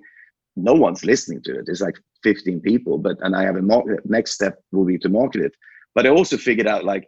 No 0.56 0.74
one's 0.74 1.06
listening 1.06 1.41
to 1.43 1.60
it. 1.60 1.66
It's 1.68 1.82
like 1.82 1.95
15 2.24 2.62
people, 2.62 2.98
but 2.98 3.18
and 3.22 3.36
I 3.36 3.43
have 3.43 3.56
a 3.56 3.62
market. 3.62 4.00
Next 4.06 4.32
step 4.32 4.60
will 4.72 4.86
be 4.86 4.98
to 5.00 5.10
market 5.10 5.41
it. 5.41 5.54
But 5.93 6.06
I 6.06 6.10
also 6.10 6.38
figured 6.38 6.68
out 6.68 6.84
like 6.84 7.08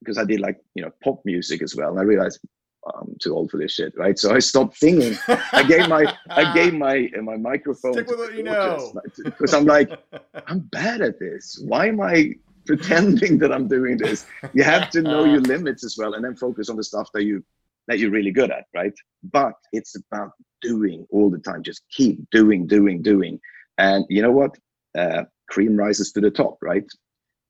because 0.00 0.18
I 0.18 0.24
did 0.24 0.40
like 0.40 0.58
you 0.74 0.82
know 0.82 0.90
pop 1.02 1.20
music 1.24 1.62
as 1.62 1.76
well, 1.76 1.90
and 1.90 2.00
I 2.00 2.02
realized 2.02 2.40
I'm 2.86 3.14
too 3.20 3.34
old 3.34 3.50
for 3.50 3.58
this 3.58 3.72
shit, 3.72 3.92
right? 3.96 4.18
So 4.18 4.34
I 4.34 4.38
stopped 4.38 4.78
singing. 4.78 5.16
I 5.52 5.62
gave 5.62 5.88
my 5.88 6.12
I 6.30 6.52
gave 6.54 6.74
my 6.74 7.10
uh, 7.18 7.22
my 7.22 7.36
microphone 7.36 7.92
Stick 7.92 8.08
with 8.08 8.18
what 8.18 8.34
you 8.34 8.42
know 8.42 8.92
because 9.24 9.52
I'm 9.54 9.66
like 9.66 9.90
I'm 10.46 10.60
bad 10.72 11.00
at 11.00 11.18
this. 11.18 11.62
Why 11.66 11.86
am 11.88 12.00
I 12.00 12.34
pretending 12.66 13.38
that 13.38 13.52
I'm 13.52 13.68
doing 13.68 13.96
this? 13.96 14.26
You 14.52 14.62
have 14.62 14.90
to 14.90 15.02
know 15.02 15.24
your 15.24 15.40
limits 15.54 15.84
as 15.84 15.96
well, 15.98 16.14
and 16.14 16.24
then 16.24 16.36
focus 16.36 16.68
on 16.68 16.76
the 16.76 16.84
stuff 16.84 17.08
that 17.14 17.24
you 17.24 17.44
that 17.88 17.98
you're 17.98 18.10
really 18.10 18.30
good 18.30 18.50
at, 18.50 18.66
right? 18.74 18.92
But 19.32 19.54
it's 19.72 19.96
about 19.96 20.32
doing 20.62 21.06
all 21.10 21.30
the 21.30 21.38
time. 21.38 21.62
Just 21.62 21.82
keep 21.90 22.18
doing, 22.30 22.66
doing, 22.66 23.02
doing, 23.02 23.40
and 23.78 24.04
you 24.08 24.22
know 24.22 24.30
what? 24.30 24.56
Uh, 24.96 25.24
cream 25.48 25.76
rises 25.76 26.12
to 26.12 26.20
the 26.20 26.30
top, 26.30 26.58
right? 26.62 26.86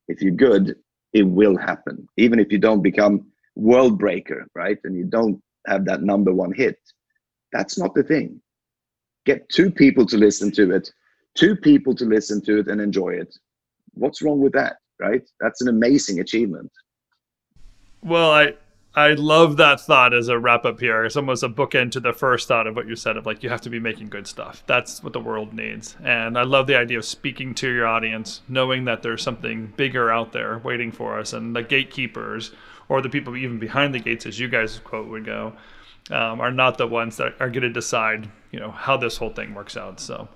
If 0.08 0.22
you're 0.22 0.32
good, 0.32 0.76
it 1.12 1.22
will 1.22 1.56
happen. 1.56 2.06
Even 2.16 2.38
if 2.38 2.52
you 2.52 2.58
don't 2.58 2.82
become 2.82 3.26
world 3.54 3.98
breaker, 3.98 4.46
right? 4.54 4.78
And 4.84 4.96
you 4.96 5.04
don't 5.04 5.40
have 5.66 5.84
that 5.86 6.02
number 6.02 6.32
one 6.32 6.52
hit. 6.52 6.78
That's 7.52 7.78
not 7.78 7.94
the 7.94 8.02
thing. 8.02 8.40
Get 9.26 9.48
two 9.48 9.70
people 9.70 10.06
to 10.06 10.16
listen 10.16 10.50
to 10.52 10.70
it, 10.72 10.90
two 11.34 11.56
people 11.56 11.94
to 11.96 12.04
listen 12.04 12.40
to 12.42 12.58
it 12.58 12.68
and 12.68 12.80
enjoy 12.80 13.10
it. 13.10 13.36
What's 13.94 14.22
wrong 14.22 14.40
with 14.40 14.52
that, 14.52 14.76
right? 15.00 15.22
That's 15.40 15.60
an 15.60 15.68
amazing 15.68 16.20
achievement. 16.20 16.70
Well, 18.02 18.30
I 18.30 18.54
I 18.94 19.12
love 19.12 19.56
that 19.58 19.80
thought 19.80 20.12
as 20.12 20.26
a 20.26 20.38
wrap 20.38 20.64
up 20.64 20.80
here. 20.80 21.04
It's 21.04 21.16
almost 21.16 21.44
a 21.44 21.48
bookend 21.48 21.92
to 21.92 22.00
the 22.00 22.12
first 22.12 22.48
thought 22.48 22.66
of 22.66 22.74
what 22.74 22.88
you 22.88 22.96
said 22.96 23.16
of 23.16 23.24
like 23.24 23.42
you 23.42 23.48
have 23.48 23.60
to 23.60 23.70
be 23.70 23.78
making 23.78 24.08
good 24.08 24.26
stuff. 24.26 24.64
That's 24.66 25.02
what 25.02 25.12
the 25.12 25.20
world 25.20 25.54
needs. 25.54 25.96
And 26.02 26.36
I 26.36 26.42
love 26.42 26.66
the 26.66 26.76
idea 26.76 26.98
of 26.98 27.04
speaking 27.04 27.54
to 27.56 27.68
your 27.68 27.86
audience, 27.86 28.42
knowing 28.48 28.86
that 28.86 29.02
there's 29.02 29.22
something 29.22 29.72
bigger 29.76 30.10
out 30.10 30.32
there 30.32 30.58
waiting 30.58 30.90
for 30.90 31.20
us 31.20 31.32
and 31.32 31.54
the 31.54 31.62
gatekeepers 31.62 32.50
or 32.88 33.00
the 33.00 33.08
people 33.08 33.36
even 33.36 33.60
behind 33.60 33.94
the 33.94 34.00
gates, 34.00 34.26
as 34.26 34.40
you 34.40 34.48
guys 34.48 34.80
quote 34.80 35.08
would 35.08 35.24
go, 35.24 35.52
um, 36.10 36.40
are 36.40 36.50
not 36.50 36.76
the 36.76 36.86
ones 36.88 37.16
that 37.18 37.34
are 37.38 37.48
going 37.48 37.62
to 37.62 37.70
decide, 37.70 38.28
you 38.50 38.58
know, 38.58 38.72
how 38.72 38.96
this 38.96 39.16
whole 39.16 39.30
thing 39.30 39.54
works 39.54 39.76
out. 39.76 40.00
So, 40.00 40.28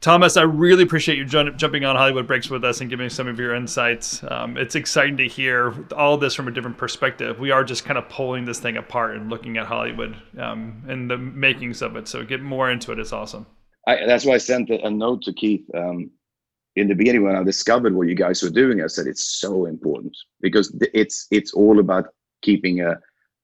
Tomas, 0.00 0.36
I 0.36 0.42
really 0.42 0.82
appreciate 0.82 1.16
you 1.16 1.24
jumping 1.24 1.84
on 1.84 1.96
Hollywood 1.96 2.26
Breaks 2.26 2.50
with 2.50 2.62
us 2.62 2.82
and 2.82 2.90
giving 2.90 3.08
some 3.08 3.26
of 3.26 3.38
your 3.38 3.54
insights. 3.54 4.22
Um, 4.24 4.58
it's 4.58 4.74
exciting 4.74 5.16
to 5.16 5.26
hear 5.26 5.74
all 5.96 6.18
this 6.18 6.34
from 6.34 6.46
a 6.46 6.50
different 6.50 6.76
perspective. 6.76 7.38
We 7.38 7.50
are 7.50 7.64
just 7.64 7.86
kind 7.86 7.96
of 7.96 8.08
pulling 8.10 8.44
this 8.44 8.60
thing 8.60 8.76
apart 8.76 9.16
and 9.16 9.30
looking 9.30 9.56
at 9.56 9.66
Hollywood 9.66 10.14
um, 10.38 10.82
and 10.88 11.10
the 11.10 11.16
makings 11.16 11.80
of 11.80 11.96
it. 11.96 12.06
So, 12.06 12.22
get 12.22 12.42
more 12.42 12.70
into 12.70 12.92
it. 12.92 12.98
It's 12.98 13.14
awesome. 13.14 13.46
I, 13.86 14.04
that's 14.06 14.26
why 14.26 14.34
I 14.34 14.38
sent 14.38 14.68
a, 14.70 14.90
note 14.90 15.22
to 15.22 15.32
Keith 15.32 15.64
um, 15.74 16.10
in 16.76 16.88
the 16.88 16.94
beginning 16.94 17.22
when 17.22 17.36
I 17.36 17.42
discovered 17.42 17.94
what 17.94 18.08
you 18.08 18.14
guys 18.14 18.42
were 18.42 18.50
doing, 18.50 18.82
I 18.82 18.88
said 18.88 19.06
it's 19.06 19.38
so 19.38 19.66
important 19.66 20.16
because 20.40 20.74
it's 20.92 21.26
it's 21.30 21.52
all 21.52 21.78
about 21.78 22.06
keeping 22.42 22.80
a 22.80 22.98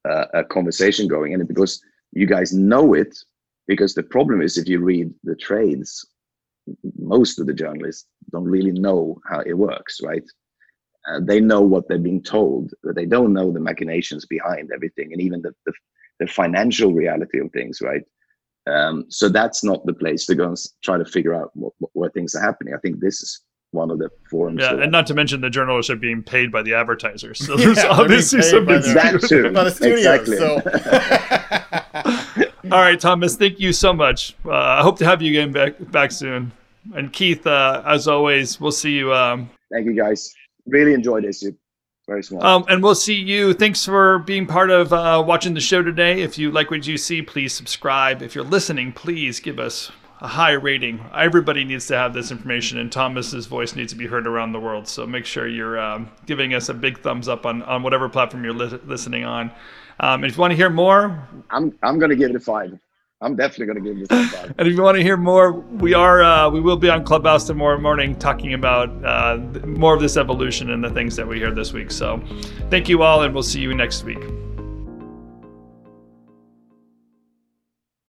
a, 0.05 0.27
a 0.35 0.45
conversation 0.45 1.07
going, 1.07 1.35
and 1.35 1.47
because 1.47 1.83
you 2.13 2.27
guys 2.27 2.53
know 2.53 2.95
it. 2.95 3.17
Because 3.67 3.95
the 3.95 4.03
problem 4.03 4.43
is, 4.43 4.59
if 4.59 4.67
you 4.67 4.81
read 4.81 5.13
the 5.23 5.37
trades, 5.37 6.05
most 6.99 7.39
of 7.39 7.47
the 7.47 7.55
journalists 7.55 8.07
don't 8.31 8.45
really 8.45 8.73
know 8.73 9.21
how 9.29 9.41
it 9.41 9.55
works, 9.55 10.01
right? 10.03 10.25
Uh, 11.09 11.21
they 11.23 11.41
know 11.41 11.61
what 11.61 11.89
they're 11.89 11.99
being 11.99 12.23
told, 12.23 12.73
but 12.83 12.95
they 12.95 13.07
don't 13.07 13.33
know 13.33 13.51
the 13.51 13.61
machinations 13.61 14.27
behind 14.27 14.71
everything, 14.75 15.13
and 15.13 15.21
even 15.21 15.41
the 15.43 15.53
the, 15.67 15.73
the 16.21 16.27
financial 16.27 16.93
reality 16.93 17.39
of 17.41 17.51
things, 17.53 17.81
right? 17.81 18.03
Um, 18.67 19.07
so 19.09 19.29
that's 19.29 19.65
not 19.65 19.85
the 19.87 19.95
place 19.95 20.27
to 20.27 20.35
go 20.35 20.49
and 20.49 20.57
try 20.85 20.99
to 20.99 21.05
figure 21.05 21.35
out 21.35 21.51
what, 21.55 21.73
what, 21.79 21.91
where 21.95 22.11
things 22.11 22.35
are 22.35 22.43
happening. 22.43 22.75
I 22.75 22.79
think 22.79 23.01
this 23.01 23.23
is 23.23 23.41
one 23.73 23.91
of 23.91 23.99
the 23.99 24.11
forums. 24.31 24.61
Yeah, 24.61 24.83
and 24.83 24.93
not 24.93 25.07
to 25.09 25.15
mention 25.15 25.41
the 25.41 25.51
journalists 25.51 25.91
are 25.91 25.97
being 25.97 26.23
paid 26.23 26.53
by 26.53 26.63
the 26.63 26.75
advertisers. 26.75 27.45
So 27.45 27.57
there's 27.59 27.79
yeah, 27.79 27.89
obviously 27.89 28.43
some 28.43 28.67
by 28.67 28.79
that 28.79 29.25
too. 29.27 29.51
By 29.53 29.65
the 29.65 29.71
studios, 29.71 29.99
exactly. 29.99 30.37
So. 30.37 30.61
All 32.73 32.81
right, 32.81 33.01
Tomas, 33.01 33.37
thank 33.37 33.59
you 33.59 33.73
so 33.73 33.93
much. 33.93 34.37
Uh, 34.45 34.53
I 34.53 34.83
hope 34.83 34.99
to 34.99 35.05
have 35.05 35.23
you 35.23 35.31
again 35.31 35.53
back 35.53 35.75
back 35.91 36.13
soon. 36.13 36.53
And 36.95 37.13
Keith, 37.13 37.47
uh, 37.47 37.83
as 37.87 38.09
always, 38.09 38.61
we'll 38.61 38.73
see 38.73 38.93
you. 38.93 39.13
Um, 39.13 39.51
thank 39.73 39.87
you, 39.87 39.95
guys. 39.95 40.35
Really 40.67 40.95
enjoyed 40.95 41.25
this. 41.25 41.45
Very 42.07 42.23
small. 42.23 42.45
Um, 42.45 42.65
and 42.69 42.83
we'll 42.83 42.95
see 42.95 43.15
you. 43.15 43.55
Thanks 43.55 43.85
for 43.85 44.19
being 44.21 44.47
part 44.47 44.71
of 44.71 44.93
uh, 44.93 45.23
watching 45.25 45.55
the 45.55 45.61
show 45.61 45.83
today. 45.83 46.23
If 46.23 46.39
you 46.39 46.51
like 46.51 46.71
what 46.71 46.87
you 46.87 46.97
see, 46.97 47.23
please 47.23 47.53
subscribe. 47.53 48.23
If 48.23 48.35
you're 48.35 48.45
listening, 48.45 48.93
please 48.93 49.39
give 49.39 49.61
us 49.61 49.93
a 50.21 50.27
high 50.27 50.53
rating. 50.53 51.05
Everybody 51.15 51.65
needs 51.65 51.87
to 51.87 51.97
have 51.97 52.13
this 52.13 52.31
information, 52.31 52.79
and 52.79 52.91
Tomas's 52.91 53.47
voice 53.47 53.77
needs 53.77 53.93
to 53.93 53.99
be 53.99 54.07
heard 54.07 54.27
around 54.27 54.53
the 54.53 54.61
world. 54.61 54.89
So 54.89 55.07
make 55.07 55.25
sure 55.25 55.47
you're 55.47 55.79
um, 55.79 56.11
giving 56.27 56.53
us 56.53 56.69
a 56.69 56.75
big 56.75 57.01
thumbs 57.01 57.29
up 57.29 57.47
on, 57.47 57.63
on 57.63 57.83
whatever 57.83 58.09
platform 58.09 58.45
you're 58.45 58.55
li- 58.55 58.81
listening 58.87 59.25
on. 59.25 59.51
Um, 60.01 60.25
if 60.25 60.37
you 60.37 60.41
want 60.41 60.51
to 60.51 60.57
hear 60.57 60.71
more, 60.71 61.29
I'm 61.51 61.79
I'm 61.83 61.99
going 61.99 62.11
to 62.11 62.17
give 62.17 62.31
it 62.31 62.37
a 62.37 62.41
five. 62.41 62.79
I'm 63.23 63.37
definitely 63.37 63.67
going 63.67 63.85
to 63.85 63.91
give 63.91 63.99
you 63.99 64.07
five. 64.07 64.55
and 64.57 64.67
if 64.67 64.75
you 64.75 64.83
want 64.83 64.97
to 64.97 65.03
hear 65.03 65.19
more, 65.19 65.53
we 65.53 65.93
are 65.93 66.23
uh, 66.23 66.49
we 66.49 66.61
will 66.61 66.79
be 66.79 66.89
on 66.89 67.05
Clubhouse 67.05 67.47
tomorrow 67.47 67.79
morning 67.79 68.17
talking 68.17 68.55
about 68.55 68.89
uh, 69.05 69.37
more 69.67 69.95
of 69.95 70.01
this 70.01 70.17
evolution 70.17 70.71
and 70.71 70.83
the 70.83 70.91
things 70.91 71.17
that 71.17 71.29
we 71.29 71.37
hear 71.39 71.53
this 71.53 71.73
week. 71.73 71.91
So, 71.91 72.23
thank 72.71 72.89
you 72.89 73.03
all, 73.03 73.23
and 73.23 73.35
we'll 73.35 73.43
see 73.43 73.61
you 73.61 73.75
next 73.75 74.05
week. 74.05 74.23